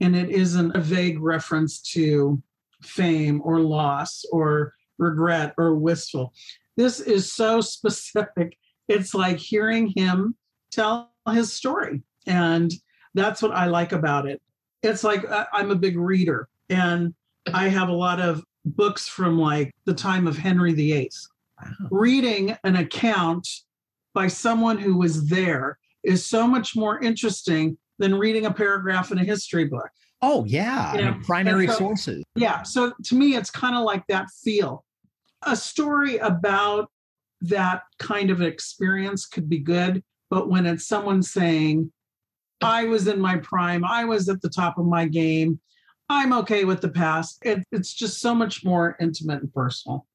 and 0.00 0.14
it 0.14 0.30
isn't 0.30 0.76
a 0.76 0.80
vague 0.80 1.20
reference 1.20 1.80
to 1.92 2.40
fame 2.82 3.40
or 3.44 3.60
loss 3.60 4.24
or 4.30 4.74
regret 4.98 5.54
or 5.58 5.74
wistful, 5.74 6.32
this 6.76 7.00
is 7.00 7.32
so 7.32 7.60
specific. 7.60 8.56
It's 8.88 9.14
like 9.14 9.38
hearing 9.38 9.92
him 9.96 10.36
tell 10.70 11.12
his 11.30 11.52
story. 11.52 12.02
And 12.26 12.72
that's 13.14 13.42
what 13.42 13.52
I 13.52 13.66
like 13.66 13.92
about 13.92 14.26
it. 14.26 14.40
It's 14.82 15.04
like 15.04 15.28
uh, 15.30 15.46
I'm 15.52 15.70
a 15.70 15.76
big 15.76 15.96
reader 15.96 16.48
and 16.68 17.14
I 17.52 17.68
have 17.68 17.88
a 17.88 17.94
lot 17.94 18.20
of 18.20 18.42
books 18.64 19.06
from 19.06 19.38
like 19.38 19.72
the 19.84 19.94
time 19.94 20.26
of 20.26 20.36
Henry 20.36 20.72
VIII. 20.72 21.10
Wow. 21.60 21.88
Reading 21.90 22.56
an 22.64 22.76
account 22.76 23.48
by 24.14 24.26
someone 24.28 24.78
who 24.78 24.96
was 24.96 25.28
there 25.28 25.78
is 26.02 26.26
so 26.26 26.46
much 26.46 26.74
more 26.74 27.00
interesting 27.00 27.76
than 27.98 28.14
reading 28.16 28.46
a 28.46 28.52
paragraph 28.52 29.12
in 29.12 29.18
a 29.18 29.24
history 29.24 29.64
book. 29.64 29.88
Oh, 30.20 30.44
yeah. 30.44 30.94
You 30.94 31.02
know, 31.02 31.18
primary 31.24 31.66
so, 31.66 31.74
sources. 31.74 32.24
Yeah. 32.34 32.62
So 32.62 32.92
to 33.04 33.14
me, 33.14 33.34
it's 33.34 33.50
kind 33.50 33.76
of 33.76 33.84
like 33.84 34.04
that 34.08 34.26
feel 34.44 34.84
a 35.44 35.56
story 35.56 36.18
about 36.18 36.90
that 37.42 37.82
kind 37.98 38.30
of 38.30 38.40
experience 38.40 39.26
could 39.26 39.48
be 39.48 39.58
good, 39.58 40.02
but 40.30 40.48
when 40.48 40.66
it's 40.66 40.86
someone 40.86 41.22
saying, 41.22 41.92
I 42.60 42.84
was 42.84 43.08
in 43.08 43.20
my 43.20 43.36
prime, 43.38 43.84
I 43.84 44.04
was 44.04 44.28
at 44.28 44.40
the 44.40 44.48
top 44.48 44.78
of 44.78 44.86
my 44.86 45.06
game, 45.06 45.60
I'm 46.08 46.32
okay 46.34 46.64
with 46.64 46.80
the 46.80 46.90
past. 46.90 47.38
It, 47.42 47.64
it's 47.72 47.92
just 47.92 48.20
so 48.20 48.34
much 48.34 48.64
more 48.64 48.96
intimate 49.00 49.42
and 49.42 49.52
personal. 49.52 50.06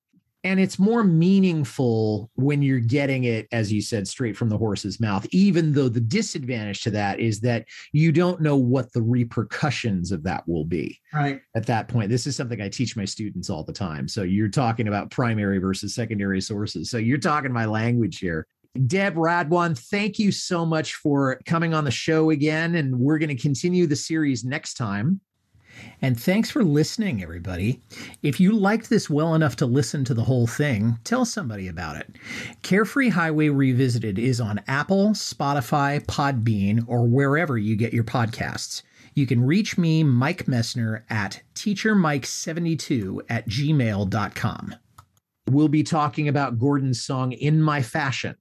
And 0.47 0.61
it's 0.61 0.79
more 0.79 1.03
meaningful 1.03 2.31
when 2.35 2.61
you're 2.61 2.79
getting 2.79 3.25
it, 3.25 3.49
as 3.51 3.69
you 3.69 3.81
said, 3.81 4.07
straight 4.07 4.37
from 4.37 4.47
the 4.47 4.57
horse's 4.57 4.97
mouth, 4.97 5.27
even 5.31 5.73
though 5.73 5.89
the 5.89 5.99
disadvantage 5.99 6.83
to 6.83 6.91
that 6.91 7.19
is 7.19 7.41
that 7.41 7.65
you 7.91 8.13
don't 8.13 8.39
know 8.39 8.55
what 8.55 8.93
the 8.93 9.01
repercussions 9.01 10.13
of 10.13 10.23
that 10.23 10.47
will 10.47 10.63
be. 10.63 11.01
Right. 11.13 11.41
At 11.53 11.65
that 11.65 11.89
point, 11.89 12.09
this 12.09 12.25
is 12.25 12.37
something 12.37 12.61
I 12.61 12.69
teach 12.69 12.95
my 12.95 13.03
students 13.03 13.49
all 13.49 13.65
the 13.65 13.73
time. 13.73 14.07
So 14.07 14.23
you're 14.23 14.47
talking 14.47 14.87
about 14.87 15.11
primary 15.11 15.57
versus 15.57 15.93
secondary 15.93 16.39
sources. 16.39 16.89
So 16.89 16.97
you're 16.97 17.17
talking 17.17 17.51
my 17.51 17.65
language 17.65 18.19
here. 18.19 18.47
Deb 18.85 19.15
Radwan, 19.15 19.77
thank 19.77 20.17
you 20.17 20.31
so 20.31 20.65
much 20.65 20.93
for 20.95 21.41
coming 21.45 21.73
on 21.73 21.83
the 21.83 21.91
show 21.91 22.29
again. 22.29 22.75
And 22.75 22.97
we're 22.97 23.17
going 23.17 23.35
to 23.35 23.41
continue 23.41 23.85
the 23.85 23.97
series 23.97 24.45
next 24.45 24.75
time. 24.75 25.19
And 26.01 26.19
thanks 26.19 26.51
for 26.51 26.63
listening, 26.63 27.23
everybody. 27.23 27.81
If 28.21 28.39
you 28.39 28.53
liked 28.53 28.89
this 28.89 29.09
well 29.09 29.33
enough 29.35 29.55
to 29.57 29.65
listen 29.65 30.03
to 30.05 30.13
the 30.13 30.23
whole 30.23 30.47
thing, 30.47 30.99
tell 31.03 31.25
somebody 31.25 31.67
about 31.67 31.97
it. 31.97 32.15
Carefree 32.61 33.09
Highway 33.09 33.49
Revisited 33.49 34.19
is 34.19 34.39
on 34.39 34.61
Apple, 34.67 35.09
Spotify, 35.09 36.03
Podbean, 36.05 36.83
or 36.87 37.07
wherever 37.07 37.57
you 37.57 37.75
get 37.75 37.93
your 37.93 38.03
podcasts. 38.03 38.83
You 39.15 39.25
can 39.25 39.43
reach 39.43 39.79
me, 39.79 40.03
Mike 40.03 40.45
Messner, 40.45 41.01
at 41.09 41.41
teachermike72 41.55 43.21
at 43.29 43.49
gmail.com. 43.49 44.75
We'll 45.49 45.69
be 45.69 45.83
talking 45.83 46.27
about 46.27 46.59
Gordon's 46.59 47.01
song 47.01 47.31
In 47.31 47.61
My 47.61 47.81
Fashion. 47.81 48.35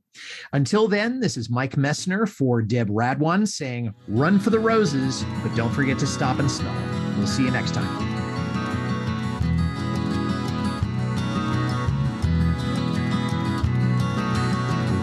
Until 0.52 0.88
then, 0.88 1.20
this 1.20 1.36
is 1.36 1.48
Mike 1.48 1.76
Messner 1.76 2.28
for 2.28 2.60
Deb 2.60 2.88
Radwan 2.88 3.46
saying, 3.46 3.94
Run 4.08 4.38
for 4.38 4.50
the 4.50 4.58
roses, 4.58 5.24
but 5.42 5.54
don't 5.54 5.72
forget 5.72 5.98
to 6.00 6.06
stop 6.06 6.38
and 6.40 6.50
smell. 6.50 7.05
We'll 7.16 7.26
see 7.26 7.44
you 7.44 7.50
next 7.50 7.72
time. 7.74 8.06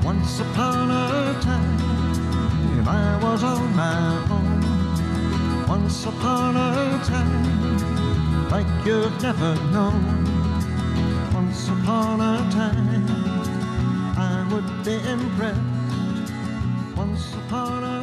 Once 0.03 0.39
upon 0.39 0.91
a 0.91 1.39
time, 1.41 2.87
I 2.87 3.19
was 3.23 3.43
on 3.43 3.75
my 3.75 4.25
own. 4.29 5.67
Once 5.67 6.05
upon 6.05 6.55
a 6.55 7.01
time, 7.03 8.49
like 8.49 8.67
you've 8.85 9.21
never 9.21 9.55
known. 9.71 10.03
Once 11.33 11.67
upon 11.69 12.21
a 12.21 12.37
time, 12.51 13.07
I 14.17 14.47
would 14.51 14.83
be 14.85 14.95
impressed. 15.09 15.59
Once 16.95 17.33
upon 17.33 17.83
a 17.83 18.02